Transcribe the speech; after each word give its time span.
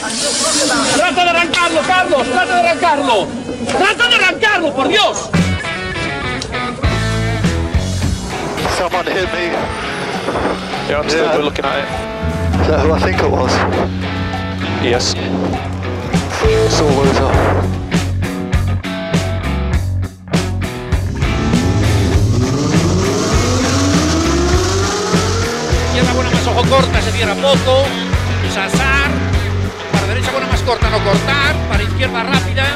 ¡Trata 0.00 1.24
de 1.24 1.30
arrancarlo, 1.30 1.80
Carlos! 1.86 2.22
¡Trata 2.28 2.54
de 2.54 2.68
arrancarlo! 2.68 3.26
¡Trata 3.66 4.08
de 4.08 4.14
arrancarlo, 4.14 4.72
por 4.74 4.88
Dios! 4.88 5.28
Someone 8.78 9.06
hit 9.06 9.28
me. 9.32 9.50
Yeah, 10.88 11.00
I'm 11.00 11.08
still 11.08 11.24
Yeah. 11.24 11.38
looking 11.38 11.64
at 11.64 11.78
it. 11.80 11.88
Is 12.60 12.68
that 12.68 12.80
who 12.80 12.92
I 12.94 13.00
think 13.00 13.18
it 13.20 13.28
was? 13.30 13.52
Yes. 14.82 15.14
Loser. 16.78 17.58
Izquierda 25.86 26.12
buena 26.14 26.30
más 26.30 26.46
ojo 26.46 26.62
corta, 26.68 27.02
se 27.02 27.10
cierra 27.12 27.34
poco. 27.34 28.07
Corta, 30.68 30.90
no 30.90 31.02
cortar. 31.02 31.56
Para 31.70 31.82
izquierda 31.82 32.22
rápida. 32.24 32.66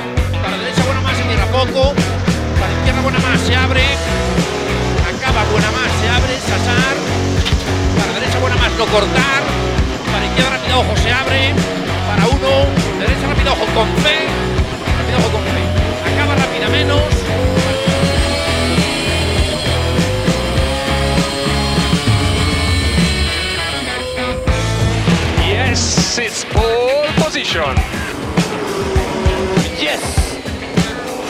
Para 0.43 0.57
derecha 0.57 0.83
buena 0.85 1.03
más, 1.03 1.15
se 1.15 1.25
cierra 1.25 1.47
poco. 1.53 1.93
Para 2.59 2.73
izquierda 2.73 3.01
buena 3.03 3.19
más, 3.19 3.39
se 3.43 3.55
abre. 3.55 3.85
Acaba 5.13 5.45
buena 5.53 5.71
más, 5.77 5.91
se 6.01 6.09
abre. 6.09 6.33
Sasar. 6.41 6.97
Para 7.99 8.13
derecha 8.19 8.39
buena 8.41 8.57
más, 8.57 8.73
no 8.81 8.87
cortar. 8.87 9.43
Para 10.11 10.25
izquierda 10.25 10.51
rápida, 10.57 10.79
ojo, 10.79 10.97
se 10.97 11.13
abre. 11.13 11.53
Para 12.09 12.25
uno. 12.33 12.53
Derecha 12.99 13.27
rápida, 13.29 13.53
ojo, 13.53 13.67
con 13.77 13.89
fe. 14.01 14.25
Rápida, 14.97 15.17
ojo, 15.21 15.31
con 15.37 15.45
fe. 15.53 15.63
Acaba 16.09 16.33
rápida 16.35 16.69
menos. 16.71 17.22
Yes! 29.79 30.01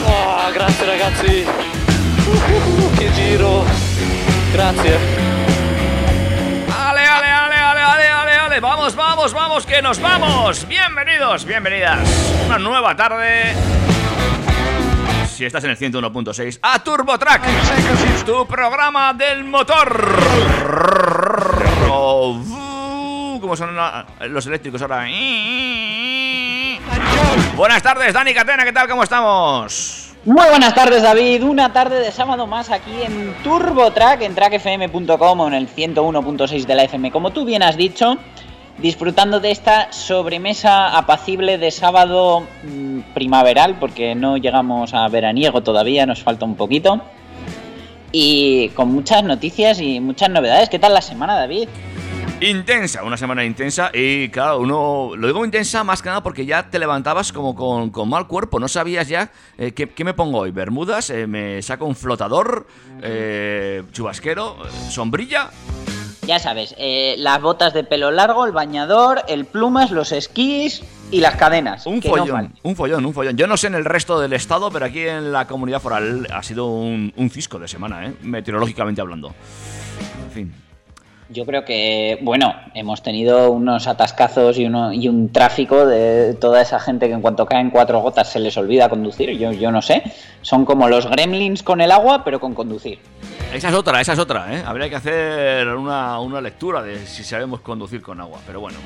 Oh, 0.05 0.51
grazie 0.53 0.85
ragazzi! 0.85 1.45
Uh, 1.45 2.95
che 2.95 3.11
giro! 3.11 3.65
Grazie! 4.53 4.97
Ale, 6.69 7.05
ale, 7.05 7.29
ale, 7.29 7.55
ale, 7.55 7.81
ale, 7.81 8.07
ale, 8.07 8.37
ale, 8.37 8.59
vamos, 8.61 8.95
vamos, 8.95 9.33
vamos, 9.33 9.65
que 9.65 9.81
nos 9.81 9.99
vamos. 9.99 10.65
Bienvenidos, 10.65 11.43
bienvenidas. 11.43 12.07
Una 12.45 12.57
nueva 12.57 12.95
tarde. 12.95 13.53
Si 15.27 15.43
estás 15.43 15.65
en 15.65 15.71
el 15.71 15.77
101.6, 15.77 16.59
a 16.61 16.81
Turbo 16.81 17.19
Track, 17.19 17.41
tu 18.25 18.47
programa 18.47 19.13
del 19.13 19.43
motor. 19.43 20.23
Oh, 21.95 22.39
uh, 22.39 23.39
¿Cómo 23.39 23.55
son 23.55 23.75
los 24.29 24.47
eléctricos 24.47 24.81
ahora? 24.81 25.05
Buenas 27.55 27.83
tardes, 27.83 28.13
Dani 28.13 28.33
Catena, 28.33 28.63
¿qué 28.63 28.73
tal? 28.73 28.87
¿Cómo 28.87 29.03
estamos? 29.03 30.03
Muy 30.25 30.47
buenas 30.49 30.73
tardes 30.73 31.03
David, 31.03 31.43
una 31.43 31.73
tarde 31.73 31.99
de 31.99 32.11
sábado 32.11 32.47
más 32.47 32.69
aquí 32.69 33.03
en 33.03 33.33
TurboTrack, 33.43 34.21
en 34.21 34.35
trackfm.com 34.35 35.39
o 35.39 35.47
en 35.47 35.53
el 35.53 35.67
101.6 35.67 36.65
de 36.65 36.75
la 36.75 36.83
FM, 36.83 37.11
como 37.11 37.31
tú 37.31 37.43
bien 37.43 37.61
has 37.61 37.75
dicho, 37.75 38.17
disfrutando 38.77 39.39
de 39.39 39.51
esta 39.51 39.91
sobremesa 39.91 40.97
apacible 40.97 41.57
de 41.57 41.71
sábado 41.71 42.47
mm, 42.63 42.99
primaveral, 43.13 43.75
porque 43.79 44.15
no 44.15 44.37
llegamos 44.37 44.93
a 44.93 45.07
veraniego 45.09 45.61
todavía, 45.61 46.05
nos 46.05 46.23
falta 46.23 46.45
un 46.45 46.55
poquito, 46.55 47.01
y 48.13 48.69
con 48.69 48.93
muchas 48.93 49.23
noticias 49.23 49.81
y 49.81 49.99
muchas 49.99 50.29
novedades. 50.29 50.69
¿Qué 50.69 50.79
tal 50.79 50.93
la 50.93 51.01
semana 51.01 51.35
David? 51.35 51.67
Intensa, 52.43 53.03
una 53.03 53.15
semana 53.15 53.45
intensa 53.45 53.89
y 53.93 54.27
claro, 54.29 54.59
uno, 54.59 55.11
lo 55.15 55.27
digo 55.27 55.45
intensa 55.45 55.83
más 55.85 56.01
que 56.01 56.09
nada 56.09 56.21
porque 56.21 56.45
ya 56.45 56.69
te 56.69 56.77
levantabas 56.77 57.31
como 57.31 57.55
con, 57.55 57.89
con 57.89 58.09
mal 58.09 58.27
cuerpo, 58.27 58.59
no 58.59 58.67
sabías 58.67 59.07
ya 59.07 59.31
eh, 59.57 59.71
¿qué, 59.71 59.87
qué 59.87 60.03
me 60.03 60.13
pongo 60.13 60.39
hoy, 60.39 60.51
bermudas, 60.51 61.09
Eh, 61.09 61.25
me 61.25 61.61
saco 61.61 61.85
un 61.85 61.95
flotador, 61.95 62.67
eh, 63.01 63.83
chubasquero, 63.93 64.57
sombrilla, 64.89 65.51
Ya 66.27 66.39
sabes, 66.39 66.75
eh, 66.77 67.15
las 67.17 67.41
botas 67.41 67.73
de 67.73 67.83
pelo 67.83 68.11
largo, 68.11 68.45
el 68.45 68.51
bañador, 68.51 69.23
el 69.27 69.45
plumas, 69.45 69.91
los 69.91 70.11
esquís 70.11 70.83
y 71.11 71.21
las 71.21 71.35
cadenas. 71.35 71.85
un 71.85 71.95
no 71.95 72.01
follón, 72.01 72.53
un 72.63 72.75
follón, 72.75 73.05
un 73.05 73.13
follón. 73.13 73.37
Yo 73.37 73.47
no 73.47 73.55
sé 73.55 73.67
en 73.67 73.75
el 73.75 73.85
resto 73.85 74.19
del 74.19 74.33
estado, 74.33 74.69
pero 74.71 74.85
aquí 74.85 75.07
en 75.07 75.31
la 75.31 75.47
comunidad 75.47 75.81
foral 75.81 76.27
ha 76.33 76.43
sido 76.43 76.65
un, 76.67 77.13
un 77.15 77.29
cisco 77.29 77.59
de 77.59 77.67
semana, 77.67 78.05
¿eh? 78.07 78.13
meteorológicamente 78.21 78.99
hablando. 79.01 79.33
En 80.25 80.31
fin. 80.31 80.62
Yo 81.33 81.47
creo 81.47 81.65
que, 81.65 82.19
bueno, 82.21 82.53
hemos 82.75 83.01
tenido 83.01 83.51
unos 83.51 83.87
atascazos 83.87 84.59
y, 84.59 84.65
uno, 84.65 84.93
y 84.93 85.07
un 85.07 85.31
tráfico 85.31 85.87
de 85.87 86.35
toda 86.35 86.61
esa 86.61 86.79
gente 86.79 87.07
que 87.07 87.13
en 87.13 87.21
cuanto 87.21 87.47
caen 87.47 87.71
cuatro 87.71 88.01
gotas 88.01 88.31
se 88.31 88.39
les 88.39 88.55
olvida 88.55 88.87
conducir. 88.87 89.31
Yo, 89.31 89.51
yo 89.51 89.71
no 89.71 89.81
sé. 89.81 90.03
Son 90.43 90.63
como 90.63 90.87
los 90.87 91.07
gremlins 91.09 91.63
con 91.63 91.81
el 91.81 91.91
agua, 91.91 92.23
pero 92.23 92.39
con 92.39 92.53
conducir. 92.53 92.99
Esa 93.51 93.69
es 93.69 93.73
otra, 93.73 93.99
esa 93.99 94.13
es 94.13 94.19
otra, 94.19 94.53
¿eh? 94.55 94.63
Habría 94.63 94.89
que 94.89 94.95
hacer 94.95 95.67
una, 95.69 96.19
una 96.19 96.39
lectura 96.39 96.83
de 96.83 97.03
si 97.07 97.23
sabemos 97.23 97.61
conducir 97.61 98.03
con 98.03 98.21
agua, 98.21 98.39
pero 98.45 98.59
bueno. 98.59 98.77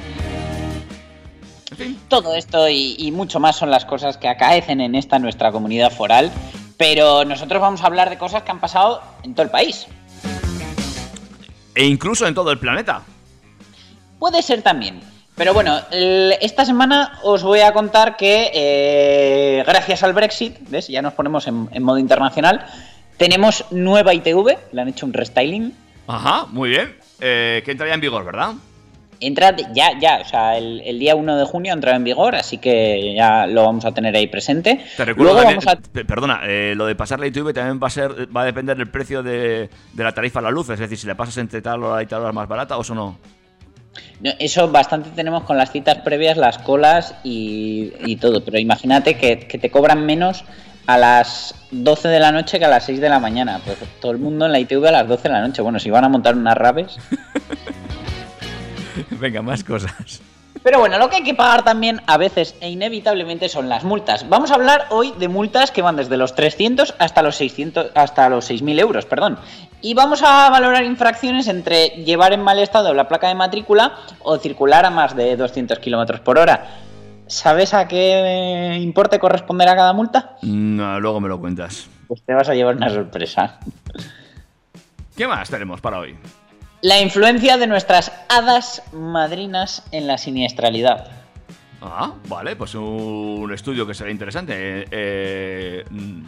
En 1.72 1.78
fin. 1.78 2.00
Todo 2.08 2.34
esto 2.34 2.70
y, 2.70 2.96
y 2.98 3.12
mucho 3.12 3.42
más 3.42 3.58
son 3.58 3.72
las 3.72 3.84
cosas 3.84 4.18
que 4.18 4.30
acaecen 4.30 4.80
en 4.80 4.96
esta 4.96 5.20
nuestra 5.20 5.52
comunidad 5.52 5.92
foral. 5.92 6.32
Pero 6.78 7.26
nosotros 7.26 7.62
vamos 7.62 7.84
a 7.84 7.88
hablar 7.88 8.10
de 8.10 8.18
cosas 8.18 8.44
que 8.44 8.52
han 8.52 8.62
pasado 8.62 9.02
en 9.24 9.34
todo 9.34 9.44
el 9.44 9.50
país. 9.50 9.88
E 11.78 11.86
incluso 11.86 12.26
en 12.26 12.34
todo 12.34 12.52
el 12.52 12.58
planeta. 12.58 13.04
Puede 14.18 14.42
ser 14.42 14.64
también. 14.64 15.00
Pero 15.36 15.54
bueno, 15.54 15.80
esta 15.92 16.66
semana 16.66 17.20
os 17.22 17.44
voy 17.44 17.60
a 17.60 17.72
contar 17.72 18.18
que 18.18 18.50
eh, 18.52 19.64
gracias 19.64 20.02
al 20.02 20.14
Brexit, 20.14 20.58
¿ves? 20.70 20.88
Ya 20.88 21.04
nos 21.04 21.14
ponemos 21.14 21.46
en, 21.46 21.70
en 21.72 21.84
modo 21.84 22.00
internacional, 22.00 22.66
tenemos 23.18 23.66
nueva 23.70 24.16
ITV, 24.16 24.58
le 24.72 24.82
han 24.82 24.88
hecho 24.88 25.06
un 25.06 25.14
restyling. 25.14 25.72
Ajá, 26.08 26.48
muy 26.50 26.70
bien. 26.70 26.98
Eh, 27.20 27.62
que 27.64 27.72
entraría 27.72 27.94
en 27.94 28.02
vigor, 28.02 28.26
¿verdad? 28.26 28.54
Entra 29.20 29.56
ya, 29.74 29.98
ya, 30.00 30.20
o 30.22 30.26
sea, 30.26 30.58
el, 30.58 30.82
el 30.86 31.00
día 31.00 31.16
1 31.16 31.38
de 31.38 31.46
junio 31.46 31.74
entra 31.74 31.96
en 31.96 32.04
vigor, 32.04 32.36
así 32.36 32.60
que 32.60 33.14
ya 33.16 33.48
lo 33.48 33.66
vamos 33.66 33.84
a 33.86 33.92
tener 33.92 34.16
ahí 34.16 34.28
presente. 34.28 34.80
Te 34.96 35.06
recuerdo 35.06 35.34
Luego 35.34 35.40
también- 35.48 35.66
vamos 35.66 35.80
a... 35.88 35.92
pe- 35.92 36.06
perdona, 36.06 36.42
eh, 36.44 36.74
lo 36.76 36.86
de 36.86 36.96
pasar 36.96 37.20
la 37.20 37.28
ITV 37.28 37.52
también 37.54 37.80
va 37.82 37.88
a 37.88 37.90
ser 37.90 38.12
va 38.36 38.42
a 38.44 38.46
depender 38.46 38.78
del 38.78 38.90
precio 38.92 39.24
de, 39.24 39.70
de 39.94 40.04
la 40.04 40.12
tarifa 40.12 40.40
a 40.40 40.44
la 40.44 40.52
luz, 40.52 40.70
es 40.70 40.80
decir, 40.80 40.98
si 40.98 41.08
le 41.08 41.16
pasas 41.16 41.38
entre 41.38 41.62
tal 41.62 41.84
hora 41.84 42.04
y 42.04 42.06
tal 42.06 42.22
hora 42.22 42.32
más 42.32 42.48
barata 42.48 42.78
o 42.78 42.82
eso 42.82 42.94
no. 42.94 43.18
Eso 44.40 44.70
bastante 44.72 45.10
tenemos 45.16 45.44
con 45.44 45.58
las 45.58 45.72
citas 45.72 45.98
previas, 46.04 46.38
las 46.38 46.60
colas 46.60 47.16
y, 47.24 47.92
y 48.06 48.18
todo, 48.18 48.44
pero 48.46 48.60
imagínate 48.60 49.18
que, 49.18 49.40
que 49.40 49.58
te 49.58 49.72
cobran 49.72 50.06
menos 50.06 50.44
a 50.86 50.98
las 51.00 51.56
12 51.72 52.08
de 52.08 52.20
la 52.20 52.32
noche 52.32 52.60
que 52.60 52.66
a 52.66 52.70
las 52.70 52.86
6 52.86 53.02
de 53.02 53.10
la 53.10 53.20
mañana. 53.20 53.60
Pues 53.66 53.78
todo 54.00 54.12
el 54.12 54.20
mundo 54.20 54.46
en 54.46 54.52
la 54.52 54.60
ITV 54.60 54.86
a 54.86 54.92
las 54.92 55.08
12 55.08 55.24
de 55.24 55.30
la 55.34 55.42
noche. 55.48 55.62
Bueno, 55.64 55.80
si 55.80 55.90
van 55.90 56.04
a 56.06 56.10
montar 56.10 56.36
unas 56.36 56.56
raves. 56.56 56.98
Venga, 59.12 59.42
más 59.42 59.64
cosas. 59.64 60.22
Pero 60.64 60.80
bueno, 60.80 60.98
lo 60.98 61.10
que 61.10 61.18
hay 61.18 61.24
que 61.24 61.34
pagar 61.34 61.64
también 61.64 62.02
a 62.08 62.18
veces 62.18 62.56
e 62.62 62.70
inevitablemente 62.70 63.48
son 63.48 63.70
las 63.70 63.84
multas. 63.84 64.28
Vamos 64.28 64.52
a 64.52 64.56
hablar 64.56 64.88
hoy 64.90 65.14
de 65.18 65.28
multas 65.28 65.72
que 65.72 65.82
van 65.82 65.96
desde 65.96 66.18
los 66.18 66.36
300 66.36 66.96
hasta 67.00 67.22
los 67.22 67.36
600 67.36 67.92
hasta 67.96 68.28
los 68.30 68.50
6.000 68.50 68.80
euros, 68.80 69.06
perdón. 69.06 69.38
Y 69.82 69.94
vamos 69.94 70.24
a 70.24 70.50
valorar 70.50 70.84
infracciones 70.84 71.48
entre 71.48 71.90
llevar 72.04 72.34
en 72.34 72.42
mal 72.42 72.60
estado 72.60 72.94
la 72.94 73.08
placa 73.08 73.28
de 73.28 73.36
matrícula 73.36 73.94
o 74.20 74.38
circular 74.38 74.86
a 74.86 74.90
más 74.90 75.16
de 75.16 75.38
200 75.38 75.80
kilómetros 75.80 76.20
por 76.22 76.38
hora. 76.38 76.66
¿Sabes 77.28 77.74
a 77.74 77.88
qué 77.88 78.78
importe 78.82 79.20
corresponderá 79.20 79.76
cada 79.76 79.94
multa? 79.94 80.38
No, 80.42 81.00
luego 81.00 81.20
me 81.20 81.30
lo 81.30 81.40
cuentas. 81.40 81.88
Pues 82.08 82.22
te 82.24 82.34
vas 82.34 82.50
a 82.50 82.56
llevar 82.56 82.78
una 82.78 82.90
sorpresa. 82.90 83.60
¿Qué 85.16 85.28
más 85.28 85.50
tenemos 85.50 85.82
para 85.82 86.00
hoy? 86.00 86.16
La 86.82 87.00
influencia 87.02 87.58
de 87.58 87.68
nuestras 87.68 88.12
hadas 88.30 88.84
madrinas 88.94 89.84
en 89.92 90.08
la 90.08 90.18
siniestralidad. 90.18 91.08
Ah, 91.82 92.14
vale, 92.28 92.56
pues 92.56 92.76
un 92.76 93.52
estudio 93.54 93.86
que 93.86 93.94
será 93.94 94.12
interesante. 94.12 94.86
Eh, 94.92 95.84
mm, 95.90 96.24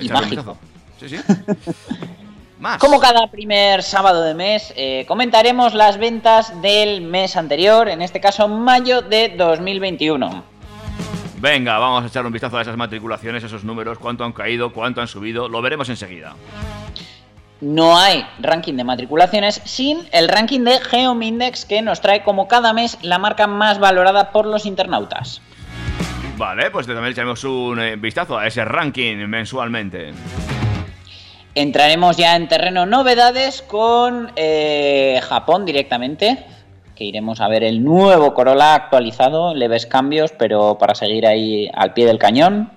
Y 0.00 0.08
mágico. 0.08 0.28
vistazo. 0.28 0.58
Sí, 0.98 1.08
sí. 1.08 1.16
más. 2.60 2.78
Como 2.78 2.98
cada 2.98 3.28
primer 3.28 3.82
sábado 3.82 4.22
de 4.22 4.34
mes, 4.34 4.72
eh, 4.76 5.04
comentaremos 5.06 5.74
las 5.74 5.96
ventas 5.98 6.60
del 6.60 7.00
mes 7.00 7.36
anterior, 7.36 7.88
en 7.88 8.02
este 8.02 8.20
caso 8.20 8.48
mayo 8.48 9.02
de 9.02 9.34
2021. 9.36 10.42
Venga, 11.40 11.78
vamos 11.78 12.02
a 12.02 12.06
echar 12.08 12.26
un 12.26 12.32
vistazo 12.32 12.58
a 12.58 12.62
esas 12.62 12.76
matriculaciones, 12.76 13.44
esos 13.44 13.62
números, 13.62 13.98
cuánto 14.00 14.24
han 14.24 14.32
caído, 14.32 14.72
cuánto 14.72 15.00
han 15.00 15.06
subido, 15.06 15.48
lo 15.48 15.62
veremos 15.62 15.88
enseguida. 15.88 16.34
No 17.60 17.98
hay 17.98 18.24
ranking 18.38 18.74
de 18.74 18.84
matriculaciones 18.84 19.60
sin 19.64 19.98
el 20.12 20.28
ranking 20.28 20.60
de 20.60 20.78
Geomindex 20.78 21.64
que 21.64 21.82
nos 21.82 22.00
trae 22.00 22.22
como 22.22 22.46
cada 22.46 22.72
mes 22.72 22.98
la 23.02 23.18
marca 23.18 23.48
más 23.48 23.80
valorada 23.80 24.30
por 24.30 24.46
los 24.46 24.64
internautas. 24.64 25.42
Vale, 26.36 26.70
pues 26.70 26.86
también 26.86 27.06
echaremos 27.12 27.42
un 27.42 27.80
eh, 27.80 27.96
vistazo 27.96 28.38
a 28.38 28.46
ese 28.46 28.64
ranking 28.64 29.16
mensualmente. 29.26 30.12
Entraremos 31.56 32.16
ya 32.16 32.36
en 32.36 32.46
terreno 32.46 32.86
novedades 32.86 33.62
con 33.62 34.30
eh, 34.36 35.20
Japón 35.28 35.66
directamente. 35.66 36.44
que 36.94 37.04
iremos 37.04 37.40
a 37.40 37.48
ver 37.48 37.64
el 37.64 37.82
nuevo 37.82 38.34
Corolla 38.34 38.74
actualizado, 38.74 39.54
leves 39.54 39.86
cambios, 39.86 40.32
pero 40.32 40.78
para 40.78 40.94
seguir 40.94 41.26
ahí 41.26 41.68
al 41.74 41.92
pie 41.92 42.06
del 42.06 42.18
cañón. 42.18 42.70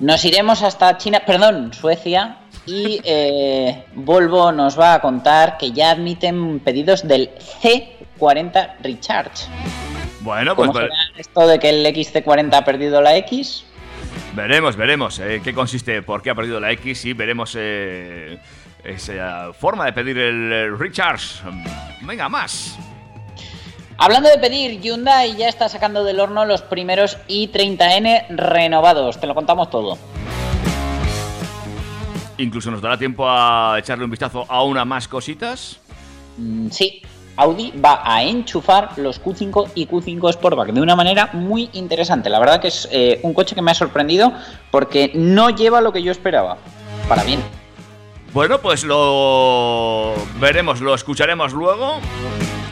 Nos 0.00 0.24
iremos 0.24 0.62
hasta 0.62 0.96
China, 0.96 1.22
perdón, 1.24 1.72
Suecia, 1.72 2.38
y 2.66 3.00
eh, 3.04 3.84
Volvo 3.94 4.52
nos 4.52 4.78
va 4.78 4.94
a 4.94 5.00
contar 5.00 5.58
que 5.58 5.72
ya 5.72 5.90
admiten 5.90 6.60
pedidos 6.60 7.06
del 7.06 7.30
C40 7.62 8.76
Recharge. 8.82 9.46
Bueno, 10.20 10.56
pues 10.56 10.68
¿Cómo 10.68 10.80
será 10.80 10.94
esto 11.16 11.46
de 11.46 11.58
que 11.58 11.68
el 11.68 11.84
XC40 11.86 12.54
ha 12.54 12.64
perdido 12.64 13.00
la 13.00 13.16
X? 13.18 13.64
veremos, 14.34 14.76
veremos 14.76 15.18
eh, 15.20 15.40
qué 15.42 15.54
consiste, 15.54 16.02
por 16.02 16.22
qué 16.22 16.30
ha 16.30 16.34
perdido 16.34 16.60
la 16.60 16.72
X 16.72 17.04
y 17.04 17.12
veremos 17.12 17.56
eh, 17.58 18.38
esa 18.82 19.52
forma 19.52 19.84
de 19.86 19.92
pedir 19.92 20.18
el 20.18 20.78
recharge. 20.78 21.42
Venga, 22.02 22.28
más. 22.28 22.78
Hablando 23.96 24.28
de 24.28 24.38
pedir, 24.38 24.80
Hyundai 24.80 25.36
ya 25.36 25.48
está 25.48 25.68
sacando 25.68 26.02
del 26.04 26.18
horno 26.18 26.44
los 26.44 26.62
primeros 26.62 27.16
i30N 27.28 28.26
renovados. 28.30 29.20
Te 29.20 29.26
lo 29.26 29.34
contamos 29.34 29.70
todo. 29.70 29.98
Incluso 32.38 32.70
nos 32.70 32.82
dará 32.82 32.98
tiempo 32.98 33.28
a 33.28 33.76
echarle 33.78 34.04
un 34.04 34.10
vistazo 34.10 34.44
a 34.48 34.62
una 34.62 34.84
más 34.84 35.06
cositas. 35.08 35.78
Mm, 36.36 36.68
sí, 36.70 37.02
Audi 37.36 37.72
va 37.72 38.02
a 38.04 38.22
enchufar 38.22 38.96
los 38.96 39.22
Q5 39.22 39.70
y 39.74 39.86
Q5 39.86 40.32
Sportback 40.32 40.72
de 40.72 40.80
una 40.80 40.96
manera 40.96 41.30
muy 41.32 41.70
interesante. 41.72 42.30
La 42.30 42.38
verdad 42.38 42.60
que 42.60 42.68
es 42.68 42.88
eh, 42.92 43.20
un 43.22 43.34
coche 43.34 43.54
que 43.54 43.62
me 43.62 43.70
ha 43.70 43.74
sorprendido 43.74 44.32
porque 44.70 45.10
no 45.14 45.50
lleva 45.50 45.80
lo 45.80 45.92
que 45.92 46.02
yo 46.02 46.12
esperaba. 46.12 46.58
Para 47.08 47.24
bien. 47.24 47.40
Bueno, 48.32 48.58
pues 48.58 48.84
lo 48.84 50.14
veremos, 50.40 50.80
lo 50.80 50.94
escucharemos 50.94 51.52
luego. 51.52 52.00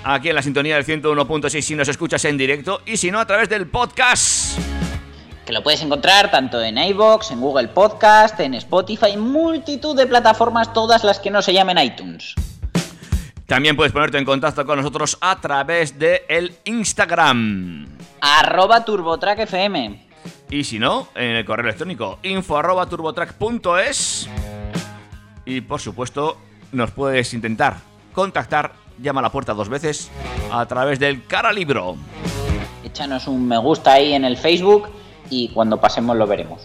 Aquí 0.05 0.29
en 0.29 0.35
la 0.35 0.43
sintonía 0.43 0.75
del 0.75 0.85
101.6 0.85 1.61
si 1.61 1.75
nos 1.77 1.89
escuchas 1.89 2.25
en 2.25 2.37
directo 2.37 2.81
y 2.85 2.97
si 2.97 3.11
no 3.11 3.21
a 3.21 3.27
través 3.27 3.49
del 3.49 3.69
podcast. 3.69 4.72
Que 5.47 5.53
lo 5.53 5.63
puedes 5.63 5.83
encontrar 5.83 6.31
tanto 6.31 6.63
en 6.63 6.79
iBox, 6.79 7.33
en 7.33 7.41
Google 7.41 7.69
Podcast, 7.69 8.39
en 8.39 8.55
Spotify, 8.55 9.17
multitud 9.17 9.97
de 9.97 10.07
plataformas, 10.07 10.73
todas 10.73 11.03
las 11.03 11.19
que 11.19 11.31
no 11.31 11.43
se 11.43 11.53
llamen 11.53 11.79
iTunes. 11.79 12.35
También 13.47 13.77
puedes 13.77 13.93
ponerte 13.93 14.19
en 14.19 14.25
contacto 14.25 14.65
con 14.65 14.79
nosotros 14.79 15.19
a 15.21 15.41
través 15.41 15.99
de 15.99 16.25
el 16.29 16.55
Instagram. 16.65 17.89
Arroba 18.21 18.85
TurboTrack 18.85 19.41
FM. 19.41 20.07
Y 20.49 20.63
si 20.63 20.79
no, 20.79 21.09
en 21.17 21.37
el 21.37 21.45
correo 21.45 21.67
electrónico 21.67 22.21
info 22.23 22.57
arroba 22.57 22.87
turbotrack.es. 22.87 24.29
Y 25.45 25.61
por 25.63 25.81
supuesto, 25.81 26.39
nos 26.71 26.93
puedes 26.93 27.35
intentar 27.35 27.79
contactar, 28.13 28.73
llama 28.99 29.21
a 29.21 29.25
la 29.25 29.33
puerta 29.33 29.55
dos 29.55 29.69
veces, 29.69 30.09
a 30.53 30.65
través 30.67 31.01
del 31.01 31.27
cara 31.27 31.53
libro. 31.53 31.97
Échanos 32.85 33.27
un 33.27 33.49
me 33.49 33.59
gusta 33.59 33.95
ahí 33.95 34.13
en 34.13 34.25
el 34.25 34.37
Facebook 34.37 34.89
y 35.33 35.49
cuando 35.49 35.81
pasemos 35.81 36.17
lo 36.17 36.27
veremos. 36.27 36.61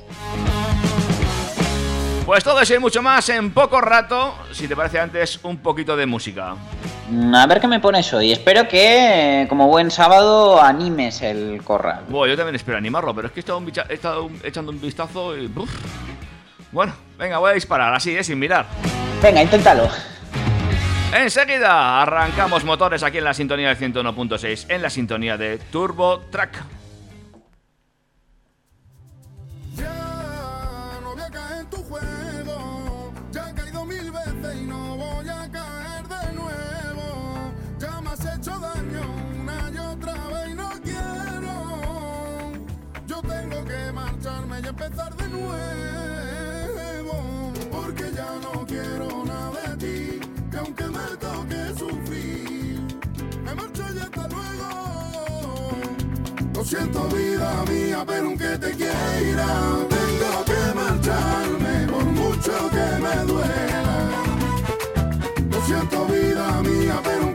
Pues 2.25 2.43
todo 2.43 2.59
eso 2.59 2.75
y 2.75 2.79
mucho 2.79 3.01
más 3.01 3.29
en 3.29 3.51
poco 3.51 3.79
rato. 3.79 4.35
Si 4.51 4.67
te 4.67 4.75
parece 4.75 4.99
antes, 4.99 5.39
un 5.43 5.57
poquito 5.57 5.95
de 5.95 6.05
música. 6.05 6.55
Mm, 7.09 7.33
A 7.33 7.47
ver 7.47 7.61
qué 7.61 7.67
me 7.67 7.79
pones 7.79 8.13
hoy. 8.13 8.33
Espero 8.33 8.67
que, 8.67 9.45
como 9.47 9.67
buen 9.69 9.89
sábado, 9.89 10.61
animes 10.61 11.21
el 11.21 11.61
corral. 11.63 12.01
Bueno, 12.09 12.27
yo 12.33 12.35
también 12.35 12.55
espero 12.55 12.77
animarlo, 12.77 13.15
pero 13.15 13.27
es 13.27 13.33
que 13.33 13.39
he 13.39 13.41
estado, 13.41 13.59
un 13.59 13.65
bicha- 13.65 13.85
he 13.89 13.93
estado 13.93 14.29
echando 14.43 14.71
un 14.73 14.81
vistazo 14.81 15.37
y. 15.37 15.45
uf. 15.55 15.69
Bueno, 16.73 16.93
venga, 17.17 17.37
voy 17.37 17.51
a 17.51 17.53
disparar 17.53 17.93
así, 17.93 18.11
¿eh? 18.17 18.23
sin 18.25 18.37
mirar. 18.37 18.65
Venga, 19.23 19.41
inténtalo. 19.41 19.87
Enseguida 21.13 22.01
arrancamos 22.01 22.65
motores 22.65 23.03
aquí 23.03 23.19
en 23.19 23.23
la 23.23 23.33
sintonía 23.33 23.69
del 23.73 23.77
101.6, 23.93 24.65
en 24.67 24.81
la 24.81 24.89
sintonía 24.89 25.37
de 25.37 25.57
Turbo 25.71 26.19
Track. 26.29 26.61
Porque 47.71 48.11
ya 48.13 48.29
no 48.41 48.65
quiero 48.65 49.25
nada 49.25 49.75
de 49.75 49.77
ti. 49.77 50.19
Que 50.51 50.57
aunque 50.57 50.83
me 50.85 51.17
toque 51.19 51.61
sufrir, 51.77 52.81
me 53.43 53.55
marcho 53.55 53.83
y 53.95 53.99
hasta 53.99 54.27
luego. 54.27 55.71
Lo 56.53 56.63
siento 56.65 57.07
vida 57.09 57.63
mía, 57.69 58.03
pero 58.05 58.27
aunque 58.27 58.57
te 58.57 58.71
quiera, 58.71 59.47
tengo 59.89 60.45
que 60.49 60.73
marcharme 60.75 61.87
por 61.91 62.05
mucho 62.05 62.69
que 62.69 62.87
me 63.03 63.15
duela. 63.31 63.97
Lo 65.51 65.61
siento 65.65 66.05
vida 66.07 66.61
mía, 66.61 66.99
pero 67.03 67.26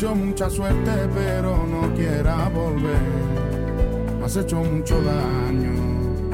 deseo 0.00 0.14
mucha 0.14 0.48
suerte, 0.48 0.90
pero 1.14 1.66
no 1.66 1.94
quieras 1.94 2.50
volver. 2.54 3.02
Me 4.18 4.24
has 4.24 4.34
hecho 4.34 4.56
mucho 4.56 4.94
daño. 5.02 5.74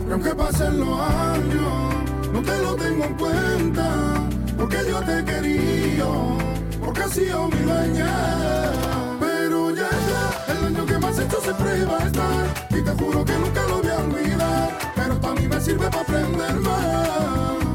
Y 0.08 0.12
aunque 0.12 0.32
pasen 0.36 0.78
los 0.78 1.00
años, 1.00 1.94
no 2.32 2.42
te 2.42 2.62
lo 2.62 2.76
tengo 2.76 3.04
en 3.04 3.14
cuenta. 3.14 4.14
Porque 4.56 4.76
yo 4.88 5.00
te 5.00 5.24
querido, 5.24 6.38
porque 6.78 7.00
has 7.02 7.10
sido 7.10 7.48
mi 7.48 7.58
dueña. 7.58 8.70
Pero 9.18 9.74
ya 9.74 9.88
está, 9.88 10.52
el 10.52 10.62
daño 10.62 10.86
que 10.86 10.98
me 10.98 11.06
has 11.08 11.18
hecho 11.18 11.40
siempre 11.40 11.84
va 11.86 11.98
a 11.98 12.06
estar. 12.06 12.46
Y 12.70 12.82
te 12.82 12.90
juro 12.92 13.24
que 13.24 13.32
nunca 13.32 13.62
lo 13.66 13.82
voy 13.82 13.90
a 13.90 13.98
olvidar. 13.98 14.78
Pero 14.94 15.14
esto 15.14 15.34
mí 15.34 15.48
me 15.48 15.60
sirve 15.60 15.90
para 15.90 16.02
aprender 16.02 16.54
más. 16.60 17.65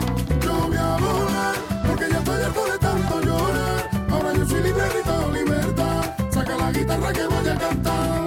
Que 7.13 7.27
voy 7.27 7.47
a 7.49 7.55
cantar. 7.57 8.25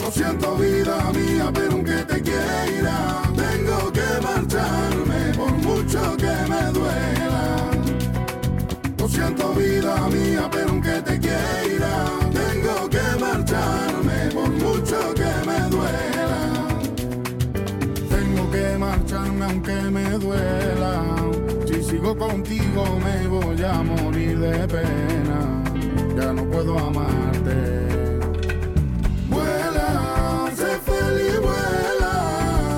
Lo 0.00 0.10
siento, 0.10 0.56
vida 0.56 1.12
mía, 1.12 1.50
pero 1.52 1.72
aunque 1.72 2.04
te 2.04 2.22
quiera, 2.22 3.22
tengo 3.34 3.92
que 3.92 4.08
marcharme 4.22 5.20
por 5.36 5.52
mucho 5.52 6.16
que 6.16 6.34
me 6.50 6.62
duela. 6.78 7.70
Lo 8.98 9.08
siento, 9.08 9.54
vida 9.54 10.08
mía, 10.08 10.48
pero 10.50 10.68
aunque 10.70 11.02
te 11.02 11.18
quiera, 11.18 11.94
tengo 12.32 12.88
que 12.90 13.06
marcharme 13.20 14.18
por 14.34 14.50
mucho 14.50 15.14
que 15.14 15.32
me 15.48 15.60
duela. 15.74 16.68
Tengo 18.10 18.50
que 18.50 18.78
marcharme 18.78 19.44
aunque 19.44 19.74
me 19.96 20.10
duela. 20.10 20.92
Si 21.66 21.82
sigo 21.82 22.16
contigo 22.16 22.84
me 23.04 23.26
voy 23.28 23.62
a 23.62 23.82
morir 23.82 24.38
de 24.38 24.68
pena. 24.68 25.31
Amarte. 26.78 27.58
Vuela, 29.28 30.50
sé 30.56 30.78
feliz, 30.88 31.40
vuela. 31.40 32.14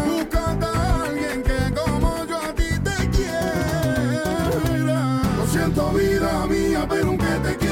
Búscate 0.07 0.67
a 0.67 1.03
alguien 1.05 1.43
que 1.43 1.59
como 1.75 2.25
yo 2.27 2.37
a 2.37 2.55
ti 2.55 2.71
te 2.83 3.11
quiera. 3.11 4.23
Lo 5.37 5.47
siento, 5.47 5.91
vida 5.93 6.47
mía, 6.47 6.87
pero 6.89 7.09
aunque 7.09 7.27
te 7.27 7.57
quiera, 7.57 7.64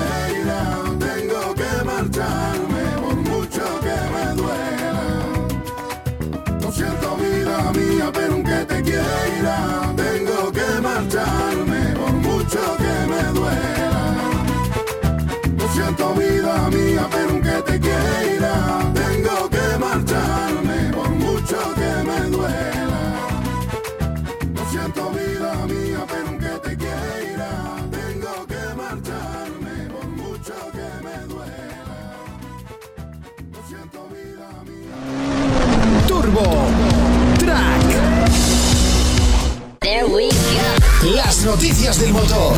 Las 41.24 41.44
noticias 41.44 42.00
del 42.00 42.12
motor. 42.12 42.56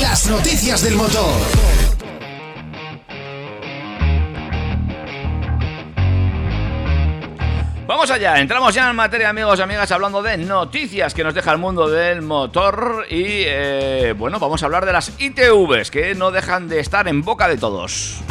Las 0.00 0.26
noticias 0.26 0.82
del 0.82 0.96
motor. 0.96 1.32
Vamos 7.86 8.10
allá, 8.10 8.40
entramos 8.40 8.74
ya 8.74 8.88
en 8.88 8.96
materia, 8.96 9.28
amigos 9.28 9.58
y 9.58 9.62
amigas, 9.62 9.92
hablando 9.92 10.22
de 10.22 10.38
noticias 10.38 11.12
que 11.12 11.22
nos 11.22 11.34
deja 11.34 11.52
el 11.52 11.58
mundo 11.58 11.88
del 11.88 12.22
motor. 12.22 13.04
Y 13.10 13.44
eh, 13.44 14.14
bueno, 14.16 14.38
vamos 14.38 14.62
a 14.62 14.66
hablar 14.66 14.86
de 14.86 14.94
las 14.94 15.12
ITVs, 15.20 15.90
que 15.90 16.14
no 16.14 16.30
dejan 16.30 16.68
de 16.68 16.80
estar 16.80 17.06
en 17.06 17.22
boca 17.22 17.48
de 17.48 17.58
todos. 17.58 18.22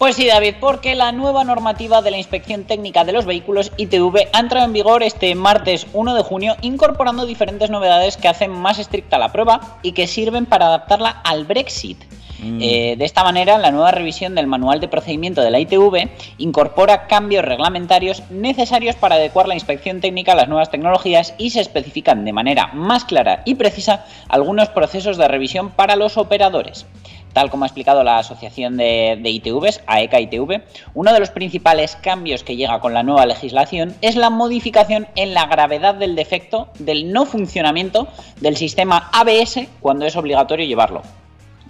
Pues 0.00 0.16
sí, 0.16 0.26
David, 0.26 0.54
porque 0.62 0.94
la 0.94 1.12
nueva 1.12 1.44
normativa 1.44 2.00
de 2.00 2.10
la 2.10 2.16
Inspección 2.16 2.64
Técnica 2.64 3.04
de 3.04 3.12
los 3.12 3.26
Vehículos 3.26 3.70
ITV 3.76 4.30
ha 4.32 4.40
entrado 4.40 4.64
en 4.64 4.72
vigor 4.72 5.02
este 5.02 5.34
martes 5.34 5.86
1 5.92 6.14
de 6.14 6.22
junio, 6.22 6.56
incorporando 6.62 7.26
diferentes 7.26 7.68
novedades 7.68 8.16
que 8.16 8.26
hacen 8.26 8.50
más 8.50 8.78
estricta 8.78 9.18
la 9.18 9.30
prueba 9.30 9.78
y 9.82 9.92
que 9.92 10.06
sirven 10.06 10.46
para 10.46 10.68
adaptarla 10.68 11.20
al 11.22 11.44
Brexit. 11.44 12.02
Eh, 12.42 12.94
de 12.96 13.04
esta 13.04 13.22
manera, 13.22 13.58
la 13.58 13.70
nueva 13.70 13.90
revisión 13.90 14.34
del 14.34 14.46
manual 14.46 14.80
de 14.80 14.88
procedimiento 14.88 15.42
de 15.42 15.50
la 15.50 15.60
ITV 15.60 16.08
incorpora 16.38 17.06
cambios 17.06 17.44
reglamentarios 17.44 18.22
necesarios 18.30 18.96
para 18.96 19.16
adecuar 19.16 19.46
la 19.46 19.52
inspección 19.52 20.00
técnica 20.00 20.32
a 20.32 20.36
las 20.36 20.48
nuevas 20.48 20.70
tecnologías 20.70 21.34
y 21.36 21.50
se 21.50 21.60
especifican 21.60 22.24
de 22.24 22.32
manera 22.32 22.68
más 22.68 23.04
clara 23.04 23.42
y 23.44 23.56
precisa 23.56 24.06
algunos 24.30 24.70
procesos 24.70 25.18
de 25.18 25.28
revisión 25.28 25.68
para 25.68 25.96
los 25.96 26.16
operadores. 26.16 26.86
Tal 27.32 27.50
como 27.50 27.64
ha 27.64 27.68
explicado 27.68 28.02
la 28.02 28.18
Asociación 28.18 28.76
de, 28.76 29.20
ITVs, 29.22 29.82
AECA 29.86 30.20
ITV, 30.20 30.62
uno 30.94 31.12
de 31.12 31.20
los 31.20 31.30
principales 31.30 31.96
cambios 31.96 32.42
que 32.42 32.56
llega 32.56 32.80
con 32.80 32.94
la 32.94 33.02
nueva 33.02 33.26
legislación 33.26 33.94
es 34.00 34.16
la 34.16 34.30
modificación 34.30 35.06
en 35.16 35.34
la 35.34 35.46
gravedad 35.46 35.94
del 35.94 36.16
defecto 36.16 36.68
del 36.78 37.12
no 37.12 37.26
funcionamiento 37.26 38.08
del 38.40 38.56
sistema 38.56 39.10
ABS 39.12 39.68
cuando 39.80 40.06
es 40.06 40.16
obligatorio 40.16 40.66
llevarlo. 40.66 41.02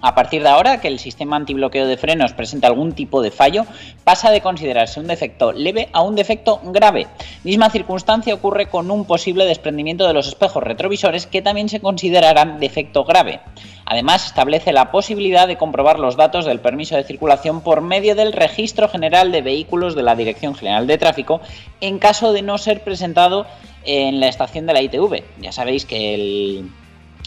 A 0.03 0.15
partir 0.15 0.43
de 0.43 0.49
ahora 0.49 0.81
que 0.81 0.89
el 0.89 0.99
sistema 0.99 1.37
antibloqueo 1.37 1.87
de 1.87 1.99
frenos 1.99 2.33
presenta 2.33 2.67
algún 2.67 2.93
tipo 2.93 3.21
de 3.21 3.31
fallo, 3.31 3.67
pasa 4.03 4.31
de 4.31 4.41
considerarse 4.41 4.99
un 4.99 5.07
defecto 5.07 5.53
leve 5.53 5.91
a 5.93 6.01
un 6.03 6.15
defecto 6.15 6.61
grave. 6.65 7.07
Misma 7.45 7.69
circunstancia 7.69 8.33
ocurre 8.33 8.67
con 8.67 8.91
un 8.91 9.05
posible 9.05 9.45
desprendimiento 9.45 10.07
de 10.07 10.15
los 10.15 10.29
espejos 10.29 10.63
retrovisores 10.63 11.27
que 11.27 11.43
también 11.43 11.69
se 11.69 11.81
considerarán 11.81 12.61
defecto 12.61 13.05
grave. 13.05 13.41
Además, 13.85 14.27
establece 14.27 14.73
la 14.73 14.91
posibilidad 14.91 15.47
de 15.47 15.59
comprobar 15.59 15.99
los 15.99 16.17
datos 16.17 16.47
del 16.47 16.61
permiso 16.61 16.97
de 16.97 17.05
circulación 17.05 17.61
por 17.61 17.83
medio 17.83 18.15
del 18.15 18.33
Registro 18.33 18.89
General 18.89 19.33
de 19.33 19.43
Vehículos 19.43 19.95
de 19.95 20.03
la 20.03 20.17
Dirección 20.17 20.55
General 20.55 20.87
de 20.87 20.97
Tráfico 20.97 21.41
en 21.81 21.99
caso 21.99 22.33
de 22.33 22.43
no 22.43 22.57
ser 22.57 22.83
presentado 22.85 23.47
en 23.85 24.21
la 24.21 24.29
estación 24.29 24.67
de 24.67 24.73
la 24.73 24.83
ITV. 24.83 25.25
Ya 25.41 25.53
sabéis 25.53 25.85
que 25.85 26.15
el 26.15 26.71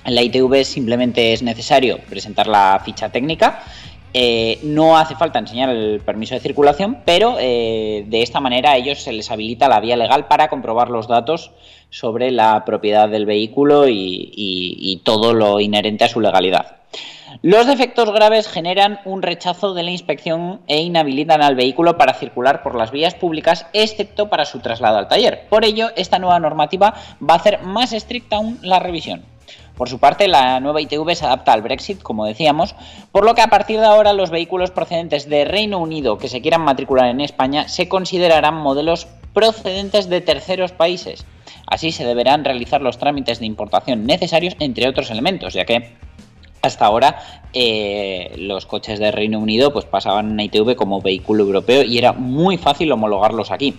en 0.06 0.16
la 0.16 0.22
ITV 0.22 0.64
simplemente 0.64 1.34
es 1.34 1.44
necesario 1.44 2.00
presentar 2.10 2.48
la 2.48 2.82
ficha 2.84 3.10
técnica. 3.10 3.64
Eh, 4.16 4.60
no 4.62 4.96
hace 4.98 5.16
falta 5.16 5.40
enseñar 5.40 5.70
el 5.70 6.00
permiso 6.02 6.36
de 6.36 6.42
circulación, 6.42 7.00
pero 7.04 7.38
eh, 7.40 8.06
de 8.08 8.22
esta 8.22 8.40
manera 8.40 8.72
a 8.72 8.78
ellos 8.78 9.02
se 9.02 9.12
les 9.12 9.32
habilita 9.32 9.68
la 9.68 9.80
vía 9.80 9.98
legal 9.98 10.28
para 10.28 10.50
comprobar 10.50 10.92
los 10.92 11.08
datos 11.08 11.52
sobre 11.90 12.30
la 12.30 12.64
propiedad 12.64 13.10
del 13.10 13.26
vehículo 13.26 13.88
y, 13.88 15.02
todo 15.04 15.34
lo 15.34 15.60
inherente 15.60 16.04
a 16.04 16.10
su 16.10 16.22
legalidad. 16.22 16.78
Los 17.42 17.66
defectos 17.66 18.12
graves 18.12 18.48
generan 18.48 19.00
un 19.06 19.24
rechazo 19.24 19.74
de 19.74 19.84
la 19.84 19.90
inspección 19.90 20.62
e 20.68 20.82
inhabilitan 20.82 21.42
al 21.42 21.56
vehículo 21.56 21.98
para 21.98 22.14
circular 22.14 22.62
por 22.62 22.76
las 22.76 22.92
vías 22.92 23.16
públicas, 23.16 23.66
excepto 23.74 24.30
para 24.30 24.46
su 24.46 24.60
traslado 24.60 24.98
al 24.98 25.08
taller. 25.08 25.48
Por 25.50 25.66
ello, 25.66 25.90
esta 25.96 26.20
nueva 26.20 26.40
normativa 26.40 26.94
va 27.20 27.34
a 27.34 27.38
hacer 27.38 27.62
más 27.64 27.92
estricta 27.92 28.36
aún 28.38 28.60
la 28.62 28.80
revisión. 28.80 29.33
Por 29.76 29.90
su 29.90 30.00
parte, 30.00 30.28
la 30.28 30.60
nueva 30.60 30.82
ITV 30.82 31.16
se 31.16 31.26
adapta 31.26 31.54
al 31.54 31.64
Brexit, 31.64 32.02
como 32.02 32.26
decíamos, 32.26 32.76
por 33.12 33.26
lo 33.26 33.34
que 33.34 33.42
a 33.42 33.48
partir 33.48 33.80
de 33.80 33.88
ahora 33.88 34.14
los 34.14 34.30
vehículos 34.30 34.72
procedentes 34.72 35.28
de 35.28 35.46
Reino 35.46 35.80
Unido 35.80 36.18
que 36.18 36.30
se 36.30 36.42
quieran 36.42 36.62
matricular 36.62 37.10
en 37.10 37.22
España 37.22 37.68
se 37.68 37.88
considerarán 37.88 38.56
modelos 38.56 39.08
procedentes 39.34 40.10
de 40.10 40.22
terceros 40.22 40.72
países. 40.72 41.26
Así 41.66 41.92
se 41.92 42.06
deberán 42.06 42.44
realizar 42.44 42.82
los 42.82 43.00
trámites 43.00 43.40
de 43.40 43.48
importación 43.48 44.06
necesarios, 44.06 44.56
entre 44.60 44.88
otros 44.88 45.10
elementos, 45.10 45.54
ya 45.54 45.66
que 45.66 45.96
hasta 46.62 46.86
ahora 46.86 47.18
eh, 47.52 48.36
los 48.38 48.66
coches 48.66 49.00
de 49.00 49.12
Reino 49.12 49.40
Unido 49.40 49.74
pues 49.74 49.86
pasaban 49.86 50.32
en 50.32 50.40
ITV 50.40 50.76
como 50.76 51.02
vehículo 51.02 51.44
europeo 51.44 51.84
y 51.84 51.98
era 51.98 52.14
muy 52.14 52.58
fácil 52.58 52.92
homologarlos 52.92 53.52
aquí. 53.52 53.76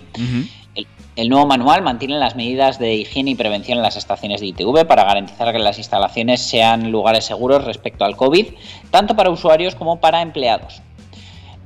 El 0.75 0.85
nuevo 1.29 1.45
manual 1.45 1.81
mantiene 1.81 2.19
las 2.19 2.35
medidas 2.35 2.77
de 2.77 2.93
higiene 2.93 3.31
y 3.31 3.35
prevención 3.35 3.77
en 3.77 3.83
las 3.83 3.95
estaciones 3.95 4.41
de 4.41 4.47
ITV 4.47 4.85
para 4.85 5.05
garantizar 5.05 5.53
que 5.53 5.59
las 5.59 5.77
instalaciones 5.77 6.41
sean 6.41 6.91
lugares 6.91 7.23
seguros 7.23 7.63
respecto 7.63 8.03
al 8.03 8.17
COVID, 8.17 8.47
tanto 8.91 9.15
para 9.15 9.29
usuarios 9.29 9.75
como 9.75 10.01
para 10.01 10.21
empleados. 10.21 10.81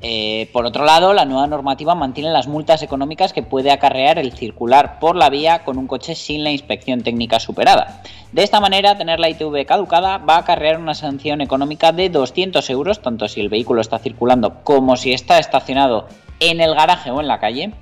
Eh, 0.01 0.49
por 0.53 0.65
otro 0.65 0.85
lado, 0.85 1.13
la 1.13 1.25
nueva 1.25 1.47
normativa 1.47 1.93
mantiene 1.93 2.29
las 2.29 2.47
multas 2.47 2.83
económicas 2.83 3.33
que 3.33 3.43
puede 3.43 3.71
acarrear 3.71 4.17
el 4.17 4.31
circular 4.31 4.99
por 4.99 5.15
la 5.15 5.29
vía 5.29 5.63
con 5.65 5.77
un 5.77 5.87
coche 5.87 6.15
sin 6.15 6.43
la 6.43 6.51
inspección 6.51 7.01
técnica 7.01 7.39
superada. 7.39 8.01
De 8.31 8.43
esta 8.43 8.61
manera, 8.61 8.97
tener 8.97 9.19
la 9.19 9.29
ITV 9.29 9.65
caducada 9.65 10.19
va 10.19 10.35
a 10.35 10.39
acarrear 10.39 10.77
una 10.77 10.93
sanción 10.93 11.41
económica 11.41 11.91
de 11.91 12.09
200 12.09 12.69
euros, 12.69 13.01
tanto 13.01 13.27
si 13.27 13.41
el 13.41 13.49
vehículo 13.49 13.81
está 13.81 13.99
circulando 13.99 14.63
como 14.63 14.95
si 14.95 15.11
está 15.11 15.39
estacionado 15.39 16.07
en 16.39 16.61
el 16.61 16.75
garaje 16.75 17.11
o 17.11 17.19
en 17.19 17.27
la 17.27 17.39
calle 17.39 17.73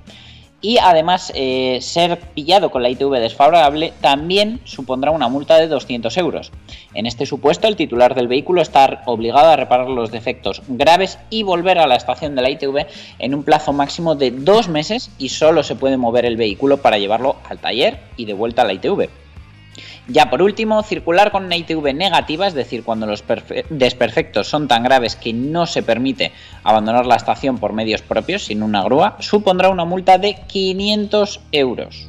y 0.60 0.78
además 0.78 1.32
eh, 1.34 1.78
ser 1.80 2.18
pillado 2.34 2.70
con 2.70 2.82
la 2.82 2.90
ITV 2.90 3.12
desfavorable 3.20 3.92
también 4.00 4.60
supondrá 4.64 5.10
una 5.10 5.28
multa 5.28 5.56
de 5.56 5.68
200 5.68 6.16
euros. 6.16 6.50
En 6.94 7.06
este 7.06 7.26
supuesto, 7.26 7.68
el 7.68 7.76
titular 7.76 8.14
del 8.14 8.28
vehículo 8.28 8.60
está 8.60 9.02
obligado 9.06 9.48
a 9.48 9.56
reparar 9.56 9.88
los 9.88 10.10
defectos 10.10 10.62
graves 10.66 11.18
y 11.30 11.44
volver 11.44 11.78
a 11.78 11.86
la 11.86 11.96
estación 11.96 12.34
de 12.34 12.42
la 12.42 12.50
ITV 12.50 12.86
en 13.18 13.34
un 13.34 13.44
plazo 13.44 13.72
máximo 13.72 14.14
de 14.14 14.30
dos 14.32 14.68
meses 14.68 15.10
y 15.18 15.28
solo 15.28 15.62
se 15.62 15.76
puede 15.76 15.96
mover 15.96 16.24
el 16.24 16.36
vehículo 16.36 16.78
para 16.78 16.98
llevarlo 16.98 17.36
al 17.48 17.58
taller 17.58 18.00
y 18.16 18.24
de 18.24 18.34
vuelta 18.34 18.62
a 18.62 18.64
la 18.64 18.72
ITV. 18.72 19.08
Ya 20.10 20.30
por 20.30 20.40
último, 20.40 20.82
circular 20.82 21.30
con 21.30 21.44
una 21.44 21.56
ITV 21.56 21.92
negativa, 21.94 22.46
es 22.46 22.54
decir, 22.54 22.82
cuando 22.82 23.06
los 23.06 23.22
desperfectos 23.68 24.48
son 24.48 24.66
tan 24.66 24.82
graves 24.82 25.16
que 25.16 25.34
no 25.34 25.66
se 25.66 25.82
permite 25.82 26.32
abandonar 26.64 27.04
la 27.04 27.16
estación 27.16 27.58
por 27.58 27.74
medios 27.74 28.00
propios 28.00 28.46
sin 28.46 28.62
una 28.62 28.82
grúa, 28.82 29.16
supondrá 29.20 29.68
una 29.68 29.84
multa 29.84 30.16
de 30.16 30.36
500 30.46 31.40
euros. 31.52 32.08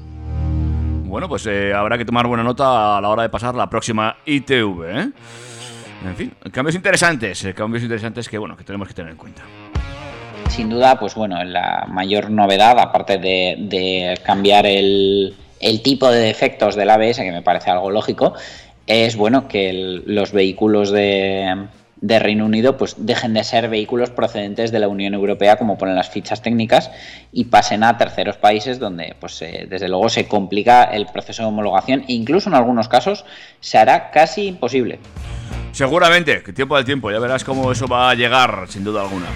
Bueno, 1.03 1.27
pues 1.27 1.45
eh, 1.47 1.73
habrá 1.73 1.97
que 1.97 2.05
tomar 2.05 2.25
buena 2.25 2.41
nota 2.41 2.97
a 2.97 3.01
la 3.01 3.09
hora 3.09 3.23
de 3.23 3.29
pasar 3.29 3.53
la 3.55 3.69
próxima 3.69 4.15
ITV. 4.25 4.83
¿eh? 4.85 5.11
En 6.05 6.15
fin, 6.15 6.33
cambios 6.53 6.75
interesantes, 6.75 7.43
eh, 7.43 7.53
cambios 7.53 7.83
interesantes 7.83 8.29
que 8.29 8.37
bueno 8.37 8.55
que 8.55 8.63
tenemos 8.63 8.87
que 8.87 8.93
tener 8.93 9.11
en 9.11 9.17
cuenta. 9.17 9.41
Sin 10.47 10.69
duda, 10.69 10.97
pues 10.97 11.15
bueno, 11.15 11.43
la 11.43 11.85
mayor 11.89 12.31
novedad, 12.31 12.79
aparte 12.79 13.17
de 13.17 14.17
cambiar 14.23 14.65
el, 14.65 15.35
el 15.59 15.81
tipo 15.81 16.09
de 16.09 16.19
defectos 16.19 16.75
del 16.75 16.89
ABS, 16.89 17.17
que 17.17 17.31
me 17.31 17.41
parece 17.41 17.69
algo 17.69 17.91
lógico, 17.91 18.33
es 18.89 19.15
bueno 19.15 19.47
que 19.47 20.01
los 20.05 20.31
vehículos 20.31 20.89
de, 20.91 21.67
Reino 22.01 22.45
Unido 22.45 22.75
pues 22.75 22.95
dejen 22.97 23.35
de 23.35 23.43
ser 23.43 23.69
vehículos 23.69 24.09
procedentes 24.09 24.71
de 24.71 24.79
la 24.79 24.87
Unión 24.87 25.13
Europea 25.13 25.57
como 25.57 25.77
ponen 25.77 25.95
las 25.95 26.09
fichas 26.09 26.41
técnicas 26.41 26.89
y 27.31 27.45
pasen 27.45 27.83
a 27.83 27.97
terceros 27.97 28.37
países 28.37 28.79
donde 28.79 29.15
pues 29.19 29.41
eh, 29.43 29.67
desde 29.69 29.89
luego 29.89 30.09
se 30.09 30.27
complica 30.27 30.85
el 30.85 31.05
proceso 31.05 31.43
de 31.43 31.49
homologación 31.49 32.01
e 32.07 32.13
incluso 32.13 32.49
en 32.49 32.55
algunos 32.55 32.87
casos 32.87 33.25
se 33.59 33.77
hará 33.77 34.09
casi 34.09 34.47
imposible. 34.47 34.99
Seguramente, 35.71 36.41
que 36.41 36.51
tiempo 36.51 36.75
al 36.75 36.85
tiempo, 36.85 37.11
ya 37.11 37.19
verás 37.19 37.43
cómo 37.43 37.71
eso 37.71 37.87
va 37.87 38.09
a 38.09 38.15
llegar 38.15 38.65
sin 38.69 38.83
duda 38.83 39.01
alguna. 39.01 39.27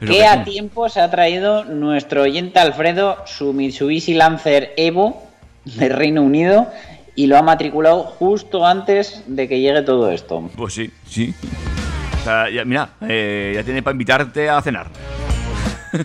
¿Qué 0.00 0.26
a 0.26 0.44
tiempo 0.44 0.88
se 0.88 1.00
ha 1.00 1.10
traído 1.10 1.64
nuestro 1.64 2.22
oyente 2.22 2.58
Alfredo 2.58 3.24
su 3.24 3.52
Mitsubishi 3.52 4.14
Lancer 4.14 4.74
Evo 4.76 5.31
de 5.64 5.88
Reino 5.88 6.22
Unido 6.22 6.68
y 7.14 7.26
lo 7.26 7.36
ha 7.36 7.42
matriculado 7.42 8.04
justo 8.04 8.66
antes 8.66 9.22
de 9.26 9.48
que 9.48 9.60
llegue 9.60 9.82
todo 9.82 10.10
esto. 10.10 10.50
Pues 10.56 10.74
sí, 10.74 10.90
sí. 11.06 11.34
O 12.20 12.24
sea, 12.24 12.48
ya, 12.50 12.64
mira, 12.64 12.90
eh, 13.00 13.52
ya 13.54 13.64
tiene 13.64 13.82
para 13.82 13.92
invitarte 13.92 14.48
a 14.48 14.62
cenar. 14.62 14.88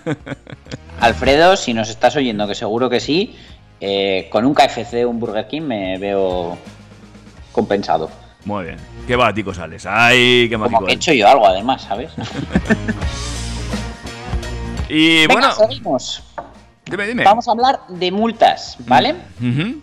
Alfredo, 0.99 1.55
si 1.55 1.73
nos 1.73 1.89
estás 1.89 2.15
oyendo, 2.15 2.47
que 2.47 2.55
seguro 2.55 2.89
que 2.89 2.99
sí, 2.99 3.35
eh, 3.79 4.27
con 4.31 4.45
un 4.45 4.53
KFC 4.53 5.05
un 5.05 5.19
Burger 5.19 5.47
King 5.47 5.61
me 5.61 5.97
veo 5.99 6.57
compensado. 7.51 8.09
Muy 8.45 8.65
bien. 8.65 8.77
Qué 9.05 9.15
batico 9.15 9.53
sales. 9.53 9.85
Ay, 9.85 10.47
qué 10.49 10.57
Como 10.57 10.85
que 10.85 10.93
he 10.93 10.95
hecho 10.95 11.13
yo 11.13 11.27
algo, 11.27 11.47
además, 11.47 11.83
¿sabes? 11.83 12.11
y 14.89 15.27
bueno. 15.27 15.51
Seguimos. 15.51 16.23
Vamos 17.25 17.47
a 17.47 17.51
hablar 17.51 17.79
de 17.87 18.11
multas, 18.11 18.77
¿vale? 18.79 19.15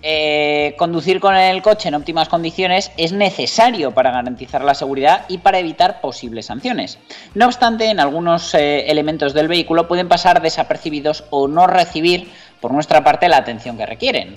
Eh, 0.03 0.75
conducir 0.79 1.21
con 1.21 1.35
el 1.37 1.63
coche 1.63 1.89
en 1.89 1.95
óptimas 1.95 2.29
condiciones 2.29 2.91
es 2.97 3.13
necesario 3.13 3.93
para 3.93 4.11
garantizar 4.11 4.65
la 4.65 4.75
seguridad 4.75 5.25
y 5.29 5.39
para 5.39 5.59
evitar 5.59 6.01
posibles 6.01 6.47
sanciones. 6.47 6.99
No 7.35 7.47
obstante, 7.47 7.91
en 7.91 8.01
algunos 8.01 8.55
eh, 8.55 8.91
elementos 8.91 9.35
del 9.35 9.49
vehículo 9.49 9.89
pueden 9.89 10.09
pasar 10.09 10.41
desapercibidos 10.43 11.25
o 11.31 11.49
no 11.49 11.67
recibir 11.67 12.31
por 12.61 12.73
nuestra 12.73 13.05
parte 13.05 13.29
la 13.29 13.37
atención 13.37 13.77
que 13.77 13.87
requieren. 13.87 14.37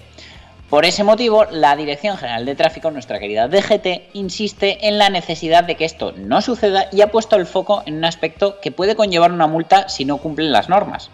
Por 0.70 0.84
ese 0.84 1.06
motivo, 1.06 1.46
la 1.50 1.78
Dirección 1.78 2.18
General 2.18 2.46
de 2.46 2.54
Tráfico, 2.54 2.92
nuestra 2.92 3.20
querida 3.20 3.48
DGT, 3.48 4.10
insiste 4.14 4.86
en 4.90 4.98
la 4.98 5.10
necesidad 5.10 5.64
de 5.64 5.76
que 5.76 5.86
esto 5.86 6.12
no 6.18 6.42
suceda 6.42 6.88
y 6.92 7.00
ha 7.00 7.10
puesto 7.10 7.38
el 7.38 7.46
foco 7.46 7.84
en 7.86 7.96
un 7.96 8.04
aspecto 8.04 8.60
que 8.60 8.74
puede 8.74 8.98
conllevar 8.98 9.32
una 9.32 9.48
multa 9.48 9.88
si 9.88 10.04
no 10.04 10.18
cumplen 10.18 10.52
las 10.52 10.68
normas. 10.68 11.10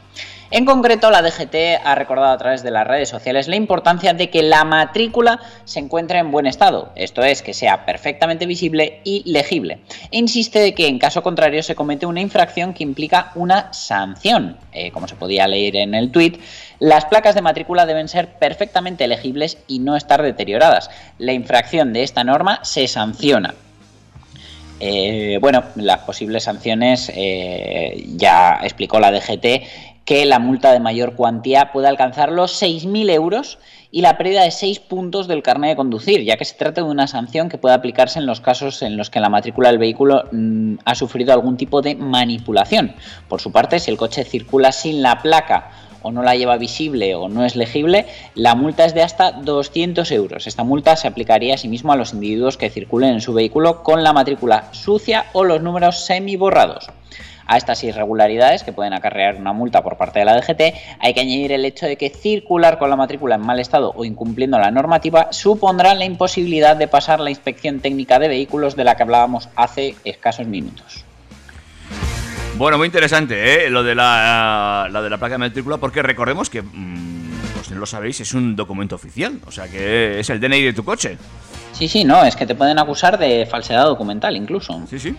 En 0.55 0.65
concreto, 0.65 1.09
la 1.09 1.23
DGT 1.23 1.81
ha 1.83 1.95
recordado 1.95 2.31
a 2.31 2.37
través 2.37 2.61
de 2.61 2.69
las 2.69 2.85
redes 2.85 3.09
sociales 3.09 3.47
la 3.47 3.55
importancia 3.55 4.13
de 4.13 4.29
que 4.29 4.43
la 4.43 4.63
matrícula 4.63 5.39
se 5.65 5.79
encuentre 5.79 6.19
en 6.19 6.29
buen 6.29 6.45
estado, 6.45 6.91
esto 6.95 7.23
es, 7.23 7.41
que 7.41 7.55
sea 7.55 7.87
perfectamente 7.87 8.45
visible 8.45 9.01
y 9.03 9.23
legible. 9.25 9.79
E 10.11 10.19
insiste 10.19 10.59
de 10.59 10.75
que 10.75 10.87
en 10.87 10.99
caso 10.99 11.23
contrario 11.23 11.63
se 11.63 11.73
comete 11.73 12.05
una 12.05 12.21
infracción 12.21 12.75
que 12.75 12.83
implica 12.83 13.31
una 13.33 13.73
sanción. 13.73 14.57
Eh, 14.73 14.91
como 14.91 15.07
se 15.07 15.15
podía 15.15 15.47
leer 15.47 15.75
en 15.75 15.95
el 15.95 16.11
tuit, 16.11 16.39
las 16.77 17.05
placas 17.05 17.33
de 17.33 17.41
matrícula 17.41 17.87
deben 17.87 18.07
ser 18.07 18.37
perfectamente 18.37 19.07
legibles 19.07 19.57
y 19.67 19.79
no 19.79 19.95
estar 19.95 20.21
deterioradas. 20.21 20.91
La 21.17 21.33
infracción 21.33 21.93
de 21.93 22.03
esta 22.03 22.23
norma 22.23 22.59
se 22.61 22.87
sanciona. 22.87 23.55
Eh, 24.79 25.37
bueno, 25.41 25.63
las 25.75 25.99
posibles 25.99 26.43
sanciones 26.43 27.11
eh, 27.15 28.03
ya 28.17 28.59
explicó 28.61 28.99
la 28.99 29.11
DGT 29.11 29.92
que 30.05 30.25
la 30.25 30.39
multa 30.39 30.71
de 30.71 30.79
mayor 30.79 31.15
cuantía 31.15 31.71
puede 31.71 31.87
alcanzar 31.87 32.31
los 32.31 32.61
6.000 32.61 33.09
euros 33.11 33.57
y 33.89 34.01
la 34.01 34.17
pérdida 34.17 34.43
de 34.43 34.51
6 34.51 34.79
puntos 34.79 35.27
del 35.27 35.43
carnet 35.43 35.71
de 35.71 35.75
conducir, 35.75 36.23
ya 36.23 36.35
que 36.35 36.45
se 36.45 36.55
trata 36.55 36.81
de 36.81 36.89
una 36.89 37.07
sanción 37.07 37.47
que 37.47 37.57
puede 37.57 37.75
aplicarse 37.75 38.19
en 38.19 38.25
los 38.25 38.41
casos 38.41 38.81
en 38.81 38.97
los 38.97 39.09
que 39.09 39.19
la 39.19 39.29
matrícula 39.29 39.69
del 39.69 39.77
vehículo 39.77 40.25
mm, 40.31 40.75
ha 40.83 40.95
sufrido 40.95 41.31
algún 41.31 41.57
tipo 41.57 41.81
de 41.81 41.95
manipulación. 41.95 42.95
Por 43.29 43.39
su 43.39 43.51
parte, 43.51 43.79
si 43.79 43.91
el 43.91 43.97
coche 43.97 44.25
circula 44.25 44.71
sin 44.71 45.01
la 45.01 45.21
placa 45.21 45.71
o 46.01 46.11
no 46.11 46.21
la 46.21 46.35
lleva 46.35 46.57
visible 46.57 47.15
o 47.15 47.29
no 47.29 47.45
es 47.45 47.55
legible, 47.55 48.05
la 48.35 48.55
multa 48.55 48.83
es 48.85 48.93
de 48.93 49.03
hasta 49.03 49.31
200 49.31 50.11
euros. 50.11 50.47
Esta 50.47 50.63
multa 50.63 50.95
se 50.97 51.07
aplicaría 51.07 51.55
asimismo 51.55 51.93
a 51.93 51.95
los 51.95 52.13
individuos 52.13 52.57
que 52.57 52.69
circulen 52.69 53.13
en 53.13 53.21
su 53.21 53.33
vehículo 53.33 53.83
con 53.83 54.03
la 54.03 54.11
matrícula 54.11 54.67
sucia 54.73 55.27
o 55.33 55.45
los 55.45 55.61
números 55.61 56.05
semi 56.05 56.35
borrados. 56.35 56.87
A 57.45 57.57
estas 57.57 57.83
irregularidades 57.83 58.63
que 58.63 58.73
pueden 58.73 58.93
acarrear 58.93 59.35
una 59.35 59.53
multa 59.53 59.83
por 59.83 59.97
parte 59.97 60.19
de 60.19 60.25
la 60.25 60.35
DGT 60.35 60.61
hay 60.99 61.13
que 61.13 61.19
añadir 61.19 61.51
el 61.51 61.65
hecho 61.65 61.85
de 61.85 61.97
que 61.97 62.09
circular 62.09 62.77
con 62.77 62.89
la 62.89 62.95
matrícula 62.95 63.35
en 63.35 63.41
mal 63.41 63.59
estado 63.59 63.93
o 63.95 64.05
incumpliendo 64.05 64.57
la 64.59 64.71
normativa 64.71 65.27
supondrá 65.31 65.93
la 65.93 66.05
imposibilidad 66.05 66.75
de 66.77 66.87
pasar 66.87 67.19
la 67.19 67.29
inspección 67.29 67.79
técnica 67.79 68.19
de 68.19 68.27
vehículos 68.27 68.75
de 68.75 68.83
la 68.83 68.95
que 68.95 69.03
hablábamos 69.03 69.49
hace 69.55 69.95
escasos 70.03 70.47
minutos. 70.47 71.05
Bueno, 72.55 72.77
muy 72.77 72.85
interesante, 72.85 73.65
¿eh? 73.65 73.69
Lo 73.69 73.83
de 73.83 73.95
la, 73.95 74.87
la 74.91 75.01
de 75.01 75.09
la 75.09 75.17
placa 75.17 75.33
de 75.33 75.39
matrícula, 75.39 75.77
porque 75.77 76.03
recordemos 76.03 76.51
que, 76.51 76.61
mm, 76.61 77.39
pues 77.55 77.71
no 77.71 77.79
lo 77.79 77.85
sabéis, 77.87 78.21
es 78.21 78.33
un 78.33 78.55
documento 78.55 78.95
oficial. 78.95 79.39
O 79.47 79.51
sea 79.51 79.67
que 79.67 80.19
es 80.19 80.29
el 80.29 80.39
DNI 80.39 80.61
de 80.61 80.73
tu 80.73 80.83
coche. 80.83 81.17
Sí, 81.71 81.87
sí, 81.87 82.03
no, 82.03 82.23
es 82.23 82.35
que 82.35 82.45
te 82.45 82.53
pueden 82.53 82.77
acusar 82.77 83.17
de 83.17 83.47
falsedad 83.47 83.85
documental 83.85 84.35
incluso. 84.35 84.83
Sí, 84.87 84.99
sí. 84.99 85.15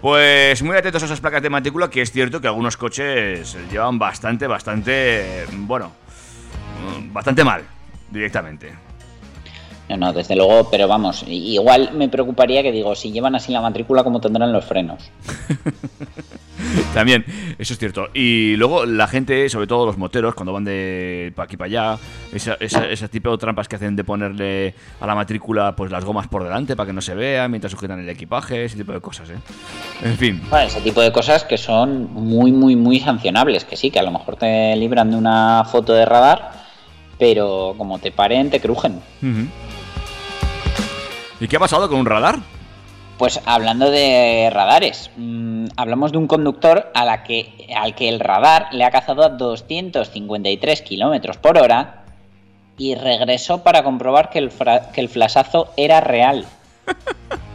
Pues 0.00 0.62
muy 0.62 0.76
atentos 0.76 1.02
a 1.02 1.06
esas 1.06 1.20
placas 1.20 1.42
de 1.42 1.50
matrícula, 1.50 1.88
que 1.88 2.02
es 2.02 2.10
cierto 2.10 2.40
que 2.40 2.48
algunos 2.48 2.76
coches 2.76 3.56
llevan 3.70 3.98
bastante, 3.98 4.46
bastante, 4.46 5.46
bueno, 5.52 5.92
bastante 7.12 7.44
mal, 7.44 7.62
directamente. 8.10 8.72
No, 9.88 9.96
no, 9.96 10.12
desde 10.12 10.36
luego, 10.36 10.70
pero 10.70 10.88
vamos, 10.88 11.24
igual 11.26 11.90
me 11.94 12.08
preocuparía 12.08 12.62
que 12.62 12.72
digo, 12.72 12.94
si 12.94 13.10
llevan 13.12 13.34
así 13.34 13.52
la 13.52 13.60
matrícula, 13.60 14.02
¿cómo 14.04 14.20
tendrán 14.20 14.52
los 14.52 14.64
frenos? 14.64 15.02
También, 16.94 17.24
eso 17.58 17.72
es 17.72 17.78
cierto. 17.78 18.08
Y 18.14 18.54
luego 18.56 18.86
la 18.86 19.08
gente, 19.08 19.48
sobre 19.48 19.66
todo 19.66 19.84
los 19.86 19.98
moteros, 19.98 20.34
cuando 20.34 20.52
van 20.52 20.64
de 20.64 21.32
pa' 21.34 21.44
aquí 21.44 21.56
para 21.56 21.66
allá, 21.66 21.98
esa- 22.32 22.56
esa- 22.60 22.86
ese 22.88 23.08
tipo 23.08 23.30
de 23.30 23.38
trampas 23.38 23.68
que 23.68 23.76
hacen 23.76 23.96
de 23.96 24.04
ponerle 24.04 24.74
a 25.00 25.06
la 25.06 25.14
matrícula 25.14 25.74
pues 25.74 25.90
las 25.90 26.04
gomas 26.04 26.28
por 26.28 26.44
delante 26.44 26.76
para 26.76 26.86
que 26.86 26.92
no 26.92 27.00
se 27.00 27.14
vea 27.14 27.48
mientras 27.48 27.72
sujetan 27.72 27.98
el 28.00 28.08
equipaje, 28.08 28.64
ese 28.64 28.76
tipo 28.76 28.92
de 28.92 29.00
cosas, 29.00 29.30
¿eh? 29.30 29.36
En 30.04 30.16
fin. 30.16 30.40
Bueno, 30.48 30.66
ese 30.66 30.80
tipo 30.80 31.00
de 31.00 31.10
cosas 31.12 31.44
que 31.44 31.58
son 31.58 32.12
muy, 32.14 32.52
muy, 32.52 32.76
muy 32.76 33.00
sancionables, 33.00 33.64
que 33.64 33.76
sí, 33.76 33.90
que 33.90 33.98
a 33.98 34.02
lo 34.04 34.12
mejor 34.12 34.36
te 34.36 34.76
libran 34.76 35.10
de 35.10 35.16
una 35.16 35.64
foto 35.70 35.92
de 35.92 36.04
radar, 36.04 36.61
pero 37.22 37.76
como 37.78 38.00
te 38.00 38.10
paren, 38.10 38.50
te 38.50 38.58
crujen. 38.58 39.00
¿Y 41.38 41.46
qué 41.46 41.54
ha 41.54 41.60
pasado 41.60 41.88
con 41.88 42.00
un 42.00 42.06
radar? 42.06 42.40
Pues 43.16 43.40
hablando 43.46 43.92
de 43.92 44.50
radares, 44.52 45.08
mm, 45.16 45.66
hablamos 45.76 46.10
de 46.10 46.18
un 46.18 46.26
conductor 46.26 46.90
a 46.94 47.04
la 47.04 47.22
que, 47.22 47.68
al 47.76 47.94
que 47.94 48.08
el 48.08 48.18
radar 48.18 48.66
le 48.72 48.82
ha 48.82 48.90
cazado 48.90 49.22
a 49.22 49.28
253 49.28 50.82
kilómetros 50.82 51.36
por 51.36 51.58
hora 51.58 52.02
y 52.76 52.96
regresó 52.96 53.62
para 53.62 53.84
comprobar 53.84 54.28
que 54.28 54.40
el, 54.40 54.50
que 54.92 55.00
el 55.00 55.08
flashazo 55.08 55.72
era 55.76 56.00
real. 56.00 56.44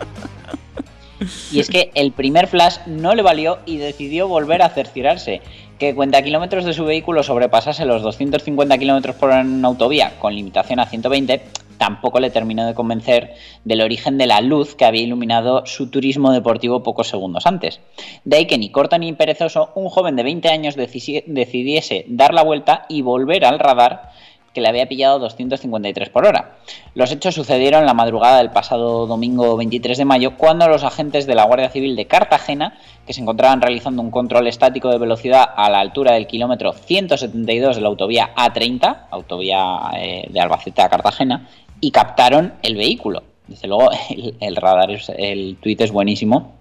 Y 1.52 1.60
es 1.60 1.70
que 1.70 1.92
el 1.96 2.12
primer 2.12 2.48
flash 2.48 2.78
no 2.86 3.16
le 3.16 3.24
valió 3.24 3.60
y 3.66 3.78
decidió 3.78 4.28
volver 4.28 4.62
a 4.62 4.70
cerciorarse. 4.70 5.42
Que 5.80 5.94
cuenta 5.94 6.24
kilómetros 6.24 6.66
de 6.66 6.74
su 6.74 6.86
vehículo 6.86 7.22
sobrepasase 7.22 7.86
los 7.86 8.02
250 8.02 8.78
kilómetros 8.80 9.16
por 9.16 9.30
hora 9.30 9.42
en 9.42 9.54
una 9.54 9.68
autovía 9.68 10.14
con 10.20 10.34
limitación 10.34 10.80
a 10.80 10.88
120 10.88 11.42
tampoco 11.78 12.20
le 12.20 12.32
terminó 12.32 12.66
de 12.66 12.74
convencer 12.74 13.36
del 13.64 13.82
origen 13.82 14.18
de 14.18 14.26
la 14.26 14.42
luz 14.42 14.76
que 14.76 14.86
había 14.86 15.04
iluminado 15.04 15.66
su 15.68 15.92
turismo 15.92 16.32
deportivo 16.32 16.84
pocos 16.84 17.08
segundos 17.08 17.46
antes. 17.46 17.80
De 18.26 18.38
ahí 18.38 18.48
que 18.48 18.58
ni 18.58 18.72
corto 18.72 18.98
ni 18.98 19.14
perezoso, 19.14 19.72
un 19.76 19.90
joven 19.90 20.16
de 20.16 20.24
20 20.24 20.50
años 20.50 20.76
decidiese 20.76 22.06
dar 22.08 22.34
la 22.34 22.44
vuelta 22.44 22.86
y 22.90 23.04
volver 23.04 23.46
al 23.46 23.60
radar 23.60 24.10
que 24.58 24.62
le 24.62 24.70
había 24.70 24.88
pillado 24.88 25.20
253 25.20 26.10
por 26.10 26.26
hora. 26.26 26.56
Los 26.96 27.12
hechos 27.12 27.36
sucedieron 27.36 27.86
la 27.86 27.94
madrugada 27.94 28.40
del 28.40 28.50
pasado 28.50 29.06
domingo 29.06 29.56
23 29.56 29.96
de 30.00 30.04
mayo, 30.04 30.36
cuando 30.36 30.68
los 30.68 30.84
agentes 30.84 31.28
de 31.28 31.36
la 31.36 31.44
Guardia 31.44 31.70
Civil 31.70 31.96
de 31.96 32.08
Cartagena, 32.08 32.76
que 33.06 33.14
se 33.14 33.22
encontraban 33.22 33.62
realizando 33.62 34.02
un 34.02 34.10
control 34.10 34.48
estático 34.48 34.90
de 34.90 34.98
velocidad 34.98 35.46
a 35.56 35.70
la 35.70 35.80
altura 35.80 36.14
del 36.14 36.26
kilómetro 36.26 36.74
172 36.74 37.76
de 37.76 37.82
la 37.84 37.88
autovía 37.90 38.34
A30, 38.36 39.02
autovía 39.12 39.92
eh, 39.96 40.26
de 40.28 40.40
Albacete 40.40 40.82
a 40.82 40.90
Cartagena, 40.90 41.48
y 41.80 41.92
captaron 41.92 42.56
el 42.64 42.76
vehículo. 42.78 43.22
Desde 43.46 43.68
luego, 43.68 43.92
el, 44.10 44.38
el 44.40 44.56
radar, 44.56 44.90
es- 44.90 45.12
el 45.16 45.58
tuit 45.62 45.80
es 45.82 45.92
buenísimo, 45.92 46.56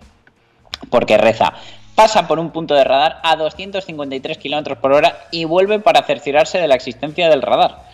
porque 0.91 1.17
reza, 1.17 1.55
pasa 1.97 2.29
por 2.29 2.39
un 2.39 2.51
punto 2.51 2.75
de 2.75 2.85
radar 2.85 3.19
a 3.25 3.35
253 3.35 4.39
kilómetros 4.39 4.79
por 4.79 4.93
hora 4.93 5.27
y 5.33 5.45
vuelve 5.45 5.81
para 5.81 6.05
cerciorarse 6.05 6.59
de 6.59 6.69
la 6.69 6.77
existencia 6.77 7.29
del 7.29 7.43
radar. 7.43 7.87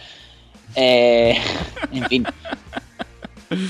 Eh, 0.74 1.38
en 1.92 2.04
fin. 2.04 2.26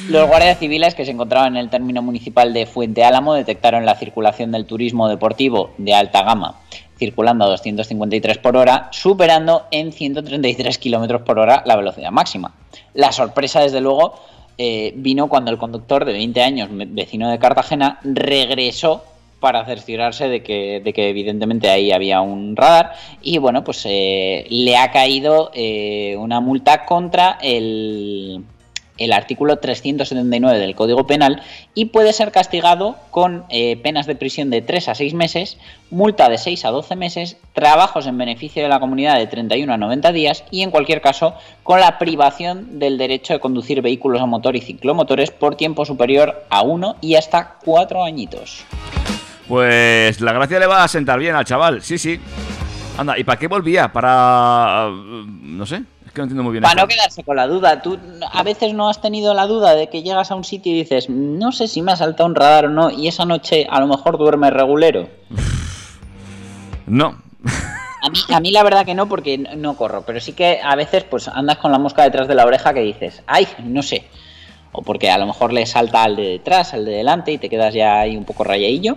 Los 0.08 0.28
guardias 0.28 0.58
civiles 0.58 0.94
que 0.94 1.04
se 1.04 1.10
encontraban 1.10 1.56
en 1.56 1.62
el 1.64 1.70
término 1.70 2.02
municipal 2.02 2.52
de 2.52 2.66
Fuente 2.66 3.04
Álamo 3.04 3.34
detectaron 3.34 3.84
la 3.84 3.96
circulación 3.96 4.52
del 4.52 4.64
turismo 4.64 5.08
deportivo 5.08 5.72
de 5.76 5.94
alta 5.94 6.22
gama 6.22 6.56
circulando 7.02 7.44
a 7.44 7.48
253 7.48 8.38
por 8.38 8.56
hora, 8.56 8.88
superando 8.92 9.64
en 9.72 9.90
133 9.92 10.78
kilómetros 10.78 11.22
por 11.22 11.40
hora 11.40 11.64
la 11.66 11.74
velocidad 11.74 12.12
máxima. 12.12 12.54
La 12.94 13.10
sorpresa, 13.10 13.58
desde 13.58 13.80
luego, 13.80 14.14
eh, 14.56 14.92
vino 14.94 15.28
cuando 15.28 15.50
el 15.50 15.58
conductor 15.58 16.04
de 16.04 16.12
20 16.12 16.42
años, 16.42 16.68
vecino 16.70 17.28
de 17.28 17.40
Cartagena, 17.40 17.98
regresó 18.04 19.02
para 19.42 19.64
cerciorarse 19.64 20.28
de 20.28 20.42
que, 20.44 20.80
de 20.82 20.92
que 20.92 21.10
evidentemente 21.10 21.68
ahí 21.68 21.90
había 21.90 22.20
un 22.20 22.54
radar 22.54 22.92
y 23.20 23.38
bueno, 23.38 23.64
pues 23.64 23.82
eh, 23.86 24.46
le 24.48 24.76
ha 24.76 24.92
caído 24.92 25.50
eh, 25.52 26.14
una 26.16 26.40
multa 26.40 26.86
contra 26.86 27.38
el, 27.42 28.44
el 28.98 29.12
artículo 29.12 29.56
379 29.56 30.60
del 30.60 30.76
Código 30.76 31.08
Penal 31.08 31.42
y 31.74 31.86
puede 31.86 32.12
ser 32.12 32.30
castigado 32.30 32.96
con 33.10 33.44
eh, 33.48 33.76
penas 33.76 34.06
de 34.06 34.14
prisión 34.14 34.48
de 34.50 34.62
3 34.62 34.88
a 34.88 34.94
6 34.94 35.14
meses, 35.14 35.58
multa 35.90 36.28
de 36.28 36.38
6 36.38 36.64
a 36.64 36.70
12 36.70 36.94
meses, 36.94 37.36
trabajos 37.52 38.06
en 38.06 38.18
beneficio 38.18 38.62
de 38.62 38.68
la 38.68 38.78
comunidad 38.78 39.18
de 39.18 39.26
31 39.26 39.72
a 39.72 39.76
90 39.76 40.12
días 40.12 40.44
y 40.52 40.62
en 40.62 40.70
cualquier 40.70 41.00
caso 41.00 41.34
con 41.64 41.80
la 41.80 41.98
privación 41.98 42.78
del 42.78 42.96
derecho 42.96 43.32
de 43.32 43.40
conducir 43.40 43.82
vehículos 43.82 44.22
a 44.22 44.26
motor 44.26 44.54
y 44.54 44.60
ciclomotores 44.60 45.32
por 45.32 45.56
tiempo 45.56 45.84
superior 45.84 46.44
a 46.48 46.62
1 46.62 46.96
y 47.00 47.16
hasta 47.16 47.56
4 47.64 48.04
añitos. 48.04 48.64
Pues 49.48 50.20
la 50.20 50.32
gracia 50.32 50.58
le 50.58 50.66
va 50.66 50.84
a 50.84 50.88
sentar 50.88 51.18
bien 51.18 51.34
al 51.34 51.44
chaval, 51.44 51.82
sí, 51.82 51.98
sí. 51.98 52.20
Anda, 52.96 53.18
¿y 53.18 53.24
para 53.24 53.38
qué 53.38 53.48
volvía? 53.48 53.92
Para... 53.92 54.88
uh, 54.88 55.24
no 55.26 55.66
sé, 55.66 55.82
es 56.06 56.12
que 56.12 56.20
no 56.20 56.24
entiendo 56.24 56.42
muy 56.42 56.52
bien 56.52 56.62
Para 56.62 56.82
no 56.82 56.88
quedarse 56.88 57.24
con 57.24 57.36
la 57.36 57.46
duda, 57.46 57.80
tú 57.82 57.98
a 58.30 58.42
veces 58.42 58.74
no 58.74 58.88
has 58.88 59.00
tenido 59.00 59.34
la 59.34 59.46
duda 59.46 59.74
de 59.74 59.88
que 59.88 60.02
llegas 60.02 60.30
a 60.30 60.34
un 60.34 60.44
sitio 60.44 60.72
y 60.72 60.76
dices, 60.76 61.08
no 61.08 61.52
sé 61.52 61.68
si 61.68 61.82
me 61.82 61.92
ha 61.92 61.96
saltado 61.96 62.28
un 62.28 62.34
radar 62.34 62.66
o 62.66 62.70
no, 62.70 62.90
y 62.90 63.08
esa 63.08 63.24
noche 63.24 63.66
a 63.70 63.80
lo 63.80 63.86
mejor 63.86 64.18
duerme 64.18 64.50
regulero. 64.50 65.08
No. 66.84 67.22
A 68.02 68.10
mí, 68.10 68.18
a 68.34 68.40
mí 68.40 68.50
la 68.50 68.64
verdad 68.64 68.84
que 68.84 68.94
no, 68.94 69.08
porque 69.08 69.38
no 69.38 69.76
corro, 69.76 70.02
pero 70.02 70.20
sí 70.20 70.32
que 70.32 70.60
a 70.62 70.74
veces 70.74 71.04
pues 71.04 71.28
andas 71.28 71.56
con 71.58 71.70
la 71.70 71.78
mosca 71.78 72.02
detrás 72.02 72.26
de 72.26 72.34
la 72.34 72.44
oreja 72.44 72.74
que 72.74 72.80
dices, 72.80 73.22
ay, 73.26 73.46
no 73.64 73.82
sé. 73.82 74.04
O 74.72 74.82
porque 74.82 75.10
a 75.10 75.18
lo 75.18 75.26
mejor 75.26 75.52
le 75.52 75.66
salta 75.66 76.02
al 76.04 76.16
de 76.16 76.22
detrás, 76.22 76.74
al 76.74 76.84
de 76.84 76.92
delante 76.92 77.32
y 77.32 77.38
te 77.38 77.48
quedas 77.48 77.74
ya 77.74 78.00
ahí 78.00 78.16
un 78.16 78.24
poco 78.24 78.44
rayadillo. 78.44 78.96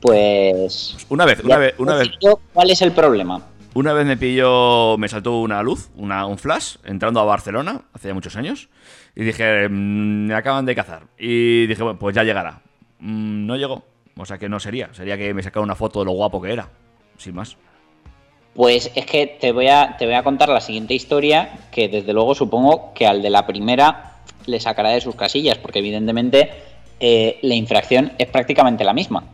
Pues... 0.00 0.96
Una 1.10 1.24
vez, 1.24 1.40
una 1.44 1.58
vez, 1.58 1.74
una 1.78 1.94
vez, 1.94 2.08
¿Cuál 2.52 2.70
es 2.70 2.82
el 2.82 2.92
problema? 2.92 3.40
Una 3.74 3.92
vez 3.92 4.04
me 4.04 4.16
pilló, 4.16 4.98
me 4.98 5.08
saltó 5.08 5.40
una 5.40 5.62
luz, 5.62 5.90
una, 5.96 6.26
un 6.26 6.36
flash, 6.36 6.76
entrando 6.84 7.20
a 7.20 7.24
Barcelona, 7.24 7.82
hace 7.94 8.08
ya 8.08 8.14
muchos 8.14 8.36
años, 8.36 8.68
y 9.14 9.24
dije, 9.24 9.68
"Mm, 9.68 10.26
me 10.26 10.34
acaban 10.34 10.66
de 10.66 10.74
cazar. 10.74 11.04
Y 11.18 11.66
dije, 11.66 11.82
bueno, 11.82 11.98
pues 11.98 12.14
ya 12.14 12.22
llegará. 12.22 12.60
Mm, 12.98 13.46
no 13.46 13.56
llegó, 13.56 13.82
o 14.16 14.26
sea 14.26 14.36
que 14.38 14.48
no 14.48 14.60
sería, 14.60 14.92
sería 14.92 15.16
que 15.16 15.32
me 15.32 15.42
sacara 15.42 15.64
una 15.64 15.74
foto 15.74 16.00
de 16.00 16.06
lo 16.06 16.12
guapo 16.12 16.42
que 16.42 16.52
era, 16.52 16.68
sin 17.16 17.34
más. 17.34 17.56
Pues 18.54 18.90
es 18.94 19.06
que 19.06 19.26
te 19.26 19.52
voy 19.52 19.68
a, 19.68 19.96
te 19.96 20.04
voy 20.04 20.14
a 20.14 20.22
contar 20.22 20.50
la 20.50 20.60
siguiente 20.60 20.92
historia, 20.92 21.58
que 21.70 21.88
desde 21.88 22.12
luego 22.12 22.34
supongo 22.34 22.92
que 22.92 23.06
al 23.06 23.22
de 23.22 23.30
la 23.30 23.46
primera 23.46 24.11
le 24.46 24.60
sacará 24.60 24.90
de 24.90 25.00
sus 25.00 25.14
casillas, 25.14 25.58
porque 25.58 25.80
evidentemente 25.80 26.50
eh, 27.00 27.38
la 27.42 27.54
infracción 27.54 28.12
es 28.18 28.28
prácticamente 28.28 28.84
la 28.84 28.92
misma. 28.92 29.24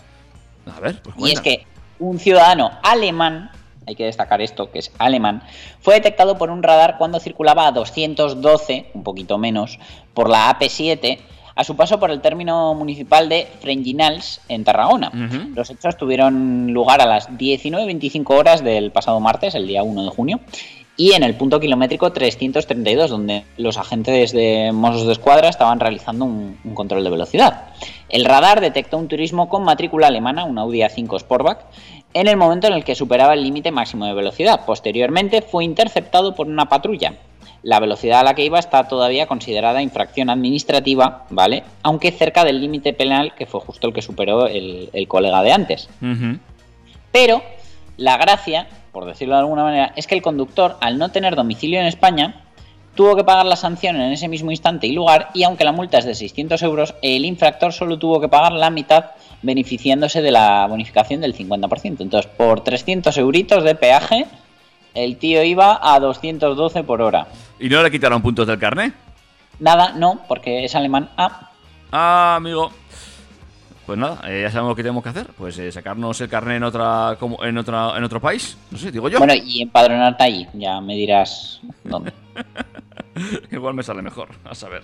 A 0.75 0.81
ver, 0.81 1.01
pues 1.03 1.17
Y 1.19 1.33
es 1.33 1.41
que 1.41 1.67
un 1.99 2.19
ciudadano 2.19 2.71
alemán, 2.83 3.51
hay 3.87 3.95
que 3.95 4.05
destacar 4.05 4.41
esto, 4.41 4.71
que 4.71 4.81
es 4.81 4.93
alemán, 4.99 5.43
fue 5.81 5.95
detectado 5.95 6.39
por 6.39 6.51
un 6.51 6.63
radar 6.63 6.97
cuando 6.99 7.21
circulaba 7.21 7.67
a 7.67 7.73
212, 7.73 8.91
un 8.95 9.03
poquito 9.03 9.39
menos, 9.39 9.79
por 10.15 10.29
la 10.29 10.57
AP7 10.59 11.19
a 11.59 11.65
su 11.65 11.75
paso 11.75 11.99
por 11.99 12.13
el 12.13 12.21
término 12.21 12.73
municipal 12.75 13.29
de 13.29 13.49
Frenginals 13.61 14.41
en 14.49 14.63
Tarragona. 14.63 15.11
Los 15.57 15.69
hechos 15.71 15.97
tuvieron 15.97 16.73
lugar 16.73 17.01
a 17.01 17.07
las 17.07 17.31
19.25 17.31 18.31
horas 18.31 18.63
del 18.63 18.93
pasado 18.93 19.19
martes, 19.19 19.57
el 19.57 19.67
día 19.67 19.83
1 19.83 20.05
de 20.05 20.11
junio, 20.11 20.41
y 20.99 21.13
en 21.13 21.23
el 21.23 21.37
punto 21.37 21.61
kilométrico 21.61 22.13
332, 22.13 23.09
donde 23.09 23.45
los 23.57 23.79
agentes 23.79 24.33
de 24.33 24.73
Mossos 24.75 25.07
de 25.07 25.13
Escuadra 25.13 25.49
estaban 25.49 25.79
realizando 25.79 26.25
un, 26.25 26.59
un 26.65 26.75
control 26.75 27.05
de 27.05 27.11
velocidad. 27.11 27.69
El 28.09 28.25
radar 28.25 28.61
detectó 28.61 28.99
un 28.99 29.07
turismo 29.07 29.49
con 29.49 29.63
matrícula 29.63 30.09
alemana, 30.09 30.45
un 30.45 30.59
Audi 30.59 30.81
A5 30.81 31.21
Sportback, 31.21 31.65
en 32.15 32.27
el 32.27 32.37
momento 32.37 32.67
en 32.67 32.73
el 32.73 32.85
que 32.85 32.97
superaba 32.97 33.35
el 33.35 33.45
límite 33.45 33.71
máximo 33.71 34.07
de 34.07 34.13
velocidad. 34.13 34.65
Posteriormente 34.67 35.41
fue 35.41 35.65
interceptado 35.65 36.35
por 36.35 36.49
una 36.49 36.69
patrulla. 36.69 37.15
La 37.63 37.79
velocidad 37.79 38.21
a 38.21 38.25
la 38.25 38.35
que 38.35 38.45
iba 38.45 38.59
está 38.59 38.89
todavía 38.89 39.29
considerada 39.29 39.81
infracción 39.81 40.31
administrativa, 40.31 41.27
¿vale? 41.31 41.63
Aunque 41.85 42.11
cerca 42.11 42.43
del 42.43 42.61
límite 42.61 42.93
penal, 42.93 43.37
que 43.37 43.47
fue 43.47 43.61
justo 43.61 43.87
el 43.87 43.95
que 43.95 44.03
superó 44.03 44.49
el, 44.49 44.91
el 44.93 45.07
colega 45.07 45.43
de 45.43 45.53
antes. 45.53 45.89
Pero 47.13 47.41
la 47.97 48.17
gracia, 48.17 48.67
por 48.99 49.07
decirlo 49.07 49.35
de 49.37 49.43
alguna 49.43 49.63
manera, 49.63 49.93
es 49.95 50.09
que 50.09 50.17
el 50.17 50.23
conductor, 50.23 50.77
al 50.81 50.99
no 50.99 51.11
tener 51.11 51.37
domicilio 51.37 51.79
en 51.79 51.87
España, 51.87 52.43
tuvo 52.97 53.15
que 53.15 53.23
pagar 53.23 53.47
la 53.47 53.55
sanción 53.55 53.95
en 53.95 54.11
ese 54.11 54.27
mismo 54.27 54.51
instante 54.51 54.89
y 54.89 54.93
lugar, 54.93 55.29
y 55.35 55.45
aunque 55.45 55.63
la 55.63 55.71
multa 55.71 55.99
es 55.99 56.05
de 56.05 56.17
600 56.17 56.61
euros, 56.65 56.97
el 57.01 57.25
infractor 57.25 57.73
solo 57.73 57.97
tuvo 57.97 58.21
que 58.21 58.27
pagar 58.27 58.51
la 58.51 58.71
mitad 58.71 59.05
beneficiándose 59.41 60.21
de 60.21 60.33
la 60.33 60.67
bonificación 60.67 61.21
del 61.21 61.33
50%. 61.33 62.01
Entonces, 62.01 62.29
por 62.37 62.65
300 62.65 63.17
euritos 63.19 63.63
de 63.63 63.77
peaje, 63.77 64.27
el 64.95 65.17
tío 65.17 65.45
iba 65.45 65.79
a 65.81 66.01
212 66.01 66.83
por 66.83 67.01
hora. 67.01 67.29
¿Y 67.61 67.69
no 67.69 67.81
le 67.85 67.93
quitaron 67.93 68.21
puntos 68.21 68.49
del 68.49 68.59
carnet? 68.59 68.95
Nada, 69.61 69.93
no, 69.93 70.23
porque 70.27 70.65
es 70.65 70.75
alemán. 70.75 71.09
Ah, 71.17 71.51
Ah, 71.93 72.35
amigo. 72.37 72.71
Pues 73.89 73.99
nada, 73.99 74.21
eh, 74.29 74.43
ya 74.43 74.51
sabemos 74.51 74.77
qué 74.77 74.83
tenemos 74.83 75.03
que 75.03 75.09
hacer. 75.09 75.29
Pues 75.39 75.59
eh, 75.59 75.73
sacarnos 75.73 76.21
el 76.21 76.29
carnet 76.29 76.59
en 76.59 76.65
otra, 76.65 77.17
como, 77.19 77.43
en 77.43 77.57
otra, 77.57 77.97
en 77.97 78.05
otro 78.05 78.21
país. 78.21 78.59
No 78.71 78.77
sé, 78.77 78.93
digo 78.93 79.09
yo. 79.09 79.17
bueno, 79.17 79.33
y 79.33 79.63
empadronarte 79.63 80.25
allí, 80.25 80.47
ya 80.53 80.79
me 80.83 80.95
dirás 80.95 81.63
dónde. 81.85 82.13
Igual 83.51 83.73
me 83.73 83.83
sale 83.83 84.03
mejor, 84.03 84.29
a 84.45 84.55
saber. 84.55 84.83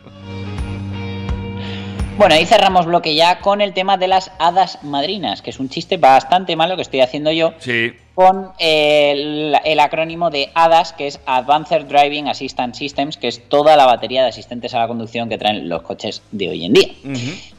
Bueno, 2.16 2.34
ahí 2.34 2.46
cerramos 2.46 2.86
bloque 2.86 3.14
ya 3.14 3.40
con 3.40 3.60
el 3.60 3.74
tema 3.74 3.98
de 3.98 4.08
las 4.08 4.32
hadas 4.38 4.82
madrinas, 4.82 5.42
que 5.42 5.50
es 5.50 5.60
un 5.60 5.68
chiste 5.68 5.98
bastante 5.98 6.56
malo 6.56 6.74
que 6.74 6.82
estoy 6.82 7.02
haciendo 7.02 7.30
yo 7.30 7.52
Sí, 7.58 7.92
con 8.14 8.52
el, 8.58 9.54
el 9.66 9.80
acrónimo 9.80 10.30
de 10.30 10.50
ADAS, 10.54 10.94
que 10.94 11.08
es 11.08 11.20
Advanced 11.26 11.84
Driving 11.84 12.28
Assistance 12.28 12.78
Systems, 12.78 13.18
que 13.18 13.28
es 13.28 13.50
toda 13.50 13.76
la 13.76 13.84
batería 13.84 14.22
de 14.22 14.30
asistentes 14.30 14.72
a 14.72 14.78
la 14.78 14.88
conducción 14.88 15.28
que 15.28 15.36
traen 15.36 15.68
los 15.68 15.82
coches 15.82 16.22
de 16.32 16.48
hoy 16.48 16.64
en 16.64 16.72
día. 16.72 16.88
Ujú. 17.04 17.53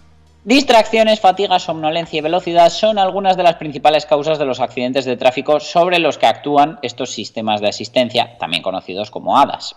Distracciones, 0.45 1.21
fatiga, 1.21 1.57
somnolencia 1.57 2.19
y 2.19 2.21
velocidad 2.21 2.69
son 2.69 2.99
algunas 2.99 3.35
de 3.35 3.41
las 3.41 3.55
principales 3.55 4.05
causas 4.05 4.37
de 4.37 4.45
los 4.45 4.59
accidentes 4.59 5.03
de 5.03 5.17
tráfico 5.17 5.59
sobre 5.59 5.97
los 5.97 6.19
que 6.19 6.27
actúan 6.27 6.77
estos 6.83 7.09
sistemas 7.09 7.61
de 7.61 7.69
asistencia, 7.69 8.37
también 8.37 8.61
conocidos 8.61 9.09
como 9.09 9.39
HADAS. 9.39 9.75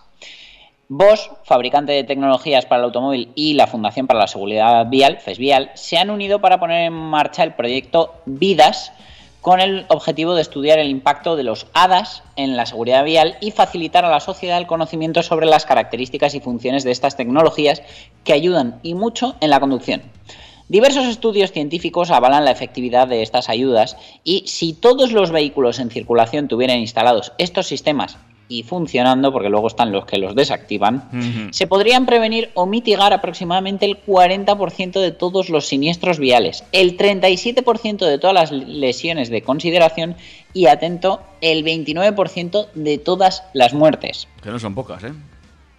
Bosch, 0.89 1.31
fabricante 1.45 1.93
de 1.93 2.05
tecnologías 2.05 2.67
para 2.67 2.81
el 2.81 2.85
automóvil, 2.85 3.33
y 3.35 3.55
la 3.55 3.67
Fundación 3.67 4.07
para 4.07 4.21
la 4.21 4.27
Seguridad 4.27 4.87
Vial, 4.91 5.17
FESVIAL, 5.17 5.71
se 5.73 5.97
han 5.97 6.11
unido 6.11 6.43
para 6.43 6.61
poner 6.61 6.85
en 6.85 6.93
marcha 6.93 7.45
el 7.45 7.55
proyecto 7.55 8.17
VIDAS 8.27 8.93
con 9.41 9.61
el 9.61 9.87
objetivo 9.89 10.35
de 10.35 10.43
estudiar 10.43 10.79
el 10.79 10.91
impacto 10.91 11.35
de 11.37 11.45
los 11.45 11.67
HADAS 11.73 12.25
en 12.37 12.59
la 12.59 12.67
seguridad 12.67 13.05
vial 13.05 13.39
y 13.41 13.53
facilitar 13.53 14.05
a 14.05 14.11
la 14.11 14.21
sociedad 14.21 14.59
el 14.59 14.67
conocimiento 14.67 15.23
sobre 15.23 15.47
las 15.47 15.65
características 15.65 16.35
y 16.35 16.41
funciones 16.41 16.85
de 16.85 16.91
estas 16.91 17.17
tecnologías 17.17 17.81
que 18.23 18.35
ayudan 18.35 18.81
y 18.83 18.93
mucho 18.93 19.37
en 19.41 19.49
la 19.49 19.61
conducción. 19.61 20.03
Diversos 20.69 21.07
estudios 21.07 21.51
científicos 21.51 22.11
avalan 22.11 22.45
la 22.45 22.51
efectividad 22.51 23.09
de 23.09 23.23
estas 23.23 23.49
ayudas 23.49 23.97
y 24.23 24.45
si 24.47 24.75
todos 24.75 25.13
los 25.13 25.31
vehículos 25.31 25.79
en 25.79 25.91
circulación 25.91 26.47
tuvieran 26.47 26.79
instalados 26.79 27.33
estos 27.39 27.67
sistemas 27.67 28.19
y 28.51 28.65
funcionando, 28.65 29.33
porque 29.33 29.49
luego 29.49 29.67
están 29.67 29.93
los 29.93 30.05
que 30.05 30.19
los 30.19 30.35
desactivan, 30.35 31.51
se 31.53 31.67
podrían 31.67 32.05
prevenir 32.05 32.51
o 32.55 32.67
mitigar 32.67 33.15
aproximadamente 33.15 33.87
el 33.87 34.03
40% 34.05 35.01
de 35.01 35.11
todos 35.11 35.49
los 35.49 35.67
siniestros 35.67 36.19
viales, 36.19 36.65
el 36.73 36.97
37% 36.97 38.07
de 38.07 38.19
todas 38.19 38.35
las 38.35 38.53
lesiones 38.53 39.31
de 39.31 39.43
consideración 39.43 40.17
y, 40.53 40.67
atento, 40.67 41.21
el 41.41 41.65
29% 41.65 42.69
de 42.75 42.99
todas 42.99 43.43
las 43.53 43.75
muertes. 43.75 44.29
que 44.43 44.51
no 44.51 44.59
son 44.59 44.75
pocas, 44.75 45.05
¿eh? 45.05 45.13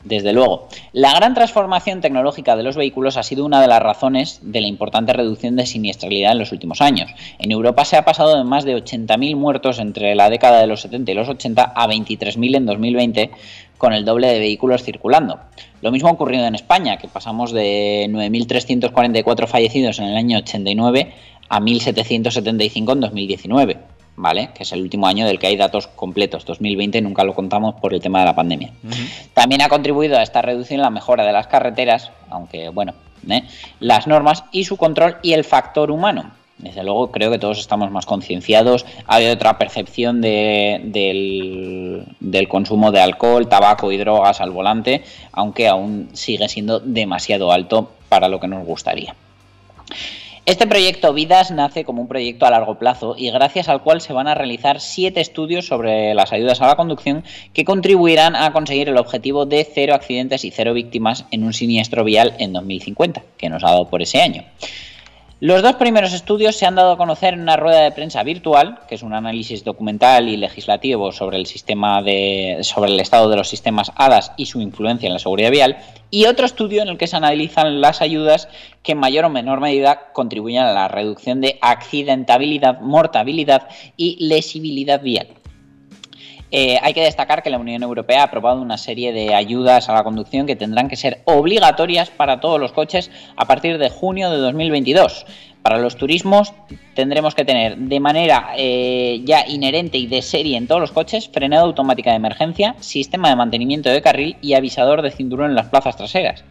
Desde 0.03 0.31
luego, 0.31 0.69
la 0.93 1.13
gran 1.13 1.33
transformación 1.33 1.99
tecnológica 1.99 2.55
de 2.55 2.63
los 2.63 2.77
vehículos 2.77 3.17
ha 3.17 3.23
sido 3.23 3.45
una 3.45 3.62
de 3.62 3.67
las 3.67 3.83
razones 3.83 4.39
de 4.41 4.62
la 4.62 4.67
importante 4.67 5.12
reducción 5.12 5.57
de 5.57 5.65
siniestralidad 5.65 6.31
en 6.31 6.39
los 6.39 6.53
últimos 6.53 6.79
años. 6.79 7.12
En 7.38 7.51
Europa 7.51 7.83
se 7.83 7.97
ha 7.97 8.05
pasado 8.05 8.38
de 8.38 8.45
más 8.45 8.63
de 8.63 8.77
80.000 8.77 9.35
muertos 9.35 9.77
entre 9.77 10.15
la 10.15 10.29
década 10.29 10.62
de 10.62 10.67
los 10.67 10.81
70 10.81 11.12
y 11.12 11.15
los 11.15 11.27
80 11.27 11.73
a 11.75 11.88
23.000 11.88 12.55
en 12.55 12.65
2020, 12.65 13.31
con 13.77 13.91
el 13.91 14.05
doble 14.05 14.27
de 14.27 14.39
vehículos 14.39 14.83
circulando. 14.83 15.39
Lo 15.81 15.91
mismo 15.91 16.07
ha 16.07 16.13
ocurrido 16.13 16.45
en 16.45 16.55
España, 16.55 16.97
que 16.97 17.09
pasamos 17.09 17.51
de 17.51 18.07
9.344 18.09 19.47
fallecidos 19.47 19.99
en 19.99 20.05
el 20.05 20.15
año 20.15 20.38
89 20.38 21.13
a 21.49 21.59
1.775 21.59 22.93
en 22.93 22.99
2019. 23.01 23.77
¿Vale? 24.21 24.49
Que 24.53 24.63
es 24.63 24.71
el 24.73 24.82
último 24.82 25.08
año 25.08 25.25
del 25.25 25.39
que 25.39 25.47
hay 25.47 25.55
datos 25.55 25.88
completos. 25.88 26.43
2020 26.43 26.99
nunca 27.01 27.23
lo 27.23 27.34
contamos 27.34 27.75
por 27.75 27.93
el 27.93 28.01
tema 28.01 28.19
de 28.19 28.25
la 28.25 28.36
pandemia. 28.36 28.73
También 29.34 29.62
ha 29.62 29.69
contribuido 29.69 30.17
a 30.17 30.23
esta 30.23 30.41
reducción 30.41 30.82
la 30.82 30.89
mejora 30.89 31.23
de 31.23 31.32
las 31.32 31.47
carreteras, 31.47 32.12
aunque 32.29 32.67
bueno, 32.67 32.93
¿eh? 33.29 33.43
las 33.79 34.08
normas 34.08 34.43
y 34.51 34.65
su 34.65 34.75
control 34.75 35.15
y 35.23 35.32
el 35.32 35.45
factor 35.45 35.89
humano. 35.89 36.32
Desde 36.58 36.84
luego 36.84 37.12
creo 37.12 37.32
que 37.32 37.39
todos 37.39 37.60
estamos 37.60 37.91
más 37.91 38.05
concienciados, 38.05 38.86
ha 39.08 39.15
habido 39.15 39.32
otra 39.32 39.58
percepción 39.58 40.19
de- 40.19 40.82
del, 40.84 42.03
del 42.19 42.49
consumo 42.49 42.91
de 42.91 42.99
alcohol, 42.99 43.47
tabaco 43.47 43.89
y 43.93 43.97
drogas 43.97 44.41
al 44.41 44.51
volante, 44.51 45.01
aunque 45.32 45.69
aún 45.69 46.10
sigue 46.12 46.49
siendo 46.49 46.82
demasiado 46.82 47.53
alto 47.53 47.93
para 48.10 48.27
lo 48.27 48.41
que 48.41 48.49
nos 48.49 48.65
gustaría. 48.65 49.15
Este 50.49 50.65
proyecto 50.65 51.13
Vidas 51.13 51.51
nace 51.51 51.85
como 51.85 52.01
un 52.01 52.07
proyecto 52.07 52.47
a 52.47 52.49
largo 52.49 52.79
plazo 52.79 53.13
y 53.15 53.29
gracias 53.29 53.69
al 53.69 53.83
cual 53.83 54.01
se 54.01 54.13
van 54.13 54.27
a 54.27 54.33
realizar 54.33 54.81
siete 54.81 55.21
estudios 55.21 55.67
sobre 55.67 56.15
las 56.15 56.33
ayudas 56.33 56.59
a 56.59 56.65
la 56.65 56.75
conducción 56.75 57.23
que 57.53 57.63
contribuirán 57.63 58.35
a 58.35 58.51
conseguir 58.51 58.89
el 58.89 58.97
objetivo 58.97 59.45
de 59.45 59.63
cero 59.63 59.93
accidentes 59.93 60.43
y 60.43 60.49
cero 60.49 60.73
víctimas 60.73 61.25
en 61.29 61.43
un 61.43 61.53
siniestro 61.53 62.03
vial 62.03 62.33
en 62.39 62.53
2050, 62.53 63.21
que 63.38 63.47
nos 63.47 63.63
ha 63.63 63.67
dado 63.69 63.89
por 63.91 64.01
ese 64.01 64.23
año. 64.23 64.43
Los 65.41 65.62
dos 65.62 65.75
primeros 65.75 66.12
estudios 66.12 66.58
se 66.58 66.65
han 66.65 66.75
dado 66.75 66.91
a 66.91 66.97
conocer 66.97 67.34
en 67.34 67.39
una 67.39 67.56
rueda 67.56 67.80
de 67.80 67.93
prensa 67.93 68.23
virtual, 68.23 68.80
que 68.89 68.95
es 68.95 69.04
un 69.04 69.13
análisis 69.13 69.63
documental 69.63 70.28
y 70.28 70.36
legislativo 70.36 71.13
sobre 71.13 71.38
el 71.38 71.45
sistema 71.45 72.02
de, 72.02 72.58
sobre 72.63 72.91
el 72.91 72.99
estado 72.99 73.30
de 73.30 73.38
los 73.38 73.47
sistemas 73.47 73.89
HADAS 73.95 74.34
y 74.36 74.47
su 74.47 74.60
influencia 74.60 75.08
en 75.08 75.13
la 75.13 75.19
seguridad 75.19 75.49
vial, 75.49 75.78
y 76.12 76.25
otro 76.25 76.45
estudio 76.45 76.82
en 76.82 76.89
el 76.89 76.97
que 76.97 77.08
se 77.08 77.15
analizan 77.15 77.80
las 77.80 78.02
ayudas 78.02 78.49
que 78.84 78.91
en 78.91 78.97
mayor 78.97 79.23
o 79.23 79.30
menor 79.30 79.62
medida 79.62 80.12
contribuyen 80.12 80.63
a 80.63 80.73
la 80.73 80.89
reducción 80.89 81.39
de 81.39 81.58
accidentabilidad, 81.62 82.82
mortabilidad 82.82 83.69
y 83.95 84.17
lesibilidad 84.19 85.02
vial. 85.02 85.38
Eh, 86.51 86.79
hay 86.81 86.93
que 86.93 87.01
destacar 87.01 87.43
que 87.43 87.49
la 87.49 87.59
Unión 87.59 87.83
Europea 87.83 88.21
ha 88.21 88.25
aprobado 88.25 88.62
una 88.62 88.77
serie 88.77 89.13
de 89.13 89.35
ayudas 89.35 89.88
a 89.88 89.93
la 89.93 90.03
conducción 90.03 90.47
que 90.47 90.55
tendrán 90.55 90.88
que 90.88 90.95
ser 90.95 91.21
obligatorias 91.25 92.09
para 92.09 92.39
todos 92.39 92.59
los 92.59 92.71
coches 92.71 93.12
a 93.35 93.45
partir 93.45 93.77
de 93.77 93.89
junio 93.89 94.31
de 94.31 94.38
2022. 94.38 95.25
Para 95.62 95.78
los 95.78 95.98
turismos 95.98 96.54
tendremos 96.95 97.36
que 97.36 97.43
tener 97.45 97.78
de 97.78 98.00
manera 98.00 98.52
eh, 98.58 99.22
ya 99.26 99.45
inherente 99.48 99.98
y 99.98 100.08
de 100.08 100.22
serie 100.22 100.58
en 100.58 100.67
todos 100.67 100.80
los 100.80 100.91
coches 100.91 101.30
frenada 101.30 101.63
automática 101.63 102.12
de 102.12 102.15
emergencia, 102.15 102.76
sistema 102.80 103.30
de 103.30 103.36
mantenimiento 103.36 103.89
de 103.89 104.02
carril 104.02 104.38
y 104.41 104.54
avisador 104.54 105.02
de 105.02 105.12
cinturón 105.12 105.52
en 105.52 105.56
las 105.56 105.67
plazas 105.67 105.98
traseras. 105.98 106.43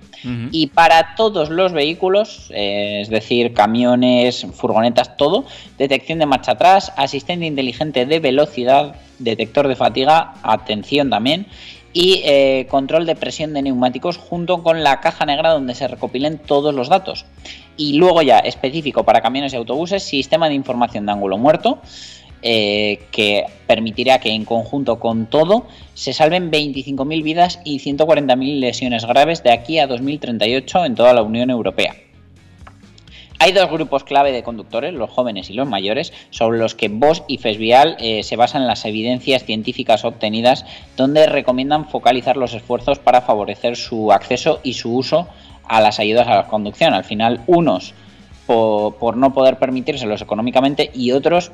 Y 0.51 0.67
para 0.69 1.15
todos 1.15 1.49
los 1.49 1.73
vehículos, 1.73 2.51
eh, 2.53 3.03
es 3.03 3.09
decir, 3.09 3.55
camiones, 3.55 4.47
furgonetas, 4.53 5.17
todo, 5.17 5.45
detección 5.79 6.19
de 6.19 6.27
marcha 6.27 6.53
atrás, 6.53 6.93
asistente 6.97 7.47
inteligente 7.47 8.05
de 8.05 8.19
velocidad, 8.19 8.97
detector 9.21 9.69
de 9.69 9.77
fatiga, 9.77 10.35
atención 10.43 11.09
también, 11.09 11.47
y 11.93 12.23
eh, 12.25 12.67
control 12.71 13.07
de 13.07 13.17
presión 13.17 13.55
de 13.55 13.63
neumáticos 13.63 14.17
junto 14.17 14.63
con 14.63 14.83
la 14.83 15.01
caja 15.01 15.25
negra 15.27 15.51
donde 15.51 15.75
se 15.75 15.89
recopilen 15.89 16.39
todos 16.39 16.75
los 16.75 16.89
datos. 16.89 17.25
Y 17.77 17.95
luego 17.95 18.23
ya 18.23 18.39
específico 18.39 19.05
para 19.05 19.21
camiones 19.21 19.53
y 19.53 19.57
autobuses, 19.57 20.03
sistema 20.03 20.49
de 20.49 20.55
información 20.55 21.07
de 21.07 21.13
ángulo 21.13 21.39
muerto, 21.39 21.81
eh, 22.43 23.01
que 23.11 23.47
permitirá 23.67 24.21
que 24.21 24.31
en 24.31 24.45
conjunto 24.45 25.01
con 25.01 25.27
todo 25.27 25.67
se 25.95 26.13
salven 26.13 26.53
25.000 26.53 27.23
vidas 27.23 27.61
y 27.65 27.81
140.000 27.81 28.61
lesiones 28.61 29.05
graves 29.05 29.43
de 29.43 29.51
aquí 29.51 29.81
a 29.81 29.89
2038 29.89 30.85
en 30.85 30.95
toda 30.95 31.13
la 31.15 31.23
Unión 31.23 31.51
Europea. 31.51 31.97
Hay 33.41 33.53
dos 33.53 33.71
grupos 33.71 34.03
clave 34.03 34.33
de 34.33 34.43
conductores, 34.43 34.93
los 34.93 35.11
jóvenes 35.11 35.49
y 35.49 35.53
los 35.53 35.69
mayores, 35.69 36.13
sobre 36.31 36.59
los 36.59 36.75
que 36.75 36.89
Bosch 36.89 37.23
y 37.29 37.39
Fesvial 37.39 37.97
eh, 38.01 38.25
se 38.25 38.35
basan 38.35 38.63
en 38.63 38.69
las 38.69 38.85
evidencias 38.85 39.45
científicas 39.45 40.05
obtenidas, 40.05 40.67
donde 40.97 41.25
recomiendan 41.27 41.89
focalizar 41.89 42.37
los 42.37 42.53
esfuerzos 42.55 42.99
para 42.99 43.21
favorecer 43.21 43.77
su 43.77 44.11
acceso 44.11 44.59
y 44.65 44.73
su 44.73 44.93
uso 44.93 45.29
a 45.69 45.81
las 45.81 46.01
ayudas 46.01 46.27
a 46.27 46.35
la 46.35 46.47
conducción. 46.49 46.95
Al 46.95 47.05
final, 47.05 47.43
unos 47.47 47.95
por, 48.45 48.97
por 48.97 49.17
no 49.17 49.33
poder 49.33 49.59
permitírselos 49.59 50.21
económicamente 50.21 50.91
y 50.93 51.13
otros 51.13 51.53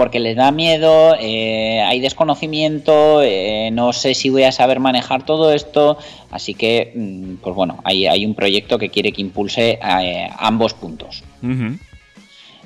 porque 0.00 0.18
les 0.18 0.34
da 0.34 0.50
miedo, 0.50 1.14
eh, 1.20 1.82
hay 1.82 2.00
desconocimiento, 2.00 3.20
eh, 3.22 3.68
no 3.70 3.92
sé 3.92 4.14
si 4.14 4.30
voy 4.30 4.44
a 4.44 4.50
saber 4.50 4.80
manejar 4.80 5.26
todo 5.26 5.52
esto, 5.52 5.98
así 6.30 6.54
que, 6.54 6.92
mm, 6.94 7.34
pues 7.42 7.54
bueno, 7.54 7.80
hay, 7.84 8.06
hay 8.06 8.24
un 8.24 8.34
proyecto 8.34 8.78
que 8.78 8.88
quiere 8.88 9.12
que 9.12 9.20
impulse 9.20 9.78
eh, 9.78 10.30
ambos 10.38 10.72
puntos. 10.72 11.22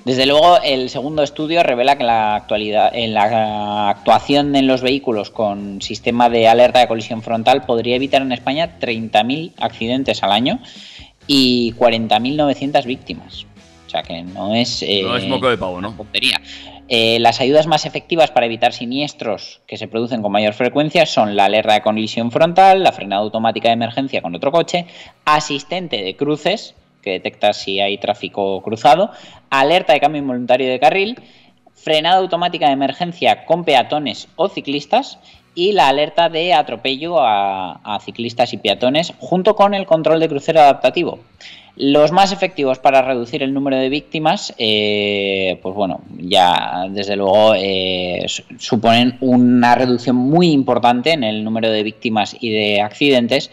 Desde 0.05 0.27
luego, 0.27 0.63
el 0.63 0.91
segundo 0.91 1.25
estudio 1.25 1.65
revela 1.65 1.97
que 1.97 2.05
en 2.05 2.07
la 2.07 2.37
actualidad, 2.37 2.95
en 2.95 3.15
la 3.15 3.91
actuación 3.91 4.55
en 4.55 4.69
los 4.69 4.81
vehículos 4.81 5.31
con 5.31 5.83
sistema 5.83 6.31
de 6.31 6.47
alerta 6.47 6.79
de 6.79 6.87
colisión 6.87 7.21
frontal 7.21 7.63
podría 7.67 7.97
evitar 7.97 8.23
en 8.23 8.31
España 8.31 8.79
30.000 8.79 9.55
accidentes 9.59 10.23
al 10.23 10.31
año 10.31 10.61
y 11.27 11.73
40.900 11.73 12.85
víctimas. 12.85 13.45
O 13.95 13.97
sea 13.97 14.03
que 14.03 14.25
no 14.25 14.53
es, 14.57 14.83
eh, 14.83 15.03
No 15.05 15.17
es 15.17 15.29
moco 15.29 15.49
de 15.49 15.57
pavo, 15.57 15.81
¿no? 15.81 15.93
tontería. 15.93 16.41
Eh, 16.89 17.19
las 17.21 17.41
ayudas 17.41 17.69
más 17.69 17.87
efectivas 17.87 18.33
para 18.33 18.47
evitar 18.47 18.73
siniestros 18.73 19.61
que 19.69 19.77
se 19.77 19.87
producen 19.87 20.21
con 20.21 20.33
mayor 20.33 20.53
frecuencia 20.53 21.07
son 21.07 21.37
la 21.37 21.45
alerta 21.45 21.75
de 21.75 21.81
colisión 21.81 22.33
frontal, 22.33 22.83
la 22.83 22.91
frenada 22.91 23.23
automática 23.23 23.69
de 23.69 23.75
emergencia 23.75 24.21
con 24.21 24.35
otro 24.35 24.51
coche, 24.51 24.87
asistente 25.25 26.03
de 26.03 26.17
cruces, 26.17 26.75
que 27.03 27.13
detecta 27.13 27.53
si 27.53 27.79
hay 27.79 27.97
tráfico 27.99 28.61
cruzado, 28.63 29.13
alerta 29.49 29.93
de 29.93 30.01
cambio 30.01 30.23
involuntario 30.23 30.69
de 30.69 30.81
carril, 30.81 31.17
frenada 31.75 32.17
automática 32.17 32.67
de 32.67 32.73
emergencia 32.73 33.47
con 33.47 33.65
peatones 33.65 34.27
o 34.35 34.49
ciclistas 34.49 35.21
y 35.55 35.71
la 35.71 35.87
alerta 35.87 36.29
de 36.29 36.53
atropello 36.53 37.21
a, 37.21 37.75
a 37.85 38.01
ciclistas 38.01 38.53
y 38.53 38.57
peatones 38.57 39.13
junto 39.21 39.55
con 39.55 39.73
el 39.73 39.87
control 39.87 40.19
de 40.19 40.29
crucero 40.29 40.61
adaptativo. 40.61 41.21
Los 41.77 42.13
más 42.13 42.31
efectivos 42.31 42.79
para 42.79 43.03
reducir 43.03 43.43
el 43.43 43.53
número 43.53 43.77
de 43.77 43.89
víctimas, 43.89 44.55
eh, 44.59 45.59
pues 45.61 45.75
bueno, 45.75 46.03
ya 46.19 46.87
desde 46.91 47.17
luego 47.17 47.55
eh, 47.57 48.25
su- 48.29 48.45
suponen 48.59 49.17
una 49.21 49.75
reducción 49.75 50.15
muy 50.15 50.53
importante 50.53 51.11
en 51.11 51.25
el 51.25 51.43
número 51.43 51.71
de 51.71 51.83
víctimas 51.83 52.37
y 52.41 52.51
de 52.51 52.81
accidentes. 52.81 53.51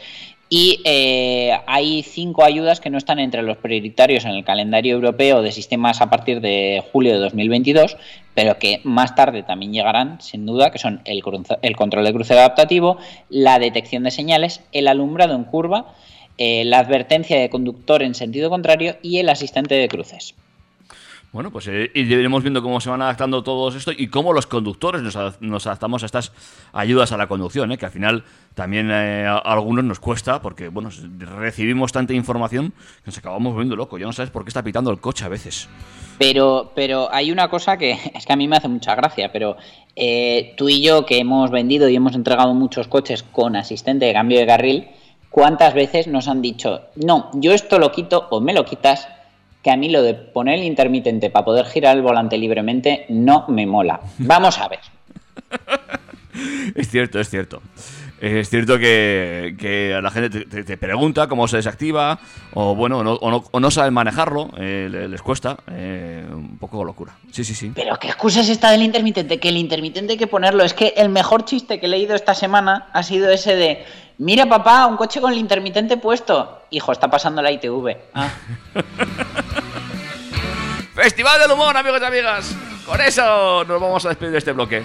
Y 0.53 0.81
eh, 0.83 1.53
hay 1.65 2.03
cinco 2.03 2.43
ayudas 2.43 2.79
que 2.81 2.89
no 2.89 2.97
están 2.97 3.19
entre 3.19 3.41
los 3.41 3.55
prioritarios 3.57 4.25
en 4.25 4.31
el 4.31 4.43
calendario 4.43 4.93
europeo 4.95 5.41
de 5.41 5.51
sistemas 5.53 6.01
a 6.01 6.09
partir 6.09 6.41
de 6.41 6.83
julio 6.91 7.13
de 7.13 7.19
2022, 7.19 7.95
pero 8.35 8.59
que 8.59 8.81
más 8.83 9.15
tarde 9.15 9.43
también 9.43 9.71
llegarán, 9.71 10.19
sin 10.21 10.45
duda, 10.45 10.69
que 10.69 10.77
son 10.77 11.01
el, 11.05 11.23
cruce- 11.23 11.57
el 11.61 11.75
control 11.77 12.03
de 12.03 12.13
crucero 12.13 12.41
adaptativo, 12.41 12.97
la 13.29 13.59
detección 13.59 14.03
de 14.03 14.11
señales, 14.11 14.61
el 14.73 14.89
alumbrado 14.89 15.35
en 15.35 15.45
curva, 15.45 15.93
eh, 16.43 16.63
la 16.65 16.79
advertencia 16.79 17.39
de 17.39 17.51
conductor 17.51 18.01
en 18.01 18.15
sentido 18.15 18.49
contrario 18.49 18.95
y 19.03 19.19
el 19.19 19.29
asistente 19.29 19.75
de 19.75 19.87
cruces. 19.87 20.33
Bueno, 21.31 21.51
pues 21.51 21.67
eh, 21.67 21.91
iremos 21.93 22.41
viendo 22.43 22.63
cómo 22.63 22.81
se 22.81 22.89
van 22.89 23.01
adaptando 23.03 23.43
todos 23.43 23.75
esto 23.75 23.91
y 23.95 24.07
cómo 24.07 24.33
los 24.33 24.47
conductores 24.47 25.03
nos, 25.03 25.15
ad- 25.15 25.35
nos 25.39 25.67
adaptamos 25.67 26.01
a 26.01 26.07
estas 26.07 26.31
ayudas 26.73 27.11
a 27.11 27.17
la 27.17 27.27
conducción, 27.27 27.71
¿eh? 27.71 27.77
que 27.77 27.85
al 27.85 27.91
final 27.91 28.23
también 28.55 28.89
eh, 28.91 29.25
a, 29.27 29.37
algunos 29.37 29.85
nos 29.85 29.99
cuesta, 29.99 30.41
porque 30.41 30.67
bueno, 30.69 30.89
recibimos 31.39 31.91
tanta 31.91 32.13
información 32.13 32.71
que 32.71 33.05
nos 33.05 33.17
acabamos 33.19 33.53
volviendo 33.53 33.75
locos. 33.75 33.99
Ya 33.99 34.07
no 34.07 34.13
sabes 34.13 34.31
por 34.31 34.43
qué 34.43 34.49
está 34.49 34.63
pitando 34.63 34.89
el 34.91 34.99
coche 34.99 35.23
a 35.23 35.29
veces. 35.29 35.69
Pero, 36.17 36.71
pero 36.75 37.07
hay 37.13 37.31
una 37.31 37.47
cosa 37.49 37.77
que 37.77 37.91
es 38.15 38.25
que 38.25 38.33
a 38.33 38.35
mí 38.35 38.47
me 38.47 38.57
hace 38.57 38.67
mucha 38.67 38.95
gracia, 38.95 39.31
pero 39.31 39.55
tú 40.57 40.67
y 40.69 40.81
yo 40.81 41.05
que 41.05 41.19
hemos 41.19 41.51
vendido 41.51 41.87
y 41.87 41.95
hemos 41.95 42.15
entregado 42.15 42.53
muchos 42.55 42.87
coches 42.87 43.23
con 43.23 43.55
asistente 43.55 44.05
de 44.05 44.13
cambio 44.13 44.39
de 44.39 44.47
carril, 44.47 44.87
¿cuántas 45.31 45.73
veces 45.73 46.05
nos 46.05 46.27
han 46.27 46.43
dicho, 46.43 46.81
no, 46.95 47.31
yo 47.33 47.53
esto 47.53 47.79
lo 47.79 47.91
quito 47.91 48.27
o 48.29 48.39
me 48.39 48.53
lo 48.53 48.65
quitas, 48.65 49.07
que 49.63 49.71
a 49.71 49.77
mí 49.77 49.89
lo 49.89 50.03
de 50.03 50.13
poner 50.13 50.59
el 50.59 50.65
intermitente 50.65 51.29
para 51.31 51.45
poder 51.45 51.65
girar 51.65 51.95
el 51.97 52.03
volante 52.03 52.37
libremente 52.37 53.05
no 53.09 53.45
me 53.47 53.65
mola? 53.65 54.01
Vamos 54.19 54.59
a 54.59 54.67
ver. 54.67 54.79
Es 56.75 56.89
cierto, 56.89 57.19
es 57.19 57.29
cierto. 57.29 57.61
Es 58.21 58.51
cierto 58.51 58.77
que, 58.77 59.55
que 59.59 59.95
a 59.95 60.01
la 60.01 60.11
gente 60.11 60.45
te, 60.45 60.77
pregunta 60.77 61.27
cómo 61.27 61.47
se 61.47 61.57
desactiva, 61.57 62.19
o 62.53 62.75
bueno, 62.75 62.99
o 62.99 63.03
no, 63.03 63.13
o 63.13 63.31
no, 63.31 63.43
o 63.49 63.59
no 63.59 63.71
saben 63.71 63.95
manejarlo, 63.95 64.51
eh, 64.59 64.87
le- 64.91 65.07
les 65.07 65.23
cuesta. 65.23 65.57
eh, 65.71 66.23
un 66.31 66.59
poco 66.59 66.83
locura. 66.85 67.13
Sí, 67.31 67.43
sí, 67.43 67.55
sí. 67.55 67.71
Pero 67.73 67.97
qué 67.97 68.09
excusa 68.09 68.41
es 68.41 68.49
esta 68.49 68.69
del 68.69 68.83
intermitente, 68.83 69.39
que 69.39 69.49
el 69.49 69.57
intermitente 69.57 70.11
hay 70.13 70.19
que 70.19 70.27
ponerlo. 70.27 70.63
Es 70.63 70.75
que 70.75 70.93
el 70.97 71.09
mejor 71.09 71.45
chiste 71.45 71.79
que 71.79 71.87
he 71.87 71.89
leído 71.89 72.13
esta 72.13 72.35
semana 72.35 72.89
ha 72.93 73.01
sido 73.01 73.31
ese 73.31 73.55
de, 73.55 73.85
mira 74.19 74.45
papá, 74.45 74.85
un 74.85 74.97
coche 74.97 75.19
con 75.19 75.33
el 75.33 75.39
intermitente 75.39 75.97
puesto. 75.97 76.61
Hijo, 76.69 76.91
está 76.91 77.09
pasando 77.09 77.41
la 77.41 77.51
ITV. 77.51 77.97
Ah. 78.13 78.29
Festival 80.93 81.39
del 81.41 81.51
humor, 81.51 81.75
amigos 81.75 81.99
y 82.01 82.05
amigas. 82.05 82.55
Con 82.85 83.01
eso 83.01 83.63
nos 83.63 83.81
vamos 83.81 84.05
a 84.05 84.09
despedir 84.09 84.33
de 84.33 84.37
este 84.37 84.51
bloque. 84.51 84.83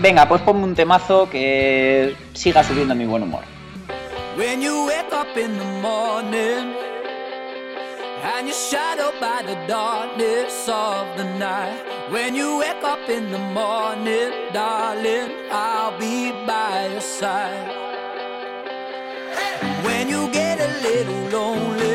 Venga, 0.00 0.26
pues 0.26 0.40
ponme 0.40 0.64
un 0.64 0.74
temazo 0.74 1.28
que 1.28 2.16
siga 2.32 2.64
subiendo 2.64 2.94
mi 2.94 3.04
buen 3.04 3.22
humor. 3.22 3.42
When 4.36 4.62
you 4.62 4.86
wake 4.86 5.12
up 5.12 5.36
in 5.36 5.58
the 5.58 5.64
morning 5.82 6.74
and 8.22 8.46
you're 8.46 8.54
shadowed 8.54 9.18
by 9.20 9.42
the 9.42 9.56
darkness 9.66 10.68
of 10.68 11.06
the 11.16 11.24
night. 11.38 11.82
When 12.10 12.34
you 12.34 12.58
wake 12.58 12.82
up 12.82 13.08
in 13.08 13.30
the 13.30 13.38
morning, 13.38 14.32
darling, 14.52 15.30
I'll 15.50 15.98
be 15.98 16.32
by 16.46 16.88
your 16.92 17.00
side. 17.00 17.70
When 19.84 20.08
you 20.08 20.30
get 20.32 20.60
a 20.60 20.68
little 20.82 21.28
lonely 21.30 21.89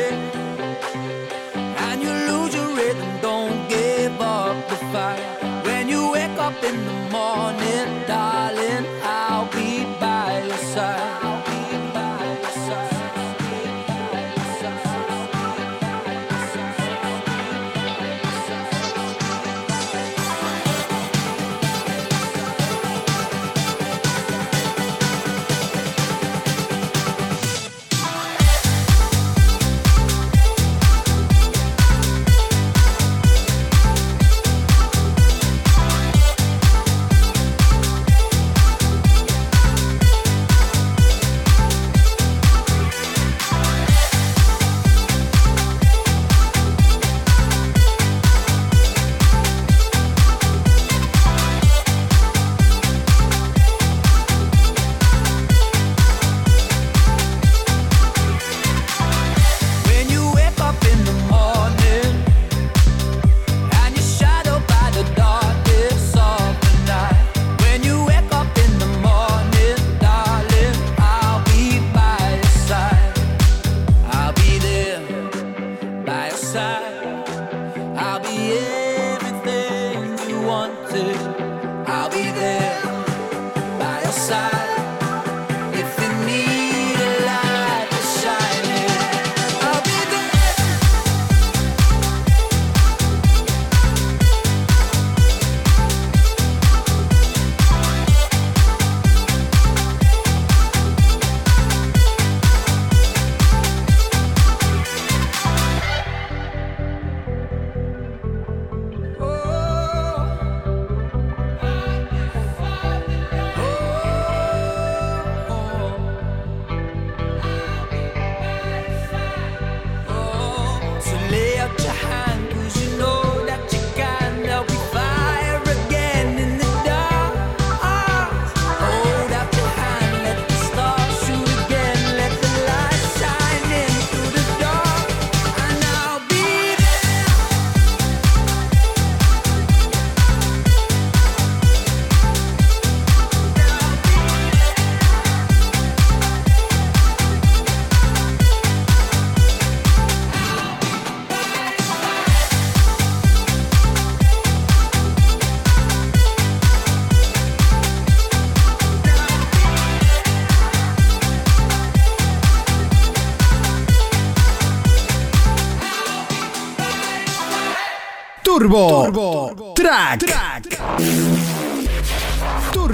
I'll 77.98 78.20
be 78.20 78.58
in. 78.58 78.75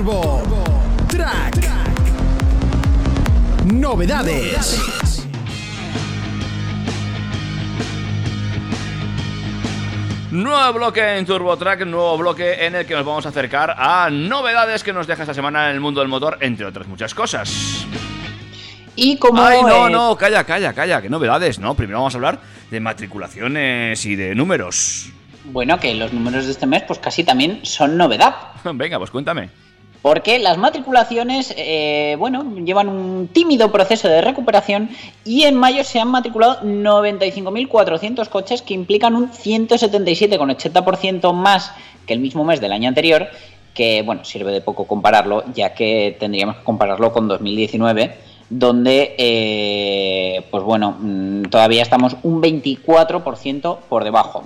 Turbo, 0.02 0.42
Track, 1.08 1.64
novedades. 3.72 5.24
Nuevo 10.32 10.72
bloque 10.72 11.18
en 11.18 11.24
TurboTrack, 11.24 11.86
nuevo 11.86 12.18
bloque 12.18 12.66
en 12.66 12.74
el 12.74 12.84
que 12.84 12.94
nos 12.94 13.06
vamos 13.06 13.26
a 13.26 13.28
acercar 13.28 13.76
a 13.78 14.10
novedades 14.10 14.82
que 14.82 14.92
nos 14.92 15.06
deja 15.06 15.22
esta 15.22 15.34
semana 15.34 15.68
en 15.70 15.76
el 15.76 15.80
mundo 15.80 16.00
del 16.00 16.08
motor, 16.08 16.36
entre 16.40 16.66
otras 16.66 16.88
muchas 16.88 17.14
cosas. 17.14 17.86
Y 18.96 19.18
como. 19.18 19.40
Ay, 19.40 19.62
no, 19.62 19.88
no, 19.88 20.16
calla, 20.16 20.42
calla, 20.42 20.72
calla, 20.72 21.00
que 21.00 21.10
novedades, 21.10 21.60
¿no? 21.60 21.74
Primero 21.76 21.98
vamos 21.98 22.14
a 22.16 22.18
hablar 22.18 22.40
de 22.72 22.80
matriculaciones 22.80 24.04
y 24.04 24.16
de 24.16 24.34
números. 24.34 25.12
Bueno, 25.44 25.78
que 25.78 25.94
los 25.94 26.12
números 26.12 26.46
de 26.46 26.50
este 26.50 26.66
mes, 26.66 26.82
pues 26.88 26.98
casi 26.98 27.22
también 27.22 27.60
son 27.62 27.96
novedad. 27.96 28.34
Venga, 28.64 28.98
pues 28.98 29.12
cuéntame. 29.12 29.62
Porque 30.02 30.38
las 30.40 30.58
matriculaciones, 30.58 31.54
eh, 31.56 32.16
bueno, 32.18 32.56
llevan 32.56 32.88
un 32.88 33.28
tímido 33.28 33.70
proceso 33.70 34.08
de 34.08 34.20
recuperación 34.20 34.90
y 35.24 35.44
en 35.44 35.56
mayo 35.56 35.84
se 35.84 36.00
han 36.00 36.08
matriculado 36.08 36.60
95.400 36.62 38.28
coches 38.28 38.62
que 38.62 38.74
implican 38.74 39.14
un 39.14 39.30
177,80% 39.30 41.32
más 41.32 41.72
que 42.04 42.14
el 42.14 42.20
mismo 42.20 42.42
mes 42.44 42.60
del 42.60 42.72
año 42.72 42.88
anterior, 42.88 43.28
que, 43.74 44.02
bueno, 44.02 44.24
sirve 44.24 44.50
de 44.50 44.60
poco 44.60 44.88
compararlo, 44.88 45.44
ya 45.54 45.72
que 45.72 46.16
tendríamos 46.18 46.56
que 46.56 46.64
compararlo 46.64 47.12
con 47.12 47.28
2019, 47.28 48.16
donde, 48.50 49.14
eh, 49.16 50.44
pues 50.50 50.64
bueno, 50.64 50.96
mm, 50.98 51.44
todavía 51.44 51.82
estamos 51.82 52.16
un 52.24 52.42
24% 52.42 53.78
por 53.88 54.02
debajo. 54.02 54.42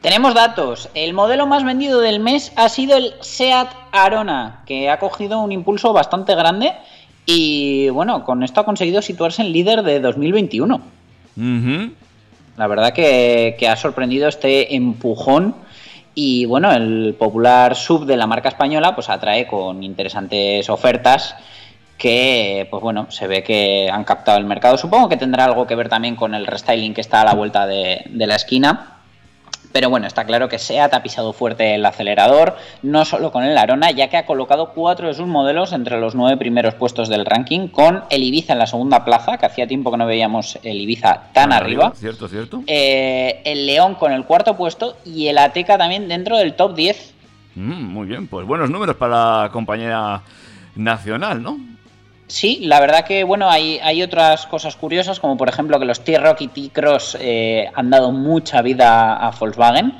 Tenemos 0.00 0.34
datos. 0.34 0.88
El 0.94 1.12
modelo 1.12 1.46
más 1.46 1.62
vendido 1.62 2.00
del 2.00 2.20
mes 2.20 2.52
ha 2.56 2.70
sido 2.70 2.96
el 2.96 3.14
SEAT 3.20 3.68
Arona, 3.92 4.62
que 4.64 4.88
ha 4.88 4.98
cogido 4.98 5.40
un 5.40 5.52
impulso 5.52 5.92
bastante 5.92 6.34
grande 6.34 6.72
y 7.26 7.90
bueno, 7.90 8.24
con 8.24 8.42
esto 8.42 8.60
ha 8.60 8.64
conseguido 8.64 9.02
situarse 9.02 9.42
en 9.42 9.52
líder 9.52 9.82
de 9.82 10.00
2021. 10.00 10.74
Ujú. 11.36 11.92
La 12.56 12.66
verdad 12.66 12.94
que, 12.94 13.56
que 13.58 13.68
ha 13.68 13.76
sorprendido 13.76 14.26
este 14.26 14.74
empujón 14.74 15.54
y 16.14 16.46
bueno, 16.46 16.72
el 16.72 17.14
popular 17.18 17.76
sub 17.76 18.06
de 18.06 18.16
la 18.16 18.26
marca 18.26 18.48
española 18.48 18.94
pues 18.94 19.10
atrae 19.10 19.46
con 19.46 19.82
interesantes 19.82 20.68
ofertas 20.70 21.36
que 21.98 22.66
pues 22.70 22.82
bueno, 22.82 23.10
se 23.10 23.26
ve 23.26 23.42
que 23.42 23.90
han 23.92 24.04
captado 24.04 24.38
el 24.38 24.46
mercado. 24.46 24.78
Supongo 24.78 25.10
que 25.10 25.18
tendrá 25.18 25.44
algo 25.44 25.66
que 25.66 25.74
ver 25.74 25.90
también 25.90 26.16
con 26.16 26.34
el 26.34 26.46
restyling 26.46 26.94
que 26.94 27.02
está 27.02 27.20
a 27.20 27.26
la 27.26 27.34
vuelta 27.34 27.66
de, 27.66 28.02
de 28.08 28.26
la 28.26 28.36
esquina. 28.36 28.99
Pero 29.72 29.88
bueno, 29.88 30.06
está 30.06 30.24
claro 30.24 30.48
que 30.48 30.58
SEAT 30.58 30.92
ha 30.92 31.02
pisado 31.02 31.32
fuerte 31.32 31.74
el 31.74 31.86
acelerador, 31.86 32.56
no 32.82 33.04
solo 33.04 33.30
con 33.30 33.44
el 33.44 33.56
Arona, 33.56 33.90
ya 33.90 34.08
que 34.08 34.16
ha 34.16 34.26
colocado 34.26 34.72
cuatro 34.74 35.08
de 35.08 35.14
sus 35.14 35.26
modelos 35.26 35.72
entre 35.72 36.00
los 36.00 36.14
nueve 36.14 36.36
primeros 36.36 36.74
puestos 36.74 37.08
del 37.08 37.24
ranking, 37.24 37.68
con 37.68 38.02
el 38.10 38.22
Ibiza 38.22 38.54
en 38.54 38.58
la 38.58 38.66
segunda 38.66 39.04
plaza, 39.04 39.38
que 39.38 39.46
hacía 39.46 39.66
tiempo 39.66 39.90
que 39.90 39.96
no 39.96 40.06
veíamos 40.06 40.58
el 40.62 40.80
Ibiza 40.80 41.30
tan 41.32 41.52
arriba. 41.52 41.92
Cierto, 41.94 42.28
cierto. 42.28 42.62
Eh, 42.66 43.42
el 43.44 43.66
León 43.66 43.94
con 43.94 44.12
el 44.12 44.24
cuarto 44.24 44.56
puesto 44.56 44.96
y 45.04 45.28
el 45.28 45.38
Ateca 45.38 45.78
también 45.78 46.08
dentro 46.08 46.36
del 46.36 46.54
top 46.54 46.74
10. 46.74 47.14
Mm, 47.54 47.84
muy 47.84 48.06
bien, 48.06 48.26
pues 48.26 48.46
buenos 48.46 48.70
números 48.70 48.96
para 48.96 49.42
la 49.42 49.48
compañía 49.52 50.22
nacional, 50.74 51.42
¿no? 51.42 51.58
Sí, 52.30 52.60
la 52.62 52.78
verdad 52.78 53.04
que 53.04 53.24
bueno, 53.24 53.50
hay, 53.50 53.80
hay 53.82 54.02
otras 54.04 54.46
cosas 54.46 54.76
curiosas, 54.76 55.18
como 55.18 55.36
por 55.36 55.48
ejemplo 55.48 55.80
que 55.80 55.84
los 55.84 56.04
T-Rock 56.04 56.42
y 56.42 56.48
T-Cross 56.48 57.18
eh, 57.20 57.68
han 57.74 57.90
dado 57.90 58.12
mucha 58.12 58.62
vida 58.62 59.16
a 59.16 59.32
Volkswagen. 59.32 59.94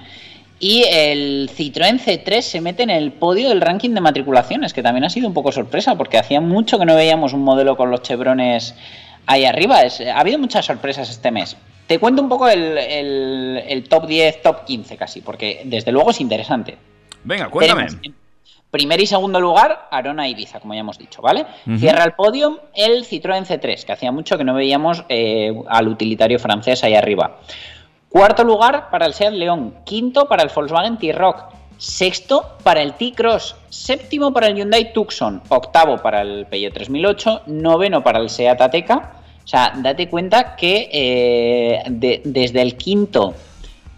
Y 0.61 0.85
el 0.89 1.51
Citroën 1.53 1.99
C3 1.99 2.41
se 2.43 2.61
mete 2.61 2.85
en 2.85 2.91
el 2.91 3.11
podio 3.13 3.49
del 3.49 3.61
ranking 3.61 3.91
de 3.95 4.01
matriculaciones, 4.01 4.73
que 4.73 4.83
también 4.83 5.03
ha 5.05 5.11
sido 5.11 5.27
un 5.27 5.35
poco 5.35 5.51
sorpresa, 5.51 5.97
porque 5.97 6.19
hacía 6.19 6.41
mucho 6.41 6.79
que 6.79 6.85
no 6.87 6.95
veíamos 6.95 7.33
un 7.33 7.43
modelo 7.43 7.77
con 7.77 7.91
los 7.91 8.03
chevrones 8.03 8.75
ahí 9.27 9.45
arriba. 9.45 9.83
Es- 9.83 10.01
ha 10.01 10.21
habido 10.21 10.39
muchas 10.39 10.67
sorpresas 10.67 11.11
este 11.11 11.31
mes. 11.33 11.57
Te 11.89 11.99
cuento 11.99 12.23
un 12.23 12.29
poco 12.29 12.49
el, 12.49 12.79
el- 12.79 13.65
el 13.67 13.89
top 13.89 14.07
10, 14.07 14.43
top 14.43 14.65
15 14.67 14.97
casi, 14.97 15.21
porque 15.23 15.63
desde 15.65 15.91
luego 15.91 16.11
es 16.13 16.21
interesante. 16.21 16.77
Venga, 17.25 17.49
cuéntame. 17.49 17.87
Tenemos 17.87 18.20
primer 18.71 19.01
y 19.01 19.07
segundo 19.07 19.41
lugar, 19.41 19.89
Arona 19.91 20.29
Ibiza, 20.29 20.61
como 20.61 20.75
ya 20.75 20.81
hemos 20.81 20.99
dicho, 20.99 21.21
¿vale? 21.23 21.45
Cierra 21.79 22.05
el 22.05 22.13
podium 22.13 22.57
el 22.75 23.05
Citroën 23.05 23.45
C3, 23.47 23.85
que 23.85 23.93
hacía 23.93 24.13
mucho 24.13 24.39
que 24.39 24.45
no 24.45 24.55
veíamos 24.55 25.05
eh, 25.09 25.53
al 25.69 25.89
utilitario 25.89 26.39
francés 26.39 26.85
ahí 26.85 26.95
arriba. 26.95 27.39
Cuarto 28.09 28.45
lugar 28.45 28.91
para 28.91 29.07
el 29.07 29.15
Seat 29.15 29.33
León. 29.35 29.75
Quinto 29.85 30.27
para 30.27 30.43
el 30.43 30.51
Volkswagen 30.55 30.99
T-Rock. 30.99 31.45
Sexto 31.79 32.57
para 32.63 32.83
el 32.83 32.95
T-Cross. 32.95 33.57
Séptimo 33.71 34.33
para 34.33 34.49
el 34.49 34.57
Hyundai 34.57 34.93
Tucson. 34.93 35.41
Octavo 35.49 35.97
para 35.99 36.21
el 36.23 36.47
Peugeot 36.47 36.75
3008. 36.75 37.43
Noveno 37.47 38.03
para 38.03 38.19
el 38.19 38.29
Seat 38.29 38.61
Ateca. 38.61 39.13
O 39.45 39.49
sea, 39.49 39.73
date 39.77 40.09
cuenta 40.09 40.55
que 40.57 40.89
eh, 40.93 41.83
de- 41.89 42.21
desde 42.25 42.63
el 42.63 42.77
quinto 42.77 43.35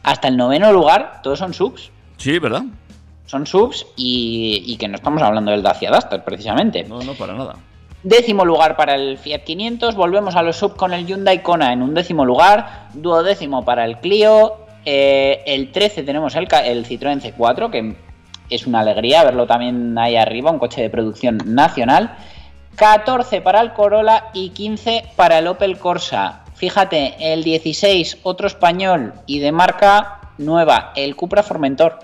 hasta 0.02 0.28
el 0.28 0.36
noveno 0.36 0.72
lugar, 0.72 1.20
todos 1.22 1.38
son 1.38 1.52
subs 1.54 1.90
Sí, 2.16 2.38
¿verdad? 2.38 2.62
Son 3.26 3.46
subs 3.46 3.86
y, 3.96 4.62
y 4.66 4.76
que 4.76 4.88
no 4.88 4.96
estamos 4.96 5.22
hablando 5.22 5.50
del 5.50 5.62
Dacia 5.62 5.90
Duster 5.90 6.22
precisamente. 6.24 6.84
No, 6.84 7.02
no, 7.02 7.14
para 7.14 7.34
nada. 7.34 7.56
Décimo 8.02 8.44
lugar 8.44 8.76
para 8.76 8.96
el 8.96 9.16
Fiat 9.16 9.44
500, 9.44 9.94
volvemos 9.94 10.34
a 10.34 10.42
los 10.42 10.56
sub 10.56 10.74
con 10.76 10.92
el 10.92 11.06
Hyundai 11.06 11.42
Kona 11.42 11.72
en 11.72 11.82
un 11.82 11.94
décimo 11.94 12.24
lugar, 12.24 12.88
duodécimo 12.94 13.64
para 13.64 13.84
el 13.84 13.98
Clio, 13.98 14.56
eh, 14.84 15.42
el 15.46 15.70
13 15.70 16.02
tenemos 16.02 16.34
el, 16.34 16.48
el 16.64 16.84
Citroën 16.84 17.20
C4, 17.20 17.70
que 17.70 17.94
es 18.50 18.66
una 18.66 18.80
alegría 18.80 19.22
verlo 19.24 19.46
también 19.46 19.96
ahí 19.98 20.16
arriba, 20.16 20.50
un 20.50 20.58
coche 20.58 20.82
de 20.82 20.90
producción 20.90 21.38
nacional, 21.46 22.16
14 22.76 23.40
para 23.40 23.60
el 23.60 23.72
Corolla 23.72 24.30
y 24.34 24.50
15 24.50 25.04
para 25.16 25.38
el 25.38 25.46
Opel 25.46 25.78
Corsa. 25.78 26.44
Fíjate, 26.54 27.32
el 27.32 27.44
16 27.44 28.18
otro 28.22 28.46
español 28.46 29.14
y 29.26 29.38
de 29.38 29.52
marca 29.52 30.32
nueva, 30.38 30.92
el 30.96 31.16
Cupra 31.16 31.42
Formentor. 31.42 31.98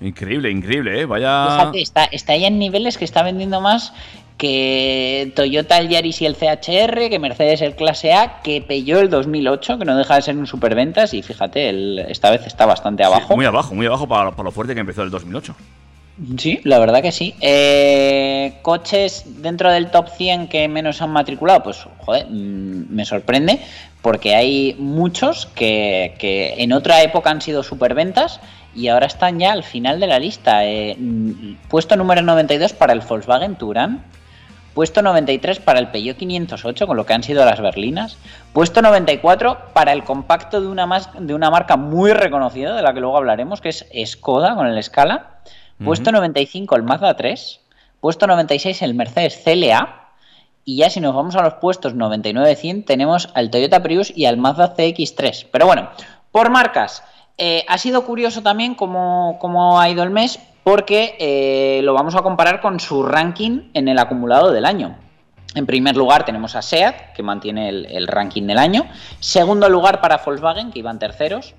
Increíble, 0.00 0.50
increíble, 0.50 1.00
¿eh? 1.00 1.04
Vaya... 1.06 1.48
Fíjate, 1.58 1.80
está, 1.82 2.04
está 2.04 2.36
ya 2.36 2.46
en 2.46 2.58
niveles 2.58 2.96
que 2.98 3.04
está 3.04 3.22
vendiendo 3.22 3.60
más 3.60 3.92
que 4.36 5.32
Toyota 5.34 5.78
el 5.78 5.88
Yaris 5.88 6.22
y 6.22 6.26
el 6.26 6.36
CHR, 6.36 7.08
que 7.10 7.18
Mercedes 7.18 7.60
el 7.60 7.74
Clase 7.74 8.12
A, 8.12 8.40
que 8.42 8.60
Peugeot 8.62 9.00
el 9.00 9.10
2008, 9.10 9.78
que 9.80 9.84
no 9.84 9.96
deja 9.96 10.14
de 10.14 10.22
ser 10.22 10.36
un 10.36 10.46
superventas, 10.46 11.12
y 11.14 11.22
fíjate, 11.22 11.68
el- 11.68 11.98
esta 12.08 12.30
vez 12.30 12.46
está 12.46 12.64
bastante 12.64 13.02
Sí, 13.02 13.06
abajo. 13.06 13.34
muy 13.36 13.44
abajo, 13.46 13.74
muy 13.74 13.86
abajo 13.86 14.06
para, 14.06 14.30
para 14.30 14.44
lo 14.44 14.52
fuerte 14.52 14.74
que 14.74 14.80
empezó 14.80 15.02
el 15.02 15.10
2008. 15.10 15.56
Sí, 16.36 16.60
la 16.64 16.78
verdad 16.80 17.00
que 17.02 17.12
sí. 17.12 17.34
Eh, 17.40 18.54
coches 18.62 19.24
dentro 19.40 19.70
del 19.70 19.90
top 19.90 20.08
100 20.16 20.48
que 20.48 20.66
menos 20.68 21.00
han 21.00 21.10
matriculado, 21.10 21.62
pues 21.62 21.86
joder, 21.98 22.26
mm, 22.28 22.86
me 22.90 23.04
sorprende 23.04 23.60
porque 24.02 24.34
hay 24.34 24.74
muchos 24.78 25.46
que, 25.46 26.14
que 26.18 26.54
en 26.58 26.72
otra 26.72 27.02
época 27.02 27.30
han 27.30 27.40
sido 27.40 27.62
superventas 27.62 28.40
y 28.78 28.88
ahora 28.88 29.06
están 29.06 29.40
ya 29.40 29.52
al 29.52 29.64
final 29.64 29.98
de 29.98 30.06
la 30.06 30.20
lista. 30.20 30.64
Eh, 30.64 30.96
mm, 30.96 31.68
puesto 31.68 31.96
número 31.96 32.22
92 32.22 32.72
para 32.72 32.92
el 32.92 33.00
Volkswagen 33.00 33.56
Touran. 33.56 34.04
Puesto 34.72 35.02
93 35.02 35.58
para 35.58 35.80
el 35.80 35.88
Peugeot 35.88 36.16
508, 36.16 36.86
con 36.86 36.96
lo 36.96 37.04
que 37.04 37.12
han 37.12 37.24
sido 37.24 37.44
las 37.44 37.60
berlinas. 37.60 38.16
Puesto 38.52 38.80
94 38.80 39.72
para 39.72 39.92
el 39.92 40.04
compacto 40.04 40.60
de 40.60 40.68
una, 40.68 40.86
de 41.18 41.34
una 41.34 41.50
marca 41.50 41.76
muy 41.76 42.12
reconocida, 42.12 42.76
de 42.76 42.82
la 42.82 42.94
que 42.94 43.00
luego 43.00 43.16
hablaremos, 43.16 43.60
que 43.60 43.70
es 43.70 43.84
Skoda, 44.06 44.54
con 44.54 44.68
el 44.68 44.80
Scala. 44.80 45.40
Puesto 45.84 46.12
95 46.12 46.76
el 46.76 46.84
Mazda 46.84 47.16
3. 47.16 47.60
Puesto 48.00 48.28
96 48.28 48.82
el 48.82 48.94
Mercedes 48.94 49.40
CLA. 49.42 50.10
Y 50.64 50.76
ya 50.76 50.90
si 50.90 51.00
nos 51.00 51.14
vamos 51.14 51.34
a 51.34 51.42
los 51.42 51.54
puestos 51.54 51.96
99-100 51.96 52.84
tenemos 52.84 53.30
al 53.34 53.50
Toyota 53.50 53.82
Prius 53.82 54.12
y 54.14 54.26
al 54.26 54.36
Mazda 54.36 54.76
CX3. 54.76 55.46
Pero 55.50 55.66
bueno, 55.66 55.88
por 56.30 56.50
marcas. 56.50 57.02
Eh, 57.38 57.64
ha 57.68 57.78
sido 57.78 58.04
curioso 58.04 58.42
también 58.42 58.74
cómo, 58.74 59.38
cómo 59.40 59.80
ha 59.80 59.88
ido 59.88 60.02
el 60.02 60.10
mes 60.10 60.40
porque 60.64 61.16
eh, 61.18 61.80
lo 61.82 61.94
vamos 61.94 62.14
a 62.14 62.22
comparar 62.22 62.60
con 62.60 62.80
su 62.80 63.02
ranking 63.04 63.70
en 63.72 63.88
el 63.88 63.98
acumulado 63.98 64.50
del 64.50 64.64
año. 64.64 64.96
En 65.54 65.64
primer 65.64 65.96
lugar 65.96 66.24
tenemos 66.24 66.56
a 66.56 66.62
SEAT, 66.62 67.14
que 67.14 67.22
mantiene 67.22 67.70
el, 67.70 67.86
el 67.86 68.06
ranking 68.06 68.42
del 68.42 68.58
año. 68.58 68.86
Segundo 69.20 69.68
lugar 69.70 70.00
para 70.00 70.18
Volkswagen, 70.18 70.70
que 70.70 70.80
iban 70.80 70.98
terceros. 70.98 71.54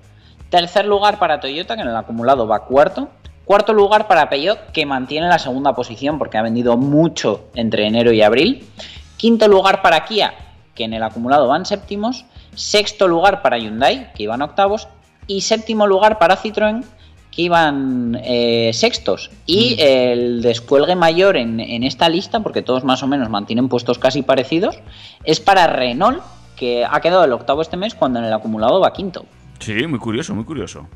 Tercer 0.48 0.84
lugar 0.84 1.18
para 1.18 1.40
Toyota, 1.40 1.74
que 1.74 1.82
en 1.82 1.88
el 1.88 1.96
acumulado 1.96 2.46
va 2.46 2.66
cuarto. 2.66 3.08
Cuarto 3.44 3.72
lugar 3.72 4.06
para 4.06 4.28
Peugeot, 4.28 4.70
que 4.70 4.86
mantiene 4.86 5.26
la 5.26 5.40
segunda 5.40 5.74
posición 5.74 6.18
porque 6.18 6.38
ha 6.38 6.42
vendido 6.42 6.76
mucho 6.76 7.46
entre 7.54 7.86
enero 7.86 8.12
y 8.12 8.22
abril. 8.22 8.68
Quinto 9.16 9.48
lugar 9.48 9.82
para 9.82 10.04
Kia, 10.04 10.34
que 10.74 10.84
en 10.84 10.94
el 10.94 11.02
acumulado 11.02 11.48
van 11.48 11.66
séptimos. 11.66 12.26
Sexto 12.54 13.08
lugar 13.08 13.42
para 13.42 13.58
Hyundai, 13.58 14.12
que 14.12 14.22
iban 14.22 14.40
octavos. 14.40 14.86
Y 15.30 15.42
séptimo 15.42 15.86
lugar 15.86 16.18
para 16.18 16.36
Citroën, 16.36 16.82
que 17.30 17.42
iban 17.42 18.18
eh, 18.24 18.72
sextos. 18.74 19.30
Y 19.46 19.76
el 19.78 20.42
descuelgue 20.42 20.96
mayor 20.96 21.36
en, 21.36 21.60
en 21.60 21.84
esta 21.84 22.08
lista, 22.08 22.40
porque 22.40 22.62
todos 22.62 22.82
más 22.82 23.04
o 23.04 23.06
menos 23.06 23.30
mantienen 23.30 23.68
puestos 23.68 24.00
casi 24.00 24.22
parecidos, 24.22 24.80
es 25.22 25.38
para 25.38 25.68
Renault, 25.68 26.20
que 26.56 26.84
ha 26.84 27.00
quedado 27.00 27.22
el 27.22 27.32
octavo 27.32 27.62
este 27.62 27.76
mes 27.76 27.94
cuando 27.94 28.18
en 28.18 28.24
el 28.24 28.32
acumulado 28.32 28.80
va 28.80 28.92
quinto. 28.92 29.24
Sí, 29.60 29.86
muy 29.86 30.00
curioso, 30.00 30.34
muy 30.34 30.44
curioso. 30.44 30.88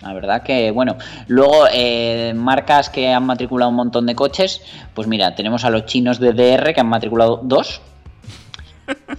La 0.00 0.14
verdad 0.14 0.44
que, 0.44 0.70
bueno, 0.70 0.96
luego 1.26 1.64
eh, 1.72 2.32
marcas 2.36 2.88
que 2.88 3.08
han 3.08 3.26
matriculado 3.26 3.70
un 3.70 3.76
montón 3.76 4.06
de 4.06 4.14
coches, 4.14 4.62
pues 4.94 5.08
mira, 5.08 5.34
tenemos 5.34 5.64
a 5.64 5.70
los 5.70 5.86
chinos 5.86 6.20
de 6.20 6.34
DR 6.34 6.72
que 6.72 6.80
han 6.80 6.88
matriculado 6.88 7.40
dos, 7.42 7.82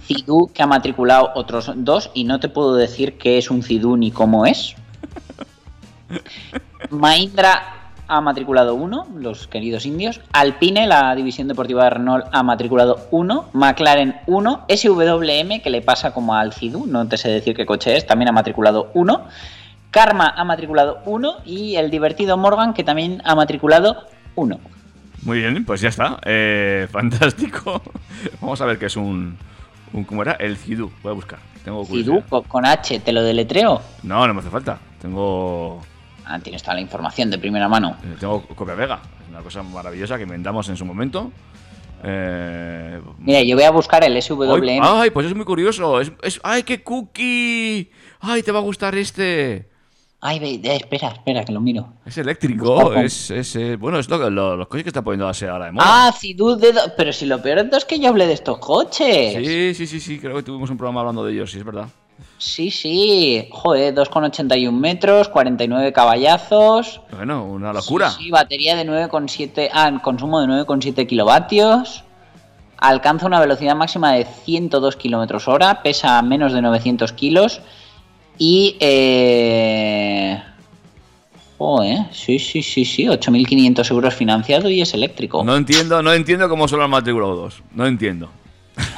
Cidu 0.02 0.50
que 0.52 0.62
ha 0.62 0.66
matriculado 0.66 1.30
otros 1.34 1.70
dos 1.76 2.10
y 2.14 2.24
no 2.24 2.40
te 2.40 2.48
puedo 2.48 2.74
decir 2.74 3.18
qué 3.18 3.38
es 3.38 3.50
un 3.50 3.62
Cidu 3.62 3.96
ni 3.96 4.10
cómo 4.10 4.46
es. 4.46 4.74
Mahindra 6.90 7.82
ha 8.08 8.20
matriculado 8.20 8.74
uno, 8.74 9.06
los 9.16 9.46
queridos 9.46 9.86
indios. 9.86 10.20
Alpine, 10.32 10.86
la 10.86 11.14
división 11.14 11.48
deportiva 11.48 11.84
de 11.84 11.90
Renault, 11.90 12.26
ha 12.30 12.42
matriculado 12.42 13.08
uno. 13.10 13.48
McLaren 13.54 14.16
uno. 14.26 14.66
SWM, 14.68 15.60
que 15.62 15.70
le 15.70 15.80
pasa 15.80 16.12
como 16.12 16.34
al 16.34 16.52
Cidu, 16.52 16.86
no 16.86 17.08
te 17.08 17.16
sé 17.16 17.30
decir 17.30 17.56
qué 17.56 17.64
coche 17.64 17.96
es, 17.96 18.06
también 18.06 18.28
ha 18.28 18.32
matriculado 18.32 18.90
uno. 18.94 19.26
Karma 19.90 20.28
ha 20.36 20.44
matriculado 20.44 20.98
uno. 21.06 21.36
Y 21.46 21.76
el 21.76 21.90
divertido 21.90 22.36
Morgan, 22.36 22.74
que 22.74 22.84
también 22.84 23.22
ha 23.24 23.34
matriculado 23.34 24.04
uno. 24.34 24.60
Muy 25.22 25.38
bien, 25.38 25.64
pues 25.64 25.80
ya 25.80 25.88
está. 25.88 26.18
Eh, 26.24 26.86
fantástico. 26.92 27.80
Vamos 28.40 28.60
a 28.60 28.66
ver 28.66 28.78
qué 28.78 28.86
es 28.86 28.96
un, 28.96 29.38
un. 29.92 30.04
¿Cómo 30.04 30.22
era? 30.22 30.32
El 30.32 30.56
Cidu. 30.56 30.90
Voy 31.02 31.10
a 31.10 31.14
buscar. 31.14 31.38
Tengo 31.64 31.84
co- 32.28 32.42
con 32.42 32.66
H, 32.66 33.00
¿te 33.00 33.12
lo 33.12 33.22
deletreo? 33.22 33.80
No, 34.02 34.26
no 34.26 34.34
me 34.34 34.40
hace 34.40 34.50
falta. 34.50 34.78
Tengo. 35.00 35.80
Ah, 36.24 36.38
tienes 36.38 36.62
toda 36.62 36.74
la 36.74 36.80
información 36.80 37.30
de 37.30 37.38
primera 37.38 37.68
mano. 37.68 37.96
eh, 38.04 38.16
Tengo 38.18 38.42
copia 38.54 38.74
vega. 38.74 39.00
Es 39.24 39.28
una 39.30 39.40
cosa 39.40 39.62
maravillosa 39.62 40.16
que 40.16 40.22
inventamos 40.24 40.68
en 40.68 40.76
su 40.76 40.84
momento. 40.84 41.30
Eh, 42.04 43.00
Mira, 43.18 43.42
yo 43.42 43.54
voy 43.56 43.64
a 43.64 43.70
buscar 43.70 44.02
el 44.04 44.20
SWM. 44.20 44.68
ay, 44.68 44.80
ay, 44.82 45.10
pues 45.10 45.26
es 45.26 45.34
muy 45.34 45.44
curioso. 45.44 46.00
Es, 46.00 46.12
es- 46.22 46.40
¡Ay, 46.42 46.62
qué 46.64 46.82
cookie! 46.82 47.90
¡Ay, 48.20 48.42
te 48.42 48.50
va 48.52 48.58
a 48.58 48.62
gustar 48.62 48.94
este! 48.96 49.68
Ay, 50.24 50.38
ve- 50.38 50.60
eh, 50.62 50.76
espera, 50.76 51.08
espera, 51.08 51.44
que 51.44 51.52
lo 51.52 51.60
miro. 51.60 51.94
Es 52.06 52.16
eléctrico. 52.16 52.94
Es, 52.94 53.30
es, 53.32 53.56
eh, 53.56 53.74
bueno, 53.76 53.98
es 53.98 54.08
lo, 54.08 54.30
lo- 54.30 54.56
los 54.56 54.68
coches 54.68 54.84
que 54.84 54.90
está 54.90 55.02
poniendo 55.02 55.26
así 55.26 55.44
ahora 55.46 55.64
de 55.66 55.72
moda. 55.72 55.84
Ah, 56.06 56.12
Cidu 56.16 56.54
de... 56.56 56.72
do- 56.72 56.80
Pero 56.96 57.12
si 57.12 57.26
lo 57.26 57.42
peor 57.42 57.58
de 57.58 57.64
todo 57.64 57.78
es 57.78 57.84
que 57.84 57.98
yo 57.98 58.08
hablé 58.10 58.28
de 58.28 58.34
estos 58.34 58.58
coches. 58.58 59.34
Sí, 59.34 59.74
sí, 59.74 59.86
sí, 59.88 59.98
sí, 60.00 60.18
creo 60.20 60.36
que 60.36 60.44
tuvimos 60.44 60.70
un 60.70 60.76
programa 60.78 61.00
hablando 61.00 61.24
de 61.24 61.32
ellos, 61.32 61.50
sí, 61.50 61.58
es 61.58 61.64
verdad. 61.64 61.88
Sí, 62.38 62.70
sí. 62.70 63.48
Joder, 63.50 63.92
2,81 63.96 64.70
metros, 64.70 65.28
49 65.28 65.92
caballazos. 65.92 67.00
Bueno, 67.16 67.44
una 67.44 67.72
locura. 67.72 68.10
Sí, 68.10 68.24
sí, 68.24 68.30
batería 68.30 68.76
de 68.76 68.86
9,7... 68.86 69.70
Ah, 69.72 69.90
consumo 70.04 70.40
de 70.40 70.46
9,7 70.46 71.04
kilovatios. 71.08 72.04
Alcanza 72.78 73.26
una 73.26 73.40
velocidad 73.40 73.74
máxima 73.74 74.12
de 74.12 74.24
102 74.24 74.94
kilómetros 74.96 75.48
hora. 75.48 75.82
Pesa 75.82 76.22
menos 76.22 76.52
de 76.52 76.62
900 76.62 77.12
kilos. 77.12 77.60
Y... 78.38 78.76
Eh... 78.80 80.42
Joder, 81.58 81.98
sí, 82.12 82.38
sí, 82.40 82.60
sí, 82.62 82.84
sí. 82.84 83.04
8.500 83.06 83.90
euros 83.92 84.14
financiado 84.14 84.68
y 84.68 84.80
es 84.80 84.94
eléctrico. 84.94 85.44
No 85.44 85.56
entiendo, 85.56 86.02
no 86.02 86.12
entiendo 86.12 86.48
cómo 86.48 86.66
solo 86.66 86.82
han 86.84 86.90
matriculado 86.90 87.36
dos. 87.36 87.62
No 87.72 87.86
entiendo. 87.86 88.30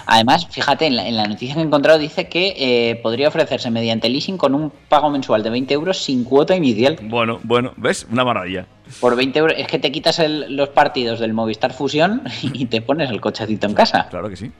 Además, 0.07 0.47
fíjate, 0.51 0.87
en 0.87 0.97
la, 0.97 1.07
en 1.07 1.17
la 1.17 1.27
noticia 1.27 1.55
que 1.57 1.61
he 1.61 1.65
encontrado 1.65 1.99
dice 1.99 2.29
que 2.29 2.55
eh, 2.57 2.97
podría 3.03 3.29
ofrecerse 3.29 3.71
mediante 3.71 4.09
leasing 4.09 4.39
con 4.39 4.55
un 4.55 4.73
pago 4.89 5.11
mensual 5.11 5.43
de 5.43 5.51
20 5.51 5.75
euros 5.75 5.99
sin 5.99 6.25
cuota 6.25 6.55
inicial. 6.57 6.99
Bueno, 7.03 7.39
bueno, 7.43 7.73
¿ves? 7.77 8.07
Una 8.11 8.25
maravilla. 8.25 8.67
Por 9.01 9.15
20 9.17 9.39
euros 9.41 9.55
es 9.59 9.67
que 9.67 9.79
te 9.79 9.91
quitas 9.93 10.19
el- 10.21 10.55
los 10.57 10.69
partidos 10.71 11.19
del 11.21 11.35
Movistar 11.35 11.73
Fusión 11.75 12.23
y 12.43 12.67
te 12.67 12.81
pones 12.81 13.11
el 13.11 13.21
cochecito 13.21 13.67
en 13.67 13.75
casa. 13.75 14.07
Claro 14.09 14.31
que 14.31 14.37
sí. 14.37 14.51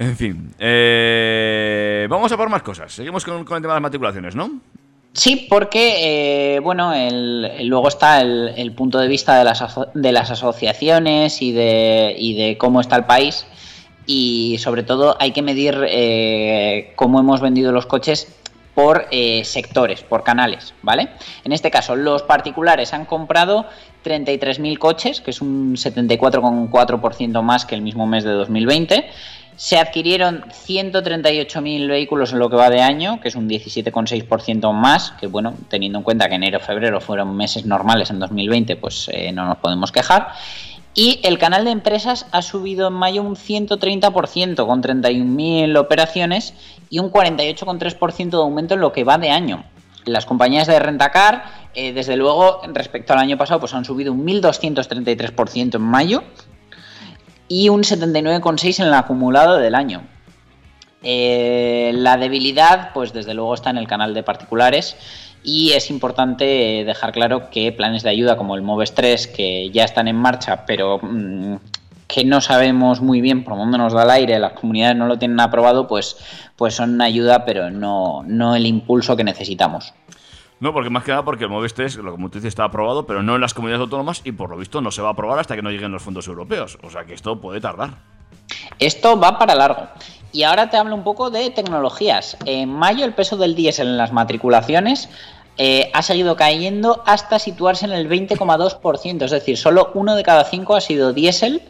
En 0.00 0.16
fin, 0.16 0.54
eh, 0.58 2.06
vamos 2.08 2.32
a 2.32 2.36
por 2.38 2.48
más 2.48 2.62
cosas. 2.62 2.90
Seguimos 2.90 3.22
con, 3.22 3.44
con 3.44 3.56
el 3.58 3.62
tema 3.62 3.74
de 3.74 3.80
las 3.80 3.82
matriculaciones, 3.82 4.34
¿no? 4.34 4.50
Sí, 5.12 5.46
porque, 5.50 6.54
eh, 6.54 6.60
bueno, 6.60 6.94
el- 6.94 7.68
luego 7.68 7.88
está 7.88 8.22
el, 8.22 8.72
punto 8.74 8.98
de 8.98 9.08
vista 9.08 9.36
de 9.38 9.44
las, 9.44 9.62
de 9.92 10.12
las 10.12 10.30
asociaciones 10.30 11.42
y 11.42 11.52
de, 11.52 12.14
y 12.18 12.34
de 12.34 12.56
cómo 12.56 12.80
está 12.80 12.96
el 12.96 13.04
país. 13.04 13.44
Y 14.06 14.56
sobre 14.58 14.84
todo 14.84 15.18
hay 15.20 15.32
que 15.32 15.42
medir 15.42 15.76
eh, 15.86 16.94
cómo 16.96 17.20
hemos 17.20 17.42
vendido 17.42 17.70
los 17.70 17.84
coches 17.84 18.34
por 18.74 19.06
eh, 19.10 19.44
sectores, 19.44 20.02
por 20.02 20.22
canales, 20.24 20.72
¿vale? 20.80 21.10
En 21.44 21.52
este 21.52 21.70
caso, 21.70 21.94
los 21.94 22.22
particulares 22.22 22.94
han 22.94 23.04
comprado 23.04 23.66
33.000 24.02 24.78
coches, 24.78 25.20
que 25.20 25.30
es 25.32 25.42
un 25.42 25.76
74,4% 25.76 27.42
más 27.42 27.66
que 27.66 27.74
el 27.74 27.82
mismo 27.82 28.06
mes 28.06 28.24
de 28.24 28.30
2020. 28.30 29.06
Se 29.60 29.76
adquirieron 29.76 30.46
138.000 30.66 31.86
vehículos 31.86 32.32
en 32.32 32.38
lo 32.38 32.48
que 32.48 32.56
va 32.56 32.70
de 32.70 32.80
año, 32.80 33.20
que 33.20 33.28
es 33.28 33.34
un 33.34 33.46
17,6% 33.46 34.72
más, 34.72 35.10
que 35.20 35.26
bueno, 35.26 35.52
teniendo 35.68 35.98
en 35.98 36.02
cuenta 36.02 36.30
que 36.30 36.36
enero 36.36 36.60
febrero 36.60 36.98
fueron 37.02 37.36
meses 37.36 37.66
normales 37.66 38.08
en 38.08 38.20
2020, 38.20 38.76
pues 38.76 39.10
eh, 39.12 39.32
no 39.32 39.44
nos 39.44 39.58
podemos 39.58 39.92
quejar. 39.92 40.28
Y 40.94 41.20
el 41.24 41.36
canal 41.36 41.66
de 41.66 41.72
empresas 41.72 42.24
ha 42.32 42.40
subido 42.40 42.88
en 42.88 42.94
mayo 42.94 43.22
un 43.22 43.36
130%, 43.36 44.66
con 44.66 44.82
31.000 44.82 45.76
operaciones 45.76 46.54
y 46.88 46.98
un 46.98 47.12
48,3% 47.12 48.30
de 48.30 48.36
aumento 48.38 48.72
en 48.72 48.80
lo 48.80 48.92
que 48.92 49.04
va 49.04 49.18
de 49.18 49.28
año. 49.28 49.64
Las 50.06 50.24
compañías 50.24 50.68
de 50.68 50.78
rentacar, 50.78 51.44
eh, 51.74 51.92
desde 51.92 52.16
luego, 52.16 52.62
respecto 52.72 53.12
al 53.12 53.18
año 53.18 53.36
pasado, 53.36 53.60
pues 53.60 53.74
han 53.74 53.84
subido 53.84 54.14
un 54.14 54.26
1.233% 54.26 55.74
en 55.74 55.82
mayo 55.82 56.22
y 57.50 57.68
un 57.68 57.82
79,6% 57.82 58.80
en 58.80 58.86
el 58.86 58.94
acumulado 58.94 59.58
del 59.58 59.74
año. 59.74 60.02
Eh, 61.02 61.90
la 61.94 62.16
debilidad, 62.16 62.92
pues 62.94 63.12
desde 63.12 63.34
luego 63.34 63.54
está 63.54 63.70
en 63.70 63.78
el 63.78 63.88
canal 63.88 64.14
de 64.14 64.22
particulares 64.22 64.96
y 65.42 65.72
es 65.72 65.90
importante 65.90 66.84
dejar 66.84 67.10
claro 67.10 67.50
que 67.50 67.72
planes 67.72 68.04
de 68.04 68.10
ayuda 68.10 68.36
como 68.36 68.54
el 68.54 68.62
Moves 68.62 68.94
3, 68.94 69.26
que 69.26 69.68
ya 69.70 69.82
están 69.82 70.06
en 70.06 70.14
marcha, 70.14 70.64
pero 70.64 71.00
mm, 71.02 71.56
que 72.06 72.24
no 72.24 72.40
sabemos 72.40 73.00
muy 73.00 73.20
bien 73.20 73.42
por 73.42 73.56
dónde 73.56 73.78
nos 73.78 73.94
da 73.94 74.04
el 74.04 74.10
aire, 74.10 74.38
las 74.38 74.52
comunidades 74.52 74.96
no 74.96 75.06
lo 75.06 75.18
tienen 75.18 75.40
aprobado, 75.40 75.88
pues, 75.88 76.18
pues 76.54 76.74
son 76.74 76.94
una 76.94 77.06
ayuda, 77.06 77.44
pero 77.44 77.68
no, 77.68 78.22
no 78.24 78.54
el 78.54 78.66
impulso 78.66 79.16
que 79.16 79.24
necesitamos. 79.24 79.92
No, 80.60 80.74
porque 80.74 80.90
más 80.90 81.04
que 81.04 81.10
nada 81.10 81.24
porque 81.24 81.44
el 81.44 81.50
Moves 81.50 81.72
3, 81.74 81.96
lo 81.96 82.12
como 82.12 82.28
tú 82.28 82.38
dices, 82.38 82.48
está 82.48 82.64
aprobado, 82.64 83.06
pero 83.06 83.22
no 83.22 83.34
en 83.34 83.40
las 83.40 83.54
comunidades 83.54 83.80
autónomas 83.80 84.20
y 84.24 84.32
por 84.32 84.50
lo 84.50 84.58
visto 84.58 84.82
no 84.82 84.90
se 84.90 85.00
va 85.00 85.08
a 85.08 85.12
aprobar 85.12 85.38
hasta 85.38 85.56
que 85.56 85.62
no 85.62 85.70
lleguen 85.70 85.90
los 85.90 86.02
fondos 86.02 86.28
europeos. 86.28 86.78
O 86.82 86.90
sea 86.90 87.04
que 87.04 87.14
esto 87.14 87.40
puede 87.40 87.60
tardar. 87.60 87.94
Esto 88.78 89.18
va 89.18 89.38
para 89.38 89.54
largo. 89.54 89.88
Y 90.32 90.42
ahora 90.42 90.70
te 90.70 90.76
hablo 90.76 90.94
un 90.94 91.02
poco 91.02 91.30
de 91.30 91.50
tecnologías. 91.50 92.36
En 92.44 92.68
mayo 92.68 93.04
el 93.04 93.14
peso 93.14 93.36
del 93.36 93.54
diésel 93.54 93.88
en 93.88 93.96
las 93.96 94.12
matriculaciones 94.12 95.08
eh, 95.56 95.90
ha 95.92 96.02
seguido 96.02 96.36
cayendo 96.36 97.02
hasta 97.06 97.38
situarse 97.38 97.86
en 97.86 97.92
el 97.92 98.08
20,2%. 98.08 99.24
Es 99.24 99.30
decir, 99.30 99.56
solo 99.56 99.90
uno 99.94 100.14
de 100.14 100.22
cada 100.22 100.44
cinco 100.44 100.76
ha 100.76 100.80
sido 100.80 101.12
diésel 101.12 101.62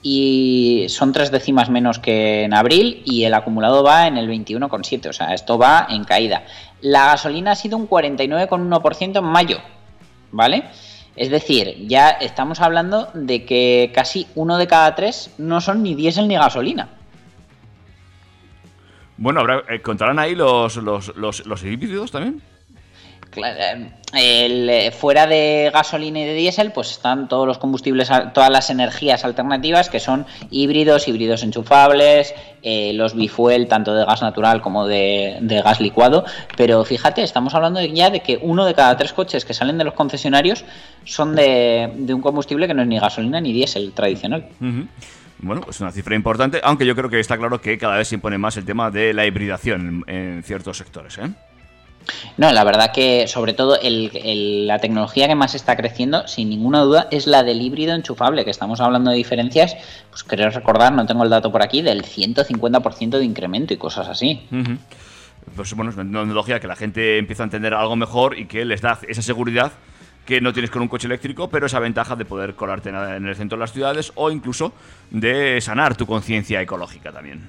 y 0.00 0.86
son 0.88 1.12
tres 1.12 1.30
décimas 1.30 1.70
menos 1.70 1.98
que 1.98 2.44
en 2.44 2.54
abril 2.54 3.02
y 3.04 3.24
el 3.24 3.34
acumulado 3.34 3.82
va 3.82 4.06
en 4.06 4.16
el 4.16 4.28
21,7%. 4.28 5.08
O 5.08 5.12
sea, 5.12 5.34
esto 5.34 5.58
va 5.58 5.86
en 5.90 6.04
caída. 6.04 6.44
La 6.80 7.06
gasolina 7.06 7.52
ha 7.52 7.56
sido 7.56 7.76
un 7.76 7.88
49,1% 7.88 9.18
en 9.18 9.24
mayo. 9.24 9.58
¿Vale? 10.30 10.64
Es 11.16 11.30
decir, 11.30 11.86
ya 11.88 12.10
estamos 12.10 12.60
hablando 12.60 13.08
de 13.12 13.44
que 13.44 13.90
casi 13.92 14.28
uno 14.36 14.56
de 14.56 14.68
cada 14.68 14.94
tres 14.94 15.34
no 15.38 15.60
son 15.60 15.82
ni 15.82 15.94
diésel 15.94 16.28
ni 16.28 16.36
gasolina. 16.36 16.90
Bueno, 19.16 19.40
habrá, 19.40 19.64
eh, 19.68 19.80
¿contarán 19.80 20.20
ahí 20.20 20.36
los, 20.36 20.76
los, 20.76 21.16
los, 21.16 21.42
también? 22.12 22.40
Eh, 24.14 24.90
fuera 24.98 25.26
de 25.26 25.70
gasolina 25.72 26.20
y 26.20 26.24
de 26.24 26.32
diésel, 26.32 26.72
pues 26.72 26.92
están 26.92 27.28
todos 27.28 27.46
los 27.46 27.58
combustibles, 27.58 28.08
todas 28.32 28.48
las 28.48 28.70
energías 28.70 29.22
alternativas 29.22 29.90
que 29.90 30.00
son 30.00 30.24
híbridos, 30.50 31.08
híbridos 31.08 31.42
enchufables, 31.42 32.34
eh, 32.62 32.92
los 32.94 33.14
bifuel, 33.14 33.68
tanto 33.68 33.94
de 33.94 34.06
gas 34.06 34.22
natural 34.22 34.62
como 34.62 34.86
de, 34.86 35.38
gas 35.62 35.80
licuado. 35.80 36.24
Pero 36.56 36.84
fíjate, 36.84 37.22
estamos 37.22 37.54
hablando 37.54 37.84
ya 37.84 38.08
de 38.08 38.20
que 38.20 38.38
uno 38.40 38.64
de 38.64 38.74
cada 38.74 38.96
tres 38.96 39.12
coches 39.12 39.44
que 39.44 39.52
salen 39.52 39.76
de 39.76 39.84
los 39.84 39.92
concesionarios 39.92 40.64
son 41.04 41.36
de, 41.36 41.90
un 42.08 42.22
combustible 42.22 42.66
que 42.66 42.72
no 42.72 42.82
es 42.82 42.88
ni 42.88 42.98
gasolina 42.98 43.42
ni 43.42 43.52
diésel 43.52 43.92
tradicional. 43.92 44.48
Bueno, 45.40 45.60
es 45.68 45.80
una 45.80 45.92
cifra 45.92 46.16
importante, 46.16 46.60
aunque 46.64 46.86
yo 46.86 46.96
creo 46.96 47.10
que 47.10 47.20
está 47.20 47.36
claro 47.36 47.60
que 47.60 47.76
cada 47.76 47.98
vez 47.98 48.08
se 48.08 48.14
impone 48.14 48.38
más 48.38 48.56
el 48.56 48.64
tema 48.64 48.90
de 48.90 49.12
la 49.12 49.26
hibridación 49.26 50.04
en, 50.06 50.14
en 50.36 50.42
ciertos 50.42 50.78
sectores. 50.78 51.18
¿eh? 51.18 51.28
No, 52.36 52.52
la 52.52 52.64
verdad 52.64 52.92
que 52.92 53.26
sobre 53.26 53.52
todo 53.52 53.78
el- 53.80 54.66
la 54.66 54.78
tecnología 54.78 55.26
que 55.26 55.34
más 55.34 55.54
está 55.54 55.76
creciendo, 55.76 56.26
sin 56.28 56.48
ninguna 56.48 56.80
duda, 56.80 57.08
es 57.10 57.26
la 57.26 57.42
del 57.42 57.60
híbrido 57.60 57.94
enchufable, 57.94 58.44
que 58.44 58.50
estamos 58.50 58.80
hablando 58.80 59.10
de 59.10 59.16
diferencias, 59.16 59.76
pues 60.10 60.24
creo 60.24 60.50
recordar, 60.50 60.92
no 60.92 61.04
tengo 61.06 61.24
el 61.24 61.30
dato 61.30 61.50
por 61.50 61.62
aquí, 61.62 61.82
del 61.82 62.04
150% 62.04 63.18
de 63.18 63.24
incremento 63.24 63.74
y 63.74 63.76
cosas 63.76 64.08
así. 64.08 64.46
Pues 65.56 65.74
bueno, 65.74 65.90
es 65.90 65.96
una 65.96 66.04
tecnología 66.20 66.60
que 66.60 66.66
la 66.66 66.76
gente 66.76 67.18
empieza 67.18 67.42
a 67.42 67.44
entender 67.44 67.74
algo 67.74 67.96
mejor 67.96 68.38
y 68.38 68.46
que 68.46 68.64
les 68.64 68.80
da 68.80 68.98
esa 69.08 69.22
seguridad 69.22 69.72
que 70.26 70.40
no 70.42 70.52
tienes 70.52 70.70
con 70.70 70.82
un 70.82 70.88
coche 70.88 71.06
eléctrico, 71.06 71.48
pero 71.48 71.66
esa 71.66 71.78
ventaja 71.78 72.14
de 72.14 72.26
poder 72.26 72.54
colarte 72.54 72.90
en 72.90 73.26
el 73.26 73.34
centro 73.34 73.56
de 73.56 73.60
las 73.60 73.72
ciudades 73.72 74.12
o 74.14 74.30
incluso 74.30 74.72
de 75.10 75.58
sanar 75.62 75.96
tu 75.96 76.04
conciencia 76.06 76.60
ecológica 76.60 77.10
también. 77.10 77.48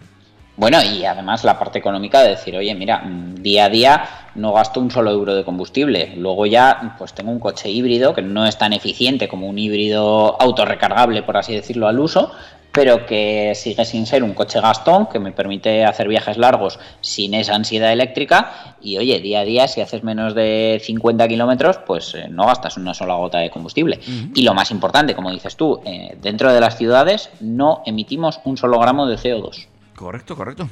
Bueno, 0.59 0.79
y 0.83 1.05
además 1.05 1.45
la 1.45 1.57
parte 1.57 1.79
económica 1.79 2.21
de 2.21 2.31
decir, 2.31 2.57
oye, 2.57 2.75
mira, 2.75 2.99
mm, 2.99 3.35
día 3.35 3.63
a 3.63 3.69
día 3.69 4.03
no 4.35 4.51
gasto 4.51 4.81
un 4.81 4.91
solo 4.91 5.09
euro 5.09 5.33
de 5.33 5.45
combustible. 5.45 6.11
Luego 6.17 6.45
ya, 6.47 6.95
pues 6.97 7.13
tengo 7.13 7.31
un 7.31 7.39
coche 7.39 7.69
híbrido 7.69 8.13
que 8.13 8.21
no 8.21 8.45
es 8.45 8.57
tan 8.57 8.73
eficiente 8.73 9.29
como 9.29 9.47
un 9.47 9.57
híbrido 9.57 10.35
autorrecargable, 10.41 11.23
por 11.23 11.37
así 11.37 11.55
decirlo, 11.55 11.87
al 11.87 11.97
uso, 11.97 12.33
pero 12.73 13.05
que 13.05 13.53
sigue 13.55 13.85
sin 13.85 14.05
ser 14.05 14.21
un 14.21 14.33
coche 14.33 14.59
gastón 14.59 15.05
que 15.05 15.19
me 15.19 15.31
permite 15.31 15.85
hacer 15.85 16.09
viajes 16.09 16.37
largos 16.37 16.77
sin 16.99 17.35
esa 17.35 17.55
ansiedad 17.55 17.93
eléctrica. 17.93 18.75
Y 18.81 18.97
oye, 18.97 19.21
día 19.21 19.39
a 19.39 19.45
día, 19.45 19.65
si 19.69 19.79
haces 19.79 20.03
menos 20.03 20.35
de 20.35 20.81
50 20.83 21.25
kilómetros, 21.29 21.77
pues 21.87 22.15
eh, 22.15 22.27
no 22.29 22.45
gastas 22.47 22.75
una 22.75 22.93
sola 22.93 23.13
gota 23.13 23.37
de 23.37 23.49
combustible. 23.49 24.01
Y 24.35 24.41
lo 24.43 24.53
más 24.53 24.71
importante, 24.71 25.15
como 25.15 25.31
dices 25.31 25.55
tú, 25.55 25.79
eh, 25.85 26.17
dentro 26.21 26.51
de 26.51 26.59
las 26.59 26.77
ciudades 26.77 27.29
no 27.39 27.81
emitimos 27.85 28.41
un 28.43 28.57
solo 28.57 28.77
gramo 28.77 29.07
de 29.07 29.15
CO2. 29.15 29.69
Correcto, 29.99 30.33
correcto. 30.33 30.69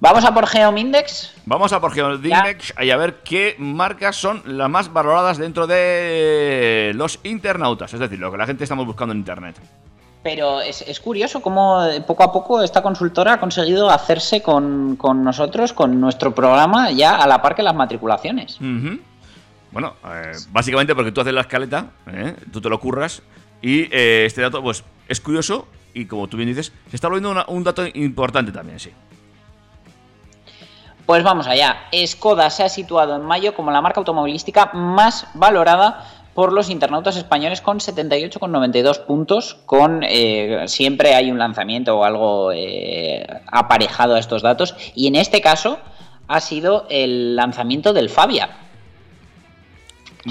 Vamos 0.00 0.24
a 0.24 0.32
por 0.32 0.46
Geomindex. 0.46 1.34
Vamos 1.44 1.74
a 1.74 1.80
por 1.80 1.92
Geodimex 1.92 2.72
y 2.80 2.90
a 2.90 2.96
ver 2.96 3.16
qué 3.22 3.54
marcas 3.58 4.16
son 4.16 4.42
las 4.46 4.70
más 4.70 4.90
valoradas 4.90 5.36
dentro 5.36 5.66
de 5.66 6.92
los 6.94 7.20
internautas, 7.24 7.92
es 7.92 8.00
decir, 8.00 8.18
lo 8.18 8.32
que 8.32 8.38
la 8.38 8.46
gente 8.46 8.64
estamos 8.64 8.86
buscando 8.86 9.12
en 9.12 9.18
internet. 9.18 9.56
Pero 10.22 10.62
es, 10.62 10.80
es 10.80 11.00
curioso 11.00 11.42
cómo 11.42 11.84
eh, 11.84 12.00
poco 12.00 12.22
a 12.22 12.32
poco 12.32 12.62
esta 12.62 12.82
consultora 12.82 13.34
ha 13.34 13.40
conseguido 13.40 13.90
hacerse 13.90 14.40
con, 14.40 14.96
con 14.96 15.22
nosotros, 15.22 15.74
con 15.74 16.00
nuestro 16.00 16.34
programa, 16.34 16.90
ya 16.92 17.16
a 17.16 17.26
la 17.26 17.42
par 17.42 17.54
que 17.54 17.62
las 17.62 17.74
matriculaciones. 17.74 18.56
Bueno, 19.70 19.96
eh, 20.06 20.32
básicamente 20.50 20.94
porque 20.94 21.12
tú 21.12 21.20
haces 21.20 21.34
la 21.34 21.42
escaleta, 21.42 21.90
¿eh? 22.06 22.36
tú 22.50 22.62
te 22.62 22.70
lo 22.70 22.80
curras, 22.80 23.22
y 23.60 23.82
eh, 23.94 24.24
este 24.24 24.40
dato, 24.40 24.62
pues, 24.62 24.82
es 25.08 25.20
curioso, 25.20 25.68
y 25.98 26.06
como 26.06 26.28
tú 26.28 26.36
bien 26.36 26.48
dices, 26.48 26.72
se 26.88 26.96
está 26.96 27.08
volviendo 27.08 27.44
un 27.48 27.64
dato 27.64 27.84
importante 27.94 28.52
también, 28.52 28.78
sí. 28.78 28.90
Pues 31.06 31.22
vamos 31.22 31.46
allá. 31.46 31.88
Skoda 32.06 32.50
se 32.50 32.62
ha 32.62 32.68
situado 32.68 33.16
en 33.16 33.22
mayo 33.22 33.54
como 33.54 33.70
la 33.70 33.80
marca 33.80 33.98
automovilística 34.00 34.72
más 34.74 35.26
valorada 35.34 36.06
por 36.34 36.52
los 36.52 36.68
internautas 36.68 37.16
españoles 37.16 37.62
con 37.62 37.78
78,92 37.78 39.06
puntos. 39.06 39.54
Con 39.64 40.04
eh, 40.06 40.64
siempre 40.66 41.14
hay 41.14 41.30
un 41.30 41.38
lanzamiento 41.38 41.98
o 41.98 42.04
algo 42.04 42.52
eh, 42.52 43.26
aparejado 43.46 44.16
a 44.16 44.18
estos 44.18 44.42
datos. 44.42 44.76
Y 44.94 45.06
en 45.06 45.16
este 45.16 45.40
caso 45.40 45.78
ha 46.28 46.40
sido 46.40 46.86
el 46.90 47.34
lanzamiento 47.36 47.94
del 47.94 48.10
Fabia. 48.10 48.67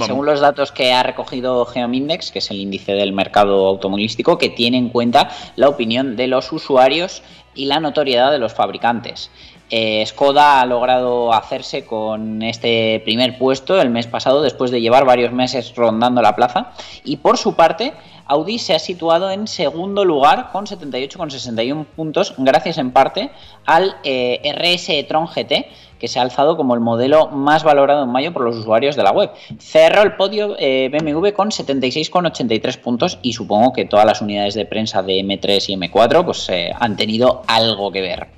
Según 0.06 0.26
los 0.26 0.40
datos 0.40 0.72
que 0.72 0.94
ha 0.94 1.04
recogido 1.04 1.66
Geomindex, 1.66 2.32
que 2.32 2.40
es 2.40 2.52
el 2.52 2.58
índice 2.58 2.94
del 2.94 3.14
mercado 3.14 3.66
automovilístico, 3.68 4.38
que 4.38 4.50
tiene 4.50 4.78
en 4.78 4.90
cuenta 4.90 5.30
la 5.56 5.70
opinión 5.70 6.16
de 6.16 6.28
los 6.28 6.52
usuarios 6.52 7.24
y 7.56 7.66
la 7.66 7.80
notoriedad 7.80 8.32
de 8.32 8.40
los 8.40 8.54
fabricantes. 8.54 9.32
Eh, 9.70 10.03
Skoda 10.05 10.61
ha 10.61 10.65
logrado 10.65 11.34
hacerse 11.34 11.86
con 11.86 12.41
este 12.41 13.01
primer 13.03 13.38
puesto 13.38 13.82
el 13.82 13.89
mes 13.89 14.07
pasado 14.07 14.41
después 14.41 14.72
de 14.72 14.80
llevar 14.80 15.03
varios 15.03 15.34
meses 15.34 15.74
rondando 15.76 16.22
la 16.22 16.36
plaza 16.36 16.72
y 17.03 17.18
por 17.18 17.38
su 17.38 17.55
parte 17.55 17.93
Audi 18.28 18.59
se 18.59 18.74
ha 18.74 18.80
situado 18.80 19.30
en 19.32 19.47
segundo 19.47 20.05
lugar 20.05 20.51
con 20.51 20.65
78,61 20.65 21.86
puntos 21.86 22.34
gracias 22.38 22.78
en 22.78 22.91
parte 22.91 23.32
al 23.65 23.95
eh, 24.03 24.41
RS 24.53 24.89
e-tron 24.89 25.28
GT 25.28 25.68
que 25.99 26.07
se 26.07 26.20
ha 26.20 26.22
alzado 26.22 26.55
como 26.57 26.74
el 26.74 26.80
modelo 26.80 27.28
más 27.28 27.63
valorado 27.63 28.03
en 28.03 28.09
mayo 28.09 28.32
por 28.32 28.43
los 28.43 28.55
usuarios 28.55 28.95
de 28.95 29.03
la 29.03 29.11
web. 29.11 29.32
Cerró 29.59 30.03
el 30.03 30.15
podio 30.15 30.55
eh, 30.59 30.89
BMW 30.89 31.30
con 31.32 31.49
76,83 31.49 32.80
puntos 32.80 33.20
y 33.22 33.34
supongo 33.34 33.74
que 33.74 33.86
todas 33.86 34.05
las 34.05 34.22
unidades 34.22 34.53
de 34.53 34.65
prensa 34.65 35.01
de 35.01 35.20
M3 35.20 35.70
y 35.70 35.76
M4 35.76 36.24
pues, 36.24 36.47
eh, 36.49 36.72
han 36.80 36.95
tenido 36.95 37.41
algo 37.47 37.91
que 37.91 38.01
ver. 38.01 38.37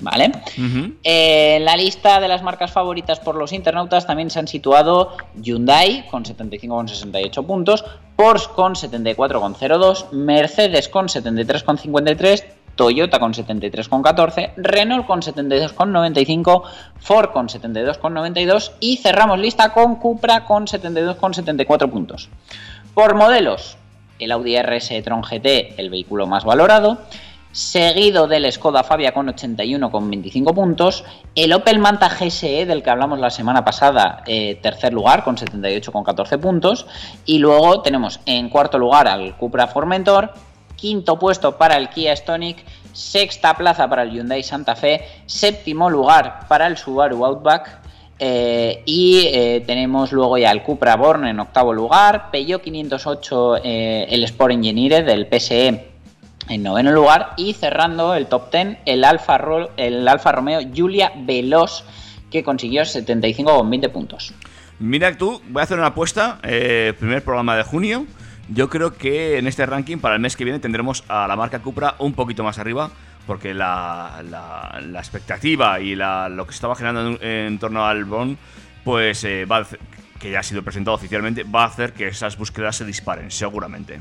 ¿Vale? 0.00 0.32
Eh, 1.04 1.56
en 1.56 1.64
la 1.64 1.76
lista 1.76 2.20
de 2.20 2.28
las 2.28 2.42
marcas 2.42 2.72
favoritas 2.72 3.20
por 3.20 3.34
los 3.34 3.52
internautas 3.52 4.06
también 4.06 4.30
se 4.30 4.38
han 4.38 4.48
situado 4.48 5.16
Hyundai 5.40 6.06
con 6.10 6.24
75,68 6.24 7.46
puntos, 7.46 7.84
Porsche 8.16 8.48
con 8.54 8.74
74,02, 8.74 10.10
Mercedes 10.12 10.88
con 10.88 11.08
73,53, 11.08 12.44
Toyota 12.76 13.18
con 13.18 13.34
73,14, 13.34 14.52
Renault 14.56 15.06
con 15.06 15.20
72,95, 15.20 16.62
Ford 16.98 17.30
con 17.30 17.48
72,92 17.48 18.72
y 18.80 18.96
cerramos 18.96 19.38
lista 19.38 19.72
con 19.74 19.96
Cupra 19.96 20.46
con 20.46 20.66
72,74 20.66 21.90
puntos. 21.90 22.30
Por 22.94 23.14
modelos, 23.14 23.76
el 24.18 24.32
Audi 24.32 24.56
RS 24.56 24.92
e-tron 24.92 25.22
GT, 25.22 25.78
el 25.78 25.90
vehículo 25.90 26.26
más 26.26 26.44
valorado, 26.44 26.98
seguido 27.52 28.28
del 28.28 28.50
Skoda 28.52 28.84
Fabia 28.84 29.12
con 29.12 29.26
81,25 29.26 30.54
puntos, 30.54 31.04
el 31.34 31.52
Opel 31.52 31.78
Manta 31.78 32.08
GSE 32.08 32.66
del 32.66 32.82
que 32.82 32.90
hablamos 32.90 33.18
la 33.18 33.30
semana 33.30 33.64
pasada, 33.64 34.22
eh, 34.26 34.58
tercer 34.62 34.92
lugar 34.92 35.24
con 35.24 35.36
78,14 35.36 36.38
puntos, 36.38 36.86
y 37.24 37.38
luego 37.38 37.82
tenemos 37.82 38.20
en 38.26 38.48
cuarto 38.48 38.78
lugar 38.78 39.08
al 39.08 39.36
Cupra 39.36 39.66
Formentor, 39.66 40.32
quinto 40.76 41.18
puesto 41.18 41.58
para 41.58 41.76
el 41.76 41.88
Kia 41.90 42.14
Stonic, 42.14 42.64
sexta 42.92 43.54
plaza 43.54 43.88
para 43.88 44.02
el 44.04 44.12
Hyundai 44.12 44.42
Santa 44.42 44.76
Fe, 44.76 45.04
séptimo 45.26 45.90
lugar 45.90 46.46
para 46.48 46.66
el 46.66 46.76
Subaru 46.76 47.24
Outback, 47.24 47.80
eh, 48.22 48.82
y 48.84 49.28
eh, 49.32 49.64
tenemos 49.66 50.12
luego 50.12 50.36
ya 50.36 50.50
el 50.50 50.62
Cupra 50.62 50.94
Born 50.96 51.26
en 51.26 51.40
octavo 51.40 51.72
lugar, 51.72 52.30
Peugeot 52.30 52.60
508, 52.60 53.56
eh, 53.64 54.06
el 54.10 54.24
Sport 54.24 54.52
Engineer 54.52 55.04
del 55.04 55.26
PSE 55.26 55.89
en 56.50 56.62
noveno 56.62 56.92
lugar 56.92 57.30
y 57.38 57.54
cerrando 57.54 58.14
el 58.14 58.26
top 58.26 58.52
10 58.52 58.78
el 58.84 59.04
Alfa, 59.04 59.38
Ro- 59.38 59.70
el 59.78 60.06
Alfa 60.06 60.32
Romeo 60.32 60.60
Giulia 60.72 61.12
Veloz 61.16 61.84
que 62.30 62.42
consiguió 62.44 62.82
75,20 62.82 63.88
puntos. 63.90 64.34
Mira 64.78 65.16
tú, 65.16 65.40
voy 65.48 65.60
a 65.60 65.64
hacer 65.64 65.78
una 65.78 65.88
apuesta, 65.88 66.38
eh, 66.42 66.92
primer 66.98 67.22
programa 67.24 67.56
de 67.56 67.62
junio. 67.62 68.06
Yo 68.48 68.68
creo 68.68 68.94
que 68.96 69.38
en 69.38 69.46
este 69.46 69.64
ranking 69.66 69.98
para 69.98 70.14
el 70.16 70.20
mes 70.20 70.36
que 70.36 70.44
viene 70.44 70.58
tendremos 70.58 71.04
a 71.08 71.26
la 71.28 71.36
marca 71.36 71.60
Cupra 71.60 71.94
un 71.98 72.12
poquito 72.14 72.42
más 72.42 72.58
arriba, 72.58 72.90
porque 73.26 73.54
la, 73.54 74.22
la- 74.28 74.80
expectativa 74.98 75.78
y 75.80 75.94
la- 75.94 76.28
lo 76.28 76.46
que 76.46 76.52
se 76.52 76.56
estaba 76.56 76.74
generando 76.74 77.18
en, 77.22 77.58
torno 77.58 77.84
al 77.86 78.04
Bond, 78.04 78.36
pues 78.84 79.22
eh, 79.24 79.44
va 79.44 79.58
a 79.58 79.66
que 80.18 80.30
ya 80.30 80.40
ha 80.40 80.42
sido 80.42 80.62
presentado 80.62 80.94
oficialmente, 80.96 81.44
va 81.44 81.62
a 81.62 81.66
hacer 81.66 81.92
que 81.92 82.08
esas 82.08 82.36
búsquedas 82.36 82.76
se 82.76 82.84
disparen, 82.84 83.30
seguramente. 83.30 84.00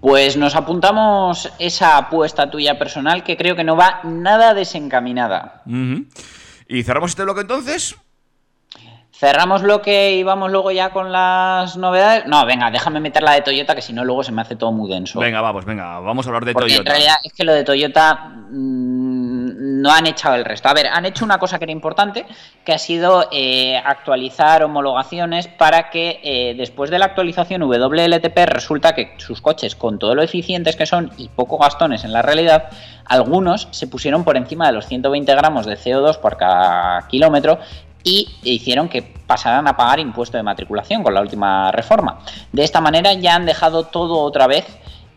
Pues 0.00 0.36
nos 0.36 0.56
apuntamos 0.56 1.52
esa 1.58 1.98
apuesta 1.98 2.50
tuya 2.50 2.78
personal 2.78 3.22
que 3.22 3.36
creo 3.36 3.54
que 3.54 3.64
no 3.64 3.76
va 3.76 4.00
nada 4.04 4.54
desencaminada. 4.54 5.62
¿Y 6.68 6.82
cerramos 6.82 7.10
este 7.10 7.24
bloque 7.24 7.42
entonces? 7.42 7.96
Cerramos 9.12 9.62
lo 9.62 9.82
que 9.82 10.14
íbamos 10.16 10.50
luego 10.50 10.70
ya 10.70 10.90
con 10.90 11.12
las 11.12 11.76
novedades. 11.76 12.24
No, 12.26 12.46
venga, 12.46 12.70
déjame 12.70 13.00
meter 13.00 13.22
la 13.22 13.32
de 13.32 13.42
Toyota 13.42 13.74
que 13.74 13.82
si 13.82 13.92
no 13.92 14.02
luego 14.02 14.22
se 14.22 14.32
me 14.32 14.40
hace 14.40 14.56
todo 14.56 14.72
muy 14.72 14.90
denso. 14.90 15.20
Venga, 15.20 15.42
vamos, 15.42 15.66
venga, 15.66 15.98
vamos 15.98 16.24
a 16.24 16.30
hablar 16.30 16.46
de 16.46 16.54
Porque 16.54 16.70
en 16.70 16.76
Toyota. 16.78 16.90
realidad 16.92 17.16
es 17.22 17.32
que 17.34 17.44
lo 17.44 17.52
de 17.52 17.62
Toyota 17.62 18.14
mm, 18.50 19.09
no 19.80 19.90
han 19.90 20.06
echado 20.06 20.34
el 20.34 20.44
resto. 20.44 20.68
A 20.68 20.74
ver, 20.74 20.86
han 20.86 21.04
hecho 21.06 21.24
una 21.24 21.38
cosa 21.38 21.58
que 21.58 21.64
era 21.64 21.72
importante, 21.72 22.26
que 22.64 22.72
ha 22.72 22.78
sido 22.78 23.28
eh, 23.32 23.76
actualizar 23.76 24.62
homologaciones 24.62 25.48
para 25.48 25.90
que 25.90 26.20
eh, 26.22 26.54
después 26.56 26.90
de 26.90 26.98
la 26.98 27.06
actualización 27.06 27.62
WLTP 27.62 28.36
resulta 28.46 28.94
que 28.94 29.14
sus 29.18 29.40
coches, 29.40 29.74
con 29.74 29.98
todo 29.98 30.14
lo 30.14 30.22
eficientes 30.22 30.76
que 30.76 30.86
son 30.86 31.10
y 31.16 31.28
poco 31.28 31.58
gastones 31.58 32.04
en 32.04 32.12
la 32.12 32.22
realidad, 32.22 32.70
algunos 33.06 33.68
se 33.70 33.86
pusieron 33.86 34.24
por 34.24 34.36
encima 34.36 34.66
de 34.66 34.72
los 34.72 34.86
120 34.86 35.34
gramos 35.34 35.66
de 35.66 35.76
CO2 35.76 36.18
por 36.18 36.36
cada 36.36 37.06
kilómetro 37.08 37.58
y 38.02 38.28
hicieron 38.42 38.88
que 38.88 39.02
pasaran 39.02 39.68
a 39.68 39.76
pagar 39.76 40.00
impuesto 40.00 40.36
de 40.36 40.42
matriculación 40.42 41.02
con 41.02 41.14
la 41.14 41.20
última 41.20 41.70
reforma. 41.70 42.20
De 42.52 42.64
esta 42.64 42.80
manera 42.80 43.12
ya 43.14 43.34
han 43.34 43.46
dejado 43.46 43.84
todo 43.84 44.20
otra 44.20 44.46
vez 44.46 44.66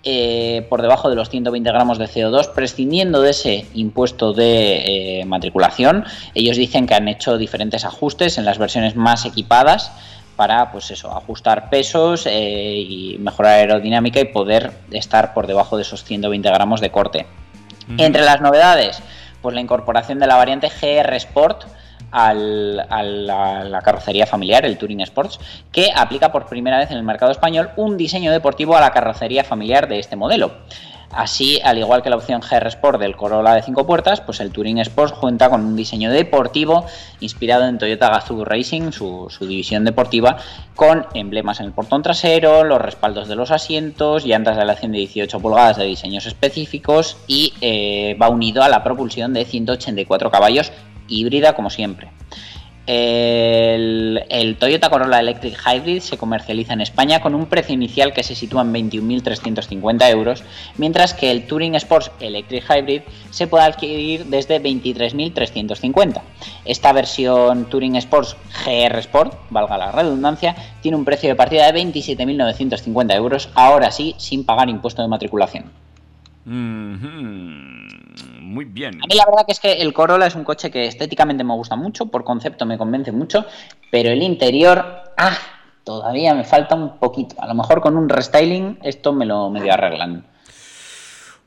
eh, 0.04 0.66
por 0.70 0.82
debajo 0.82 1.10
de 1.10 1.16
los 1.16 1.30
120 1.30 1.70
gramos 1.72 1.98
de 1.98 2.06
CO2, 2.06 2.50
prescindiendo 2.54 3.22
de 3.22 3.32
ese 3.32 3.66
impuesto 3.74 4.34
de 4.34 5.22
eh, 5.22 5.26
matriculación. 5.26 6.06
Ellos 6.36 6.58
dicen 6.58 6.88
que 6.88 6.96
han 6.96 7.08
hecho 7.08 7.38
diferentes 7.38 7.86
ajustes 7.86 8.38
en 8.38 8.46
las 8.46 8.58
versiones 8.58 8.96
más 8.96 9.26
equipadas 9.26 9.92
para 10.36 10.72
pues 10.72 10.92
eso, 10.92 11.16
ajustar 11.16 11.70
pesos 11.70 12.26
eh, 12.26 12.76
y 12.76 13.18
mejorar 13.20 13.60
aerodinámica 13.60 14.20
y 14.20 14.26
poder 14.26 14.72
estar 14.92 15.34
por 15.34 15.48
debajo 15.48 15.78
de 15.78 15.84
esos 15.84 16.04
120 16.04 16.50
gramos 16.50 16.82
de 16.82 16.92
corte. 16.92 17.26
Entre 17.98 18.24
las 18.24 18.42
novedades, 18.42 19.02
pues 19.42 19.56
la 19.56 19.62
incorporación 19.62 20.20
de 20.20 20.28
la 20.28 20.36
variante 20.36 20.70
GR 20.70 21.14
Sport 21.16 21.66
a 22.14 22.34
la, 22.34 23.82
carrocería 23.84 24.28
familiar, 24.28 24.66
el 24.66 24.78
Touring 24.78 25.02
Sports, 25.02 25.40
que 25.72 25.90
aplica 25.94 26.32
por 26.32 26.46
primera 26.46 26.78
vez 26.78 26.92
en 26.92 26.98
el 26.98 27.04
mercado 27.04 27.32
español 27.32 27.72
un 27.76 27.98
diseño 27.98 28.32
deportivo 28.32 28.78
a 28.78 28.82
la 28.82 28.92
carrocería 28.92 29.44
familiar 29.44 29.88
de 29.88 30.00
este 30.00 30.16
modelo. 30.16 30.52
Así, 31.10 31.60
al 31.64 31.78
igual 31.78 32.02
que 32.02 32.10
la 32.10 32.16
opción 32.16 32.42
GR 32.42 32.68
Sport 32.68 33.00
del 33.00 33.16
Corolla 33.16 33.54
de 33.54 33.62
5 33.62 33.86
puertas, 33.86 34.20
pues 34.22 34.40
el 34.40 34.52
Touring 34.52 34.80
Sports 34.80 35.14
cuenta 35.14 35.50
con 35.50 35.64
un 35.64 35.76
diseño 35.76 36.12
deportivo 36.12 36.86
inspirado 37.20 37.68
en 37.68 37.78
Toyota 37.78 38.10
Gazoo 38.10 38.44
Racing, 38.44 38.92
su, 38.92 39.28
su 39.30 39.46
división 39.46 39.86
deportiva, 39.86 40.38
con 40.76 41.06
emblemas 41.14 41.60
en 41.60 41.68
el 41.68 41.72
portón 41.72 42.02
trasero, 42.02 42.64
los 42.64 42.82
respaldos 42.82 43.28
de 43.28 43.36
los 43.36 43.52
asientos, 43.52 44.26
llantas 44.26 44.56
de 44.56 44.64
aleación 44.64 44.92
de 44.92 45.00
18 45.00 45.40
pulgadas 45.40 45.78
de 45.78 45.86
diseños 45.86 46.26
específicos 46.26 47.18
y 47.28 47.54
eh, 47.62 48.18
va 48.20 48.30
unido 48.30 48.64
a 48.64 48.70
la 48.70 48.84
propulsión 48.84 49.34
de 49.34 49.46
184 49.46 50.32
caballos 50.32 50.72
híbrida 51.08 51.54
como 51.54 51.70
siempre. 51.70 52.10
El, 52.86 54.58
Toyota 54.60 54.90
Corolla 54.90 55.20
Electric 55.20 55.58
Hybrid 55.58 56.02
se 56.02 56.18
comercializa 56.18 56.74
en 56.74 56.82
España 56.82 57.22
con 57.22 57.34
un 57.34 57.46
precio 57.46 57.74
inicial 57.74 58.14
que 58.14 58.24
se 58.24 58.36
sitúa 58.36 58.62
en 58.62 58.74
21.350 58.74 60.10
euros, 60.10 60.44
mientras 60.78 61.14
que 61.14 61.32
el 61.32 61.48
Touring 61.48 61.76
Sports 61.76 62.12
Electric 62.20 62.66
Hybrid 62.70 63.02
se 63.32 63.48
puede 63.48 63.64
adquirir 63.64 64.26
desde 64.26 64.62
23.350. 64.62 66.22
Esta 66.66 66.92
versión 66.92 67.70
Touring 67.70 67.96
Sports 67.96 68.36
GR 68.66 69.00
Sport, 69.00 69.34
valga 69.50 69.78
la 69.78 69.92
redundancia, 69.92 70.56
tiene 70.82 70.98
un 70.98 71.06
precio 71.06 71.30
de 71.30 71.36
partida 71.36 71.72
de 71.72 71.82
27.950 71.82 73.16
euros, 73.16 73.50
ahora 73.56 73.92
sí, 73.92 74.14
sin 74.18 74.46
pagar 74.46 74.68
impuesto 74.68 75.02
de 75.02 75.08
matriculación. 75.08 75.83
Muy 76.46 77.86
bien. 78.66 78.96
A 78.96 79.08
mí 79.08 79.16
la 79.16 79.26
verdad 79.26 79.46
que 79.46 79.54
es 79.54 79.60
que 79.60 79.82
el 79.82 79.94
Corolla 79.94 80.28
es 80.28 80.36
un 80.36 80.44
coche 80.44 80.70
que 80.70 80.88
estéticamente 80.88 81.44
me 81.44 81.54
gusta 81.54 81.76
mucho, 81.76 82.08
por 82.08 82.24
concepto 82.24 82.66
me 82.66 82.78
convence 82.78 83.12
mucho, 83.12 83.46
pero 83.92 84.10
el 84.10 84.22
interior, 84.22 84.86
ah, 85.18 85.38
todavía 85.84 86.34
me 86.34 86.44
falta 86.44 86.76
un 86.76 87.00
poquito. 87.00 87.42
A 87.42 87.48
lo 87.48 87.56
mejor 87.56 87.82
con 87.82 87.98
un 87.98 88.10
restyling 88.10 88.80
esto 88.84 89.14
me 89.14 89.26
lo 89.26 89.50
medio 89.50 89.74
arreglan. 89.74 90.26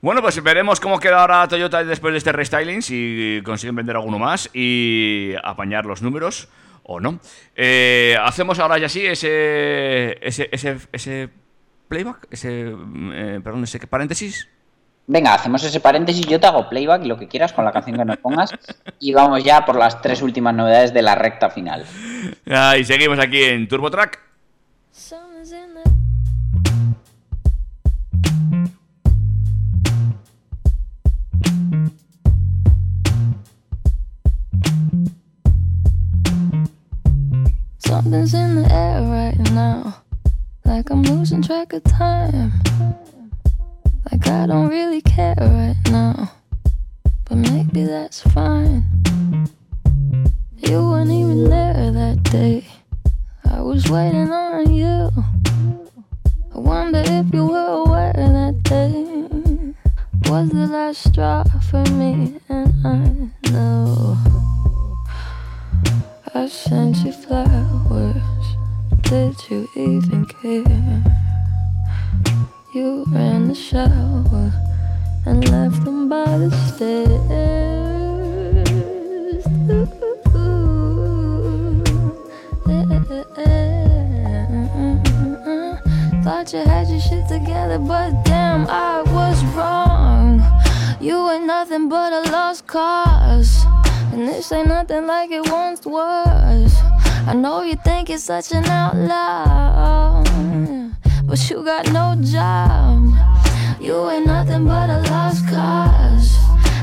Bueno, 0.00 0.22
pues 0.22 0.40
veremos 0.42 0.78
cómo 0.78 1.00
queda 1.00 1.22
ahora 1.22 1.48
Toyota 1.48 1.82
después 1.82 2.12
de 2.12 2.18
este 2.18 2.32
restyling, 2.32 2.82
si 2.82 3.40
consiguen 3.44 3.76
vender 3.76 3.96
alguno 3.96 4.18
más 4.18 4.50
y 4.54 5.32
apañar 5.42 5.86
los 5.86 6.02
números 6.02 6.48
o 6.84 7.00
no. 7.00 7.18
Eh, 7.54 8.16
hacemos 8.22 8.58
ahora 8.58 8.78
ya 8.78 8.88
sí 8.88 9.04
ese, 9.04 10.16
ese, 10.26 10.48
ese, 10.52 10.78
ese 10.92 11.30
playback, 11.88 12.28
ese, 12.30 12.74
eh, 13.12 13.40
perdón, 13.42 13.64
ese 13.64 13.84
paréntesis. 13.86 14.48
Venga, 15.08 15.34
hacemos 15.34 15.62
ese 15.62 15.78
paréntesis, 15.78 16.26
yo 16.26 16.40
te 16.40 16.48
hago 16.48 16.68
playback 16.68 17.04
y 17.04 17.06
lo 17.06 17.16
que 17.16 17.28
quieras 17.28 17.52
con 17.52 17.64
la 17.64 17.70
canción 17.70 17.96
que 17.96 18.04
nos 18.04 18.16
pongas 18.16 18.50
y 18.98 19.12
vamos 19.12 19.44
ya 19.44 19.64
por 19.64 19.76
las 19.76 20.02
tres 20.02 20.20
últimas 20.20 20.54
novedades 20.54 20.92
de 20.92 21.02
la 21.02 21.14
recta 21.14 21.48
final. 21.48 21.84
Ah, 22.50 22.76
y 22.76 22.84
seguimos 22.84 23.18
aquí 23.20 23.42
en 23.44 23.68
Turbo 23.68 23.90
Track. 23.90 24.20
Something's 37.96 38.34
in 38.34 38.62
the 38.62 38.68
air 38.70 39.02
right 39.02 39.38
now. 39.52 40.02
Like 40.64 40.90
I'm 40.90 41.02
losing 41.02 41.40
track 41.42 41.72
of 41.72 41.84
time. 41.84 42.52
Like 44.10 44.26
I 44.28 44.46
don't 44.46 44.68
really 44.68 45.00
care 45.00 45.34
right 45.38 45.76
now. 45.90 46.30
But 47.24 47.36
maybe 47.38 47.84
that's 47.84 48.22
fine. 48.22 48.84
You 50.58 50.88
weren't 50.88 51.10
even 51.10 51.50
there 51.50 51.90
that 51.90 52.22
day. 52.22 52.64
I 53.50 53.60
was 53.60 53.90
waiting 53.90 54.30
on 54.30 54.72
you. 54.72 55.10
I 56.54 56.58
wonder 56.58 57.02
if 57.04 57.34
you 57.34 57.46
were 57.46 57.84
aware 57.84 58.12
that 58.12 58.62
day 58.62 59.16
was 60.30 60.50
the 60.50 60.66
last 60.66 61.08
straw 61.08 61.44
for 61.70 61.84
me, 61.90 62.40
and 62.48 62.86
I 62.86 63.50
know 63.50 64.16
I 66.34 66.46
sent 66.46 66.98
you 66.98 67.12
flowers. 67.12 68.46
Did 69.02 69.36
you 69.50 69.68
even 69.76 70.26
care? 70.26 71.35
You 72.76 73.04
ran 73.08 73.48
the 73.48 73.54
shower 73.54 74.52
and 75.24 75.48
left 75.48 75.82
them 75.82 76.10
by 76.10 76.36
the 76.36 76.50
stairs. 76.68 77.08
Thought 86.22 86.52
you 86.52 86.58
had 86.58 86.88
your 86.88 87.00
shit 87.00 87.26
together, 87.28 87.78
but 87.78 88.10
damn, 88.26 88.66
I 88.68 89.00
was 89.06 89.42
wrong. 89.54 90.42
You 91.00 91.30
ain't 91.30 91.46
nothing 91.46 91.88
but 91.88 92.12
a 92.12 92.30
lost 92.30 92.66
cause. 92.66 93.64
And 94.12 94.28
this 94.28 94.52
ain't 94.52 94.68
nothing 94.68 95.06
like 95.06 95.30
it 95.30 95.50
once 95.50 95.86
was. 95.86 96.76
I 97.26 97.32
know 97.32 97.62
you 97.62 97.76
think 97.76 98.10
you're 98.10 98.18
such 98.18 98.52
an 98.52 98.66
outlaw, 98.66 100.22
but 101.26 101.50
you 101.50 101.64
got 101.64 101.92
no 101.92 102.16
job. 102.20 103.02
You 103.80 104.08
ain't 104.10 104.26
nothing 104.26 104.64
but 104.64 104.88
a 104.88 105.00
lost 105.10 105.46
cause. 105.48 106.36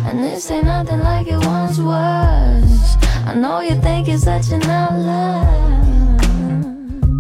And 0.06 0.20
this 0.20 0.52
ain't 0.52 0.66
nothing 0.66 1.00
like 1.00 1.28
it 1.28 1.38
once 1.46 1.80
was. 1.80 2.98
I 3.26 3.34
know 3.36 3.62
you 3.62 3.76
think 3.82 4.08
you're 4.10 4.18
such 4.18 4.52
an 4.52 4.64
outlaw, 4.64 6.18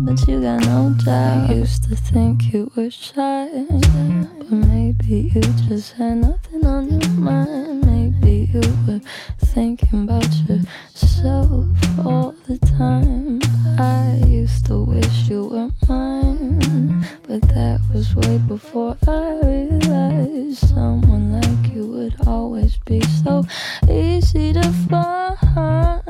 but 0.06 0.28
you 0.28 0.42
got 0.42 0.60
no 0.66 0.94
job. 0.98 1.50
I 1.50 1.54
used 1.54 1.84
to 1.86 1.96
think 1.96 2.54
you 2.54 2.70
were 2.76 2.92
shy, 2.92 3.48
but 3.70 4.52
maybe 4.52 5.32
you 5.34 5.42
just 5.68 5.94
had 5.94 6.18
nothing 6.18 6.66
on 6.66 7.00
your 7.00 7.10
mind. 7.12 7.73
You 8.54 8.62
were 8.86 9.02
thinking 9.40 10.04
about 10.04 10.32
yourself 10.48 11.66
all 12.06 12.36
the 12.46 12.60
time. 12.78 13.42
I 13.80 14.24
used 14.28 14.68
to 14.68 14.84
wish 14.84 15.28
you 15.28 15.46
were 15.46 15.72
mine, 15.88 17.04
but 17.28 17.42
that 17.50 17.82
was 17.92 18.16
way 18.16 18.38
before 18.38 18.96
I 19.08 19.40
realized 19.44 20.70
someone 20.70 21.42
like 21.42 21.74
you 21.74 21.88
would 21.88 22.16
always 22.28 22.78
be 22.78 23.02
so 23.24 23.44
easy 23.90 24.54
to 24.54 24.62
find. 24.88 26.04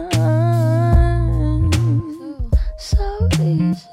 So 2.77 3.29
easy. 3.39 3.92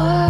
It 0.00 0.27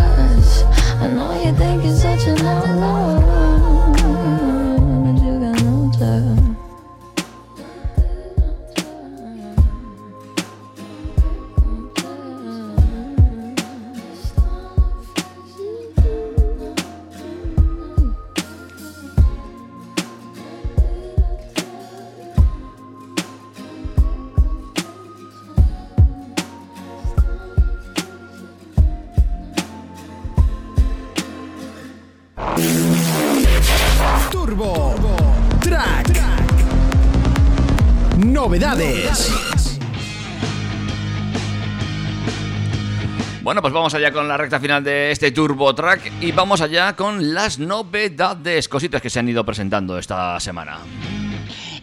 vamos 43.79 43.95
allá 43.95 44.11
con 44.11 44.27
la 44.27 44.37
recta 44.37 44.59
final 44.59 44.83
de 44.83 45.13
este 45.13 45.31
Turbo 45.31 45.73
Track 45.73 46.11
y 46.21 46.33
vamos 46.33 46.61
allá 46.61 46.97
con 46.97 47.33
las 47.33 47.61
novedades, 47.61 48.69
cositas 48.69 49.01
que 49.01 49.09
se 49.09 49.21
han 49.21 49.29
ido 49.29 49.45
presentando 49.45 49.97
esta 49.97 50.41
semana. 50.41 50.79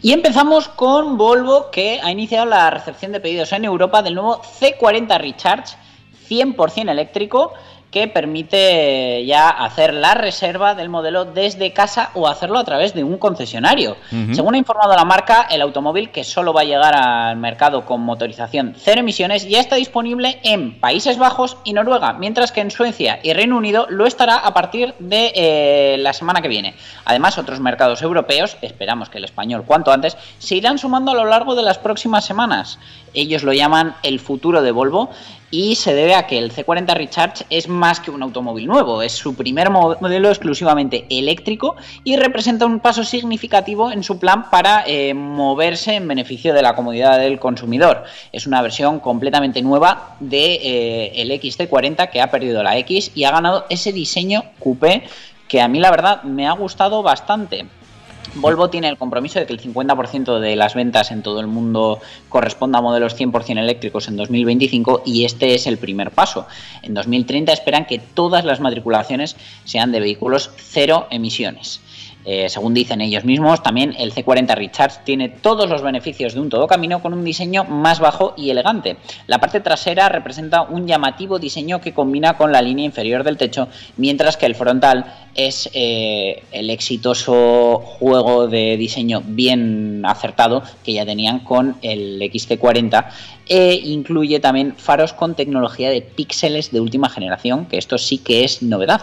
Y 0.02 0.12
empezamos 0.12 0.68
con 0.68 1.18
Volvo, 1.18 1.72
que 1.72 2.02
ha 2.04 2.12
iniciado 2.12 2.48
la 2.48 2.70
recepción 2.70 3.14
de 3.14 3.22
pedidos 3.22 3.54
en 3.54 3.64
Europa 3.64 4.02
del 4.02 4.16
nuevo 4.16 4.42
C40 4.42 5.18
Recharge 5.18 5.78
100% 6.30 6.90
eléctrico 6.90 7.54
que 7.96 8.10
permite 8.10 9.26
ya 9.26 9.48
hacer 9.48 9.94
la 9.94 10.16
reserva 10.16 10.76
del 10.76 10.90
modelo 10.90 11.24
desde 11.24 11.72
casa 11.72 12.10
o 12.14 12.28
hacerlo 12.28 12.60
a 12.60 12.66
través 12.66 12.94
de 12.94 13.06
un 13.06 13.18
concesionario. 13.18 13.96
Según 14.34 14.56
ha 14.56 14.58
informado 14.58 14.94
la 14.98 15.06
marca, 15.06 15.48
el 15.50 15.62
automóvil 15.62 16.10
que 16.10 16.26
solo 16.26 16.52
va 16.52 16.60
a 16.60 16.66
llegar 16.66 16.94
al 16.94 17.38
mercado 17.38 17.86
con 17.86 18.02
motorización 18.02 18.74
cero 18.76 19.00
emisiones 19.00 19.48
ya 19.48 19.62
está 19.62 19.78
disponible 19.78 20.42
en 20.44 20.78
Países 20.82 21.18
Bajos 21.18 21.56
y 21.64 21.72
Noruega, 21.72 22.12
mientras 22.12 22.52
que 22.52 22.60
en 22.60 22.70
Suecia 22.70 23.22
y 23.24 23.32
Reino 23.32 23.56
Unido 23.56 23.88
lo 23.90 24.06
estará 24.06 24.40
a 24.40 24.54
partir 24.54 24.94
de 25.00 25.32
eh, 25.34 25.96
la 25.98 26.12
semana 26.12 26.42
que 26.42 26.50
viene. 26.50 26.76
Además, 27.06 27.38
otros 27.38 27.62
mercados 27.62 28.02
europeos, 28.02 28.58
esperamos 28.62 29.08
que 29.08 29.20
el 29.20 29.24
español 29.24 29.64
cuanto 29.66 29.94
antes, 29.94 30.18
se 30.38 30.56
irán 30.56 30.80
sumando 30.80 31.12
a 31.12 31.16
lo 31.16 31.24
largo 31.24 31.56
de 31.56 31.64
las 31.64 31.78
próximas 31.78 32.26
semanas. 32.26 32.78
Ellos 33.16 33.44
lo 33.44 33.54
llaman 33.54 33.96
el 34.04 34.20
futuro 34.20 34.62
de 34.62 34.72
Volvo 34.72 35.10
y 35.52 35.76
se 35.76 35.94
debe 35.94 36.16
a 36.16 36.28
que 36.28 36.38
el 36.38 36.52
C40 36.52 36.94
Recharge 36.96 37.46
es 37.50 37.70
más 37.70 38.00
que 38.00 38.12
un 38.12 38.22
automóvil 38.22 38.68
nuevo, 38.68 39.02
es 39.02 39.14
su 39.14 39.36
primer 39.36 39.70
modelo 39.70 40.30
exclusivamente 40.30 41.06
eléctrico 41.10 41.76
y 42.04 42.18
representa 42.18 42.66
un 42.66 42.80
paso 42.80 43.04
significativo 43.04 43.92
en 43.92 44.04
su 44.04 44.20
plan 44.20 44.50
para 44.50 44.84
eh, 44.86 45.14
moverse 45.14 45.96
en 45.96 46.08
beneficio 46.08 46.54
de 46.54 46.62
la 46.62 46.76
comodidad 46.76 47.20
del 47.20 47.40
consumidor. 47.40 48.04
Es 48.32 48.48
una 48.48 48.62
versión 48.62 49.00
completamente 49.00 49.62
nueva 49.62 50.16
de, 50.20 50.56
eh, 50.56 51.22
el 51.22 51.32
XC40 51.32 52.10
que 52.10 52.22
ha 52.22 52.32
perdido 52.32 52.62
la 52.64 52.78
X 52.80 53.12
y 53.16 53.24
ha 53.24 53.32
ganado 53.32 53.66
ese 53.70 53.94
diseño 53.94 54.44
coupé 54.60 55.04
que 55.48 55.62
a 55.62 55.68
mí 55.68 55.80
la 55.80 55.92
verdad 55.92 56.24
me 56.24 56.48
ha 56.48 56.52
gustado 56.52 57.04
bastante. 57.04 57.66
Volvo 58.36 58.70
tiene 58.70 58.90
el 58.90 58.98
compromiso 58.98 59.40
de 59.40 59.46
que 59.46 59.54
el 59.54 59.62
50% 59.62 60.40
de 60.40 60.58
las 60.58 60.76
ventas 60.76 61.12
en 61.12 61.24
todo 61.24 61.40
el 61.40 61.48
mundo 61.48 62.02
corresponda 62.28 62.80
a 62.80 62.82
modelos 62.82 63.18
100% 63.18 63.58
eléctricos 63.58 64.10
en 64.10 64.18
2025 64.18 65.04
y 65.06 65.24
este 65.24 65.56
es 65.56 65.68
el 65.68 65.78
primer 65.78 66.12
paso. 66.12 66.46
En 66.82 66.94
2030 66.94 67.54
esperan 67.54 67.86
que 67.86 67.98
todas 68.00 68.44
las 68.44 68.60
matriculaciones 68.60 69.38
sean 69.64 69.94
de 69.94 70.02
vehículos 70.02 70.52
cero 70.58 71.08
emisiones. 71.12 71.80
Eh, 72.26 72.50
según 72.50 72.74
dicen 72.74 73.02
ellos 73.02 73.24
mismos, 73.24 73.62
también 73.62 73.94
el 73.98 74.14
C40 74.14 74.56
Recharge 74.56 75.00
tiene 75.04 75.30
todos 75.30 75.70
los 75.70 75.84
beneficios 75.84 76.34
de 76.34 76.40
un 76.40 76.50
todo 76.50 76.66
camino 76.68 77.02
con 77.02 77.14
un 77.14 77.24
diseño 77.24 77.64
más 77.66 78.00
bajo 78.00 78.34
y 78.36 78.50
elegante. 78.50 78.98
La 79.28 79.40
parte 79.40 79.60
trasera 79.60 80.10
representa 80.10 80.64
un 80.64 80.88
llamativo 80.88 81.38
diseño 81.38 81.80
que 81.82 81.94
combina 81.94 82.36
con 82.36 82.52
la 82.52 82.62
línea 82.62 82.86
inferior 82.86 83.24
del 83.24 83.38
techo, 83.38 83.68
mientras 83.98 84.38
que 84.38 84.48
el 84.48 84.56
frontal 84.56 85.06
es 85.36 85.70
eh, 85.74 86.44
el 86.52 86.70
exitoso 86.70 87.78
juego 87.78 88.48
de 88.48 88.78
diseño 88.78 89.22
bien 89.24 90.04
acertado 90.06 90.64
que 90.84 90.94
ya 90.94 91.06
tenían 91.06 91.40
con 91.40 91.76
el 91.82 92.20
XT40 92.22 93.06
e 93.48 93.80
incluye 93.84 94.40
también 94.40 94.74
faros 94.76 95.14
con 95.14 95.36
tecnología 95.36 95.90
de 95.90 96.02
píxeles 96.02 96.72
de 96.72 96.80
última 96.80 97.10
generación, 97.10 97.66
que 97.66 97.78
esto 97.78 97.98
sí 97.98 98.18
que 98.18 98.44
es 98.44 98.64
novedad. 98.64 99.02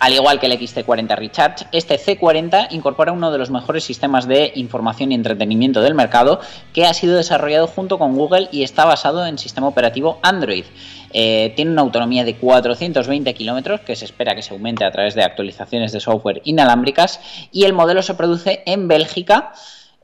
Al 0.00 0.12
igual 0.12 0.40
que 0.40 0.46
el 0.46 0.52
XT40 0.58 1.16
Recharge, 1.16 1.66
este 1.72 1.98
C40 1.98 2.68
incorpora 2.70 3.12
uno 3.12 3.30
de 3.30 3.38
los 3.38 3.50
mejores 3.50 3.84
sistemas 3.84 4.26
de 4.26 4.52
información 4.56 5.12
y 5.12 5.14
entretenimiento 5.14 5.80
del 5.82 5.94
mercado 5.94 6.40
que 6.72 6.84
ha 6.84 6.92
sido 6.92 7.16
desarrollado 7.16 7.68
junto 7.68 7.98
con 7.98 8.16
Google 8.16 8.48
y 8.50 8.64
está 8.64 8.84
basado 8.84 9.24
en 9.24 9.38
sistema 9.38 9.68
operativo 9.68 10.18
Android. 10.22 10.64
Eh, 11.12 11.52
tiene 11.54 11.70
una 11.70 11.82
autonomía 11.82 12.24
de 12.24 12.34
420 12.34 13.32
kilómetros 13.34 13.80
que 13.82 13.94
se 13.94 14.04
espera 14.04 14.34
que 14.34 14.42
se 14.42 14.52
aumente 14.52 14.84
a 14.84 14.90
través 14.90 15.14
de 15.14 15.22
actualizaciones 15.22 15.92
de 15.92 16.00
software 16.00 16.42
inalámbricas 16.44 17.20
y 17.52 17.64
el 17.64 17.72
modelo 17.72 18.02
se 18.02 18.14
produce 18.14 18.64
en 18.66 18.88
Bélgica 18.88 19.52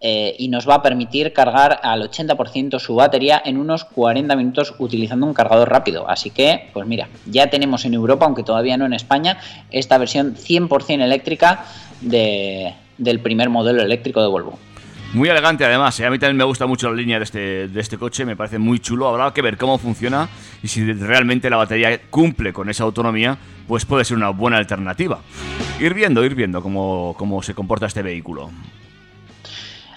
eh, 0.03 0.35
y 0.39 0.49
nos 0.49 0.67
va 0.67 0.77
a 0.77 0.83
permitir 0.83 1.35
cargar 1.35 1.79
al 1.83 2.09
80% 2.09 2.79
su 2.79 2.95
batería 2.95 3.43
en 3.45 3.59
unos 3.59 3.85
40 3.85 4.35
minutos 4.35 4.75
utilizando 4.79 5.27
un 5.27 5.35
cargador 5.35 5.69
rápido. 5.69 6.09
Así 6.09 6.31
que, 6.31 6.71
pues 6.73 6.87
mira, 6.87 7.09
ya 7.27 7.51
tenemos 7.51 7.85
en 7.85 7.93
Europa, 7.93 8.25
aunque 8.25 8.43
todavía 8.43 8.79
no 8.79 8.87
en 8.87 8.95
España, 8.95 9.39
esta 9.71 9.99
versión 9.99 10.37
100% 10.37 11.03
eléctrica 11.03 11.67
del 12.01 13.21
primer 13.21 13.51
modelo 13.51 13.83
eléctrico 13.83 14.23
de 14.23 14.29
Volvo. 14.29 14.59
Muy 15.13 15.29
elegante 15.29 15.65
además, 15.65 15.99
¿eh? 15.99 16.07
a 16.07 16.11
mí 16.11 16.21
también 16.21 16.37
me 16.37 16.45
gusta 16.45 16.67
mucho 16.67 16.89
la 16.89 16.95
línea 16.95 17.19
de 17.19 17.25
este, 17.25 17.69
de 17.69 17.81
este 17.81 17.99
coche, 17.99 18.25
me 18.25 18.37
parece 18.37 18.61
muy 18.61 18.79
chulo, 18.79 19.09
habrá 19.09 19.35
que 19.35 19.43
ver 19.43 19.57
cómo 19.57 19.77
funciona 19.77 20.29
y 20.63 20.69
si 20.69 20.85
realmente 20.93 21.51
la 21.51 21.57
batería 21.57 22.01
cumple 22.11 22.53
con 22.53 22.71
esa 22.71 22.85
autonomía, 22.85 23.37
pues 23.67 23.85
puede 23.85 24.05
ser 24.05 24.17
una 24.17 24.29
buena 24.29 24.59
alternativa. 24.59 25.19
Ir 25.81 25.95
viendo, 25.95 26.25
ir 26.25 26.37
viendo 26.37 26.63
cómo, 26.63 27.17
cómo 27.19 27.43
se 27.43 27.55
comporta 27.55 27.87
este 27.87 28.03
vehículo. 28.03 28.51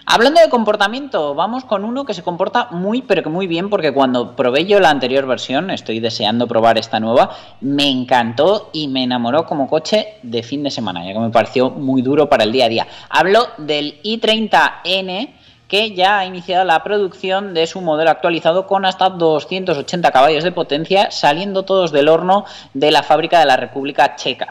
Hablando 0.05 0.41
de 0.41 0.49
comportamiento, 0.49 1.33
vamos 1.33 1.63
con 1.63 1.85
uno 1.85 2.03
que 2.03 2.13
se 2.13 2.23
comporta 2.23 2.67
muy 2.71 3.01
pero 3.03 3.23
que 3.23 3.29
muy 3.29 3.47
bien 3.47 3.69
porque 3.69 3.93
cuando 3.93 4.35
probé 4.35 4.65
yo 4.65 4.81
la 4.81 4.89
anterior 4.89 5.25
versión, 5.25 5.69
estoy 5.69 6.01
deseando 6.01 6.45
probar 6.45 6.77
esta 6.77 6.99
nueva, 6.99 7.31
me 7.61 7.89
encantó 7.89 8.69
y 8.73 8.89
me 8.89 9.03
enamoró 9.03 9.45
como 9.45 9.69
coche 9.69 10.15
de 10.21 10.43
fin 10.43 10.61
de 10.61 10.71
semana, 10.71 11.05
ya 11.05 11.13
que 11.13 11.19
me 11.19 11.29
pareció 11.29 11.69
muy 11.69 12.01
duro 12.01 12.27
para 12.27 12.43
el 12.43 12.51
día 12.51 12.65
a 12.65 12.69
día. 12.69 12.87
Hablo 13.09 13.47
del 13.57 14.01
i30N 14.03 15.35
que 15.69 15.95
ya 15.95 16.19
ha 16.19 16.25
iniciado 16.25 16.65
la 16.65 16.83
producción 16.83 17.53
de 17.53 17.65
su 17.65 17.79
modelo 17.79 18.11
actualizado 18.11 18.67
con 18.67 18.85
hasta 18.85 19.09
280 19.09 20.11
caballos 20.11 20.43
de 20.43 20.51
potencia, 20.51 21.11
saliendo 21.11 21.63
todos 21.63 21.93
del 21.93 22.09
horno 22.09 22.43
de 22.73 22.91
la 22.91 23.03
fábrica 23.03 23.39
de 23.39 23.45
la 23.45 23.55
República 23.55 24.15
Checa. 24.15 24.49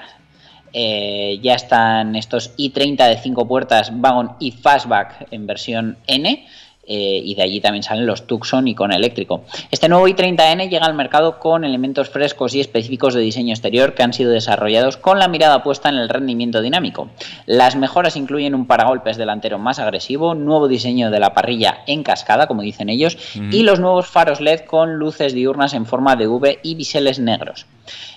Eh, 0.73 1.39
ya 1.43 1.55
están 1.55 2.17
estos 2.17 2.57
i30 2.57 3.09
de 3.09 3.19
5 3.19 3.47
puertas 3.47 3.93
Wagon 3.95 4.33
y 4.41 4.53
Fastback 4.53 5.29
en 5.31 5.47
versión 5.47 5.99
N. 6.07 6.47
Eh, 6.85 7.23
y 7.25 7.37
de 7.37 7.43
allí 7.43 7.61
también 7.61 7.85
salen 7.85 8.07
los 8.07 8.27
Tucson 8.27 8.67
y 8.67 8.75
con 8.75 8.93
eléctrico. 8.93 9.45
Este 9.71 9.89
nuevo 9.89 10.09
i30N 10.09 10.69
llega 10.69 10.85
al 10.85 10.95
mercado 10.95 11.39
con 11.39 11.65
elementos 11.65 12.11
frescos 12.11 12.55
y 12.55 12.61
específicos 12.61 13.15
de 13.15 13.21
diseño 13.21 13.53
exterior 13.53 13.95
que 13.95 14.03
han 14.03 14.13
sido 14.13 14.33
desarrollados 14.33 14.97
con 14.97 15.21
la 15.21 15.29
mirada 15.29 15.63
puesta 15.63 15.89
en 15.89 15.95
el 15.95 16.09
rendimiento 16.09 16.61
dinámico. 16.61 17.09
Las 17.47 17.77
mejoras 17.77 18.17
incluyen 18.17 18.57
un 18.57 18.67
paragolpes 18.67 19.17
delantero 19.17 19.61
más 19.61 19.79
agresivo, 19.79 20.35
nuevo 20.35 20.67
diseño 20.67 21.13
de 21.13 21.21
la 21.21 21.35
parrilla 21.35 21.79
en 21.87 22.03
cascada, 22.03 22.49
como 22.49 22.63
dicen 22.63 22.89
ellos, 22.89 23.17
y 23.35 23.63
los 23.63 23.79
nuevos 23.79 24.09
faros 24.09 24.41
LED 24.41 24.63
con 24.63 24.97
luces 24.97 25.35
diurnas 25.35 25.75
en 25.75 25.87
forma 25.87 26.17
de 26.17 26.27
V 26.27 26.59
y 26.65 26.75
biseles 26.75 27.21
negros. 27.21 27.67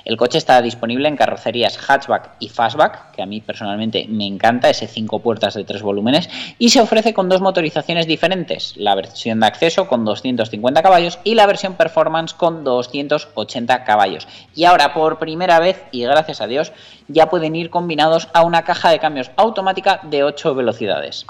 El 0.04 0.18
coche 0.18 0.38
está 0.38 0.62
disponible 0.62 1.08
en 1.08 1.16
carrocerías 1.16 1.78
hatchback 1.78 2.32
y 2.40 2.50
fastback, 2.50 3.12
que 3.12 3.22
a 3.22 3.26
mí 3.26 3.42
personalmente 3.42 4.06
me 4.08 4.28
encanta, 4.28 4.70
ese 4.70 4.88
5 4.88 5.20
puertas 5.20 5.56
de 5.56 5.64
3 5.64 5.82
volúmenes, 5.82 6.30
y 6.60 6.70
se 6.70 6.82
ofrece 6.82 7.14
con 7.14 7.30
dos 7.30 7.42
motorizaciones 7.42 8.06
diferentes, 8.06 8.76
la 8.78 8.96
versión 8.96 9.40
de 9.40 9.48
acceso 9.48 9.88
con 9.88 10.06
250 10.06 10.84
caballos 10.84 11.20
y 11.24 11.36
la 11.36 11.48
versión 11.48 11.74
performance 11.74 12.34
con 12.34 12.64
280 12.64 13.84
caballos. 13.84 14.28
Y 14.56 14.66
ahora, 14.66 14.94
por 14.94 15.18
primera 15.18 15.60
vez, 15.60 15.84
y 15.92 16.04
gracias 16.04 16.42
a 16.42 16.48
Dios, 16.48 16.72
ya 17.08 17.30
pueden 17.30 17.56
ir 17.56 17.70
combinados 17.70 18.28
a 18.34 18.44
una 18.44 18.64
caja 18.64 18.90
de 18.90 19.00
cambios 19.00 19.32
automática 19.38 20.00
de 20.04 20.24
8 20.24 20.56
velocidades. 20.56 21.26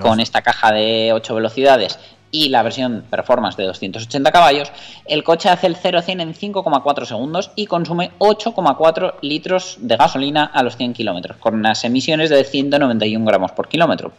Con 0.00 0.20
esta 0.20 0.42
caja 0.42 0.72
de 0.72 1.12
8 1.14 1.34
velocidades 1.34 1.98
y 2.30 2.48
la 2.48 2.62
versión 2.62 3.04
Performance 3.10 3.56
de 3.56 3.64
280 3.64 4.30
caballos, 4.30 4.72
el 5.06 5.24
coche 5.24 5.48
hace 5.48 5.66
el 5.66 5.76
0 5.76 5.98
a 5.98 6.02
100 6.02 6.20
en 6.20 6.34
5,4 6.34 7.04
segundos 7.04 7.50
y 7.56 7.66
consume 7.66 8.12
8,4 8.18 9.14
litros 9.22 9.78
de 9.80 9.96
gasolina 9.96 10.44
a 10.44 10.62
los 10.62 10.76
100 10.76 10.92
kilómetros, 10.92 11.36
con 11.38 11.54
unas 11.54 11.84
emisiones 11.84 12.30
de 12.30 12.44
191 12.44 13.24
gramos 13.24 13.52
por 13.52 13.68
kilómetro. 13.68 14.12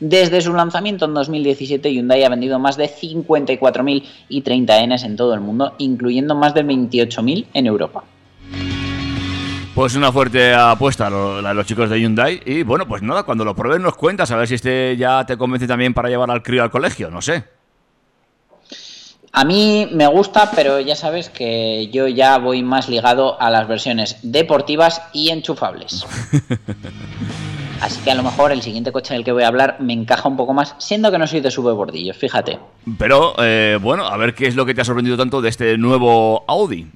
Desde 0.00 0.40
su 0.40 0.54
lanzamiento 0.54 1.04
en 1.04 1.14
2017, 1.14 1.92
Hyundai 1.92 2.24
ha 2.24 2.28
vendido 2.28 2.58
más 2.58 2.76
de 2.76 2.88
54.000 2.88 4.04
y 4.28 4.40
30 4.42 4.86
Ns 4.86 5.04
en 5.04 5.16
todo 5.16 5.34
el 5.34 5.40
mundo, 5.40 5.74
incluyendo 5.78 6.34
más 6.34 6.54
de 6.54 6.64
28.000 6.64 7.46
en 7.52 7.66
Europa. 7.66 8.04
Pues 9.76 9.94
una 9.94 10.10
fuerte 10.10 10.54
apuesta 10.54 11.10
de 11.10 11.54
los 11.54 11.66
chicos 11.66 11.90
de 11.90 12.00
Hyundai. 12.00 12.40
Y 12.46 12.62
bueno, 12.62 12.88
pues 12.88 13.02
nada, 13.02 13.24
cuando 13.24 13.44
lo 13.44 13.54
pruebes 13.54 13.78
nos 13.78 13.94
cuentas 13.94 14.30
a 14.30 14.36
ver 14.36 14.48
si 14.48 14.54
este 14.54 14.96
ya 14.96 15.26
te 15.26 15.36
convence 15.36 15.66
también 15.66 15.92
para 15.92 16.08
llevar 16.08 16.30
al 16.30 16.42
crío 16.42 16.62
al 16.62 16.70
colegio, 16.70 17.10
no 17.10 17.20
sé. 17.20 17.55
A 19.38 19.44
mí 19.44 19.86
me 19.92 20.06
gusta, 20.06 20.50
pero 20.56 20.80
ya 20.80 20.96
sabes 20.96 21.28
que 21.28 21.90
yo 21.92 22.08
ya 22.08 22.38
voy 22.38 22.62
más 22.62 22.88
ligado 22.88 23.38
a 23.38 23.50
las 23.50 23.68
versiones 23.68 24.16
deportivas 24.22 25.02
y 25.12 25.28
enchufables. 25.28 26.06
Así 27.82 28.00
que 28.00 28.10
a 28.10 28.14
lo 28.14 28.22
mejor 28.22 28.50
el 28.50 28.62
siguiente 28.62 28.92
coche 28.92 29.12
del 29.12 29.24
que 29.24 29.32
voy 29.32 29.42
a 29.42 29.48
hablar 29.48 29.76
me 29.78 29.92
encaja 29.92 30.26
un 30.26 30.38
poco 30.38 30.54
más, 30.54 30.74
siendo 30.78 31.10
que 31.10 31.18
no 31.18 31.26
soy 31.26 31.40
de 31.40 31.50
bordillos, 31.54 32.16
fíjate. 32.16 32.58
Pero, 32.96 33.34
eh, 33.36 33.78
bueno, 33.78 34.06
a 34.06 34.16
ver 34.16 34.34
qué 34.34 34.46
es 34.46 34.56
lo 34.56 34.64
que 34.64 34.72
te 34.72 34.80
ha 34.80 34.84
sorprendido 34.86 35.18
tanto 35.18 35.42
de 35.42 35.50
este 35.50 35.76
nuevo 35.76 36.44
Audi. 36.48 36.86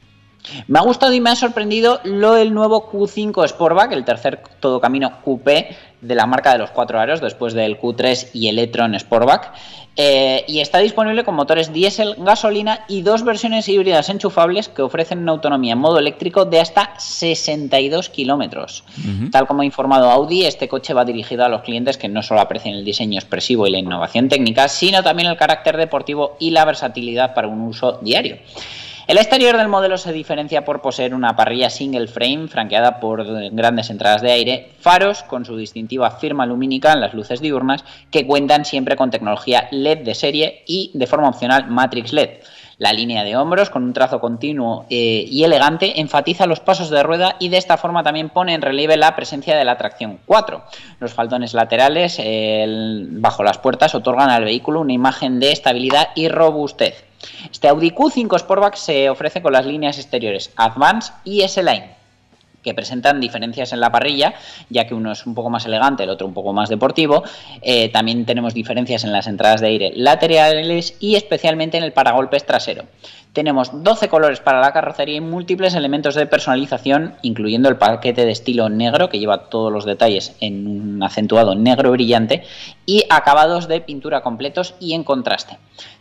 Me 0.67 0.79
ha 0.79 0.83
gustado 0.83 1.13
y 1.13 1.21
me 1.21 1.29
ha 1.29 1.37
sorprendido 1.37 2.01
lo 2.05 2.33
del 2.33 2.55
nuevo 2.55 2.91
Q5 2.91 3.49
Sportback, 3.49 3.93
el 3.93 4.07
tercer 4.07 4.43
todo 4.61 4.81
camino 4.81 5.21
coupé 5.23 5.77
de 6.01 6.15
la 6.15 6.27
marca 6.27 6.53
de 6.53 6.59
los 6.59 6.71
cuatro 6.71 6.99
aros, 7.01 7.21
después 7.21 7.55
del 7.55 7.79
Q3 7.79 8.31
y 8.33 8.49
el 8.49 8.59
e-tron 8.59 8.99
Sportback. 8.99 9.53
Eh, 9.97 10.45
y 10.47 10.61
está 10.61 10.79
disponible 10.79 11.25
con 11.25 11.35
motores 11.35 11.73
diésel, 11.73 12.15
gasolina 12.19 12.85
y 12.89 13.03
dos 13.03 13.25
versiones 13.25 13.69
híbridas 13.69 14.09
enchufables 14.09 14.69
que 14.69 14.83
ofrecen 14.83 15.19
una 15.19 15.33
autonomía 15.33 15.73
en 15.73 15.79
modo 15.79 15.99
eléctrico 15.99 16.45
de 16.45 16.61
hasta 16.61 16.95
62 16.99 18.09
kilómetros. 18.09 18.85
Tal 19.33 19.47
como 19.47 19.63
ha 19.63 19.65
informado 19.65 20.09
Audi, 20.09 20.47
este 20.47 20.69
coche 20.69 20.95
va 20.95 21.05
dirigido 21.05 21.45
a 21.45 21.49
los 21.49 21.63
clientes 21.63 21.99
que 21.99 22.09
no 22.09 22.23
solo 22.23 22.41
aprecian 22.41 22.77
el 22.77 22.85
diseño 22.85 23.19
expresivo 23.19 23.67
y 23.67 23.73
la 23.73 23.79
innovación 23.79 24.29
técnica, 24.29 24.69
sino 24.69 25.03
también 25.03 25.29
el 25.29 25.37
carácter 25.37 25.77
deportivo 25.77 26.37
y 26.39 26.51
la 26.51 26.65
versatilidad 26.65 27.35
para 27.35 27.49
un 27.49 27.61
uso 27.61 27.99
diario. 28.01 28.39
El 29.07 29.19
exterior 29.19 29.57
del 29.57 29.69
modelo 29.69 29.99
se 29.99 30.13
diferencia 30.13 30.65
por 30.65 30.83
poseer 30.83 31.15
una 31.15 31.35
parrilla 31.35 31.71
single 31.71 32.07
frame 32.07 32.49
franqueada 32.49 33.01
por 33.01 33.25
grandes 33.51 33.91
entradas 33.91 34.23
de 34.23 34.31
aire, 34.31 34.73
faros 34.79 35.23
con 35.23 35.45
su 35.45 35.57
distintiva 35.57 36.11
firma 36.13 36.47
lumínica 36.47 36.93
en 36.93 37.01
las 37.01 37.15
luces 37.15 37.41
diurnas 37.41 37.85
que 38.11 38.27
cuentan 38.27 38.65
siempre 38.65 38.97
con 38.97 39.11
tecnología 39.11 39.69
LED 39.71 40.05
de 40.05 40.15
serie 40.15 40.63
y 40.67 40.91
de 40.95 41.07
forma 41.07 41.29
opcional 41.29 41.67
Matrix 41.69 42.13
LED. 42.13 42.31
La 42.79 42.93
línea 42.95 43.25
de 43.25 43.37
hombros, 43.37 43.69
con 43.69 43.85
un 43.85 43.93
trazo 43.93 44.21
continuo 44.21 44.87
eh, 44.89 45.27
y 45.29 45.45
elegante, 45.45 46.01
enfatiza 46.01 46.47
los 46.47 46.61
pasos 46.61 46.89
de 46.89 47.03
rueda 47.03 47.37
y 47.39 47.51
de 47.51 47.59
esta 47.59 47.77
forma 47.77 48.03
también 48.03 48.31
pone 48.31 48.55
en 48.55 48.63
relieve 48.63 48.97
la 48.97 49.15
presencia 49.17 49.57
de 49.57 49.65
la 49.65 49.77
tracción 49.77 50.21
4. 50.25 50.65
Los 50.99 51.13
faldones 51.13 51.53
laterales 51.53 52.19
bajo 53.21 53.43
las 53.43 53.59
puertas 53.59 53.95
otorgan 53.95 54.31
al 54.31 54.45
vehículo 54.45 54.81
una 54.81 54.95
imagen 54.95 55.41
de 55.41 55.53
estabilidad 55.53 56.09
y 56.15 56.29
robustez. 56.29 57.10
Este 57.51 57.69
Audi 57.69 57.91
Q5 57.91 58.39
Sportback 58.39 58.77
se 58.77 59.11
ofrece 59.11 59.43
con 59.43 59.53
las 59.53 59.67
líneas 59.67 59.99
exteriores 59.99 60.53
Advance 60.57 61.13
y 61.25 61.43
S-Line 61.43 62.01
que 62.63 62.75
presentan 62.75 63.21
diferencias 63.21 63.73
en 63.73 63.81
la 63.81 63.91
parrilla, 63.91 64.35
ya 64.69 64.87
que 64.87 64.95
uno 64.95 65.13
es 65.13 65.27
un 65.27 65.35
poco 65.35 65.51
más 65.51 65.65
elegante, 65.67 66.05
el 66.05 66.11
otro 66.11 66.27
un 66.27 66.35
poco 66.35 66.53
más 66.53 66.69
deportivo. 66.69 67.23
Eh, 67.63 67.89
también 67.89 68.27
tenemos 68.27 68.55
diferencias 68.55 69.05
en 69.05 69.13
las 69.13 69.27
entradas 69.27 69.61
de 69.61 69.69
aire 69.69 69.93
laterales 69.95 70.97
y 71.01 71.17
especialmente 71.17 71.79
en 71.79 71.85
el 71.85 71.93
paragolpes 71.93 72.45
trasero. 72.45 72.85
Tenemos 73.33 73.71
12 73.85 74.09
colores 74.09 74.41
para 74.41 74.61
la 74.61 74.73
carrocería 74.73 75.17
y 75.17 75.21
múltiples 75.21 75.75
elementos 75.75 76.17
de 76.17 76.27
personalización, 76.27 77.15
incluyendo 77.23 77.69
el 77.69 77.77
paquete 77.77 78.27
de 78.27 78.33
estilo 78.33 78.69
negro, 78.69 79.09
que 79.09 79.21
lleva 79.21 79.49
todos 79.49 79.73
los 79.73 79.85
detalles 79.85 80.35
en 80.41 80.67
un 80.67 81.03
acentuado 81.03 81.55
negro 81.55 81.93
brillante, 81.93 82.43
y 82.87 83.05
acabados 83.09 83.69
de 83.69 83.81
pintura 83.81 84.23
completos 84.23 84.75
y 84.81 84.95
en 84.95 85.05
contraste. 85.05 85.59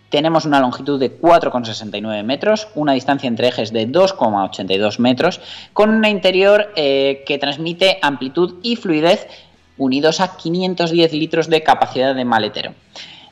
Tenemos 0.09 0.45
una 0.45 0.59
longitud 0.59 0.99
de 0.99 1.19
4,69 1.19 2.23
metros, 2.23 2.67
una 2.75 2.93
distancia 2.93 3.27
entre 3.27 3.47
ejes 3.47 3.71
de 3.71 3.87
2,82 3.87 4.99
metros, 4.99 5.39
con 5.73 5.91
un 5.91 6.05
interior 6.05 6.71
eh, 6.75 7.23
que 7.27 7.37
transmite 7.37 7.99
amplitud 8.01 8.55
y 8.63 8.75
fluidez 8.75 9.27
unidos 9.77 10.19
a 10.19 10.35
510 10.35 11.13
litros 11.13 11.49
de 11.49 11.63
capacidad 11.63 12.15
de 12.15 12.25
maletero. 12.25 12.73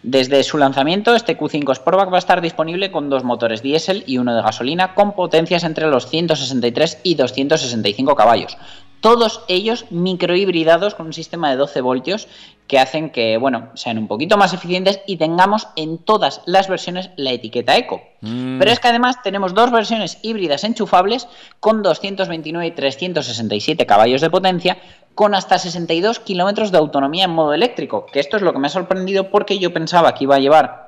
Desde 0.03 0.43
su 0.43 0.57
lanzamiento, 0.57 1.15
este 1.15 1.37
Q5 1.37 1.75
Sportback 1.75 2.11
va 2.11 2.17
a 2.17 2.19
estar 2.19 2.39
disponible 2.39 2.91
con 2.91 3.09
dos 3.09 3.23
motores 3.23 3.61
diésel 3.61 4.03
y 4.05 4.19
uno 4.19 4.35
de 4.35 4.41
gasolina 4.41 4.93
con 4.93 5.13
potencias 5.13 5.63
entre 5.63 5.87
los 5.87 6.07
163 6.07 6.99
y 7.03 7.15
265 7.15 8.15
caballos. 8.15 8.57
Todos 9.01 9.41
ellos 9.47 9.85
microhibridados 9.89 10.95
con 10.95 11.07
un 11.07 11.13
sistema 11.13 11.49
de 11.49 11.57
12 11.57 11.81
voltios 11.81 12.27
que 12.67 12.79
hacen 12.79 13.09
que, 13.11 13.37
bueno, 13.37 13.69
sean 13.75 13.97
un 13.97 14.07
poquito 14.07 14.37
más 14.37 14.53
eficientes 14.53 14.99
y 15.07 15.17
tengamos 15.17 15.69
en 15.75 15.97
todas 15.97 16.41
las 16.45 16.67
versiones 16.67 17.09
la 17.15 17.31
etiqueta 17.31 17.77
Eco. 17.77 18.01
Mm. 18.21 18.59
Pero 18.59 18.71
es 18.71 18.79
que 18.79 18.89
además 18.89 19.21
tenemos 19.23 19.53
dos 19.53 19.71
versiones 19.71 20.19
híbridas 20.21 20.63
enchufables 20.63 21.27
con 21.59 21.81
229 21.81 22.67
y 22.67 22.71
367 22.71 23.85
caballos 23.85 24.21
de 24.21 24.29
potencia 24.29 24.77
con 25.15 25.33
hasta 25.33 25.57
62 25.57 26.19
kilómetros 26.19 26.71
de 26.71 26.77
autonomía 26.77 27.25
en 27.25 27.31
modo 27.31 27.53
eléctrico, 27.53 28.05
que 28.05 28.19
esto 28.19 28.37
es 28.37 28.43
lo 28.43 28.53
que 28.53 28.59
me 28.59 28.67
ha 28.67 28.69
sorprendido 28.69 29.31
porque 29.31 29.57
yo 29.57 29.73
pensaba 29.73 30.13
que 30.13 30.25
iba 30.25 30.35
a 30.35 30.39
llevar 30.39 30.86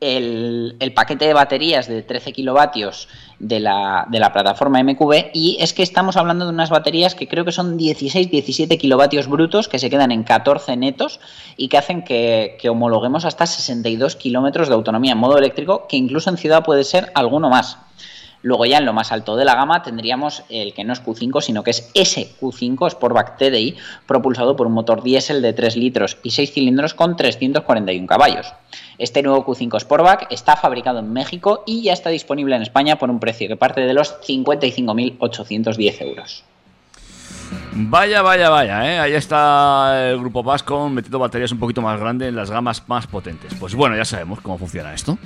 el, 0.00 0.76
el 0.78 0.92
paquete 0.92 1.26
de 1.26 1.32
baterías 1.32 1.88
de 1.88 2.02
13 2.02 2.32
kilovatios 2.32 3.08
de 3.38 3.60
la, 3.60 4.06
de 4.10 4.18
la 4.18 4.32
plataforma 4.32 4.82
MQB 4.82 5.30
y 5.32 5.56
es 5.60 5.72
que 5.72 5.82
estamos 5.82 6.16
hablando 6.16 6.44
de 6.44 6.50
unas 6.50 6.70
baterías 6.70 7.14
que 7.14 7.28
creo 7.28 7.44
que 7.44 7.52
son 7.52 7.78
16-17 7.78 8.78
kilovatios 8.78 9.26
brutos 9.26 9.68
que 9.68 9.78
se 9.78 9.90
quedan 9.90 10.12
en 10.12 10.22
14 10.22 10.76
netos 10.76 11.20
y 11.56 11.68
que 11.68 11.78
hacen 11.78 12.02
que, 12.02 12.56
que 12.60 12.68
homologuemos 12.68 13.24
hasta 13.24 13.46
62 13.46 14.16
kilómetros 14.16 14.68
de 14.68 14.74
autonomía 14.74 15.12
en 15.12 15.18
modo 15.18 15.38
eléctrico 15.38 15.86
que 15.88 15.96
incluso 15.96 16.30
en 16.30 16.36
ciudad 16.36 16.64
puede 16.64 16.84
ser 16.84 17.10
alguno 17.14 17.48
más. 17.48 17.78
Luego 18.42 18.64
ya 18.66 18.78
en 18.78 18.86
lo 18.86 18.92
más 18.92 19.12
alto 19.12 19.36
de 19.36 19.44
la 19.44 19.54
gama 19.54 19.82
tendríamos 19.82 20.44
el 20.48 20.72
que 20.74 20.84
no 20.84 20.92
es 20.92 21.04
Q5, 21.04 21.40
sino 21.40 21.62
que 21.62 21.70
es 21.70 21.92
SQ5 21.94 22.90
Sportback 22.90 23.36
TDI, 23.38 23.76
propulsado 24.06 24.56
por 24.56 24.66
un 24.66 24.74
motor 24.74 25.02
diésel 25.02 25.42
de 25.42 25.52
3 25.52 25.76
litros 25.76 26.18
y 26.22 26.30
6 26.30 26.52
cilindros 26.52 26.94
con 26.94 27.16
341 27.16 28.06
caballos. 28.06 28.52
Este 28.98 29.22
nuevo 29.22 29.44
Q5 29.44 29.80
Sportback 29.80 30.26
está 30.30 30.56
fabricado 30.56 31.00
en 31.00 31.12
México 31.12 31.64
y 31.66 31.82
ya 31.82 31.92
está 31.92 32.10
disponible 32.10 32.56
en 32.56 32.62
España 32.62 32.96
por 32.96 33.10
un 33.10 33.20
precio 33.20 33.48
que 33.48 33.56
parte 33.56 33.80
de 33.80 33.94
los 33.94 34.20
55.810 34.20 36.02
euros. 36.02 36.44
Vaya, 37.72 38.22
vaya, 38.22 38.48
vaya, 38.48 38.90
¿eh? 38.90 38.98
Ahí 38.98 39.12
está 39.12 40.10
el 40.10 40.18
grupo 40.18 40.42
Vasco 40.42 40.88
metiendo 40.88 41.18
baterías 41.18 41.52
un 41.52 41.58
poquito 41.58 41.82
más 41.82 42.00
grandes 42.00 42.28
en 42.28 42.36
las 42.36 42.50
gamas 42.50 42.82
más 42.88 43.06
potentes. 43.06 43.54
Pues 43.54 43.74
bueno, 43.74 43.96
ya 43.96 44.04
sabemos 44.04 44.40
cómo 44.40 44.56
funciona 44.56 44.94
esto. 44.94 45.18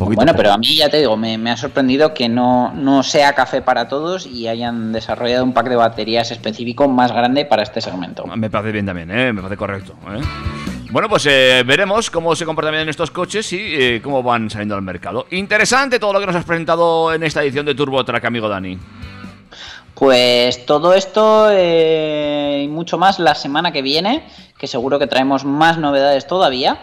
Poquito 0.00 0.16
Bueno, 0.16 0.32
pero 0.34 0.50
a 0.52 0.56
mí 0.56 0.76
ya 0.76 0.88
te 0.88 0.96
digo, 0.96 1.14
me, 1.18 1.36
me 1.36 1.50
ha 1.50 1.58
sorprendido 1.58 2.14
que 2.14 2.26
no, 2.26 2.72
no 2.72 3.02
sea 3.02 3.34
café 3.34 3.60
para 3.60 3.86
todos 3.86 4.26
y 4.26 4.48
hayan 4.48 4.92
desarrollado 4.92 5.44
un 5.44 5.52
pack 5.52 5.68
de 5.68 5.76
baterías 5.76 6.30
específico 6.30 6.88
más 6.88 7.12
grande 7.12 7.44
para 7.44 7.62
este 7.62 7.82
segmento. 7.82 8.24
Me 8.26 8.48
parece 8.48 8.72
bien 8.72 8.86
también, 8.86 9.10
¿eh? 9.10 9.30
Me 9.34 9.42
parece 9.42 9.58
correcto. 9.58 9.92
¿eh? 10.08 10.22
Bueno, 10.90 11.10
pues 11.10 11.26
eh, 11.26 11.62
veremos 11.66 12.10
cómo 12.10 12.34
se 12.34 12.46
comportan 12.46 12.72
bien 12.72 12.88
estos 12.88 13.10
coches 13.10 13.52
y 13.52 13.58
eh, 13.60 14.00
cómo 14.02 14.22
van 14.22 14.48
saliendo 14.48 14.74
al 14.74 14.80
mercado. 14.80 15.26
Interesante 15.32 15.98
todo 15.98 16.14
lo 16.14 16.20
que 16.20 16.26
nos 16.26 16.36
has 16.36 16.46
presentado 16.46 17.12
en 17.12 17.22
esta 17.22 17.42
edición 17.42 17.66
de 17.66 17.74
Turbo 17.74 18.02
Track, 18.02 18.24
amigo 18.24 18.48
Dani. 18.48 18.78
Pues 19.94 20.64
todo 20.64 20.94
esto 20.94 21.50
y 21.52 22.66
mucho 22.68 22.96
más 22.96 23.18
la 23.18 23.34
semana 23.34 23.70
que 23.70 23.82
viene, 23.82 24.24
que 24.56 24.66
seguro 24.66 24.98
que 24.98 25.06
traemos 25.06 25.44
más 25.44 25.76
novedades 25.76 26.26
todavía. 26.26 26.78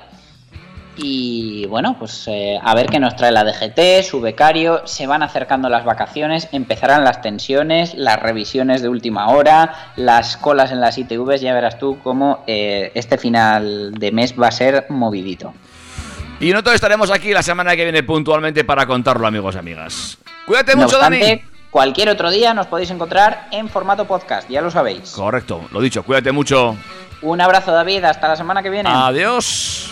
Y 0.99 1.65
bueno, 1.67 1.95
pues 1.99 2.27
eh, 2.27 2.59
a 2.61 2.73
ver 2.73 2.87
qué 2.87 2.99
nos 2.99 3.15
trae 3.15 3.31
la 3.31 3.43
DGT, 3.43 4.03
su 4.03 4.19
becario, 4.19 4.81
se 4.87 5.05
van 5.05 5.21
acercando 5.21 5.69
las 5.69 5.85
vacaciones, 5.85 6.47
empezarán 6.51 7.03
las 7.03 7.21
tensiones, 7.21 7.93
las 7.93 8.19
revisiones 8.19 8.81
de 8.81 8.89
última 8.89 9.29
hora, 9.29 9.91
las 9.95 10.37
colas 10.37 10.71
en 10.71 10.81
las 10.81 10.97
ITVs, 10.97 11.41
ya 11.41 11.53
verás 11.53 11.77
tú 11.77 11.99
cómo 12.03 12.43
eh, 12.47 12.91
este 12.95 13.17
final 13.17 13.93
de 13.93 14.11
mes 14.11 14.33
va 14.39 14.47
a 14.47 14.51
ser 14.51 14.87
movidito. 14.89 15.53
Y 16.39 16.49
nosotros 16.51 16.75
estaremos 16.75 17.11
aquí 17.11 17.31
la 17.33 17.43
semana 17.43 17.75
que 17.75 17.83
viene 17.83 18.03
puntualmente 18.03 18.63
para 18.63 18.85
contarlo, 18.85 19.25
amigos 19.27 19.55
y 19.55 19.57
amigas. 19.59 20.17
Cuídate 20.45 20.75
No 20.75 20.83
mucho, 20.83 20.95
obstante, 20.97 21.19
Dani. 21.19 21.41
cualquier 21.71 22.09
otro 22.09 22.29
día 22.31 22.53
nos 22.53 22.67
podéis 22.67 22.89
encontrar 22.91 23.47
en 23.51 23.69
formato 23.69 24.05
podcast, 24.05 24.49
ya 24.49 24.61
lo 24.61 24.71
sabéis. 24.71 25.11
Correcto, 25.11 25.61
lo 25.71 25.79
dicho, 25.81 26.03
cuídate 26.03 26.31
mucho. 26.31 26.75
Un 27.21 27.41
abrazo 27.41 27.71
David, 27.71 28.03
hasta 28.03 28.27
la 28.27 28.35
semana 28.35 28.61
que 28.61 28.69
viene. 28.69 28.89
Adiós. 28.91 29.91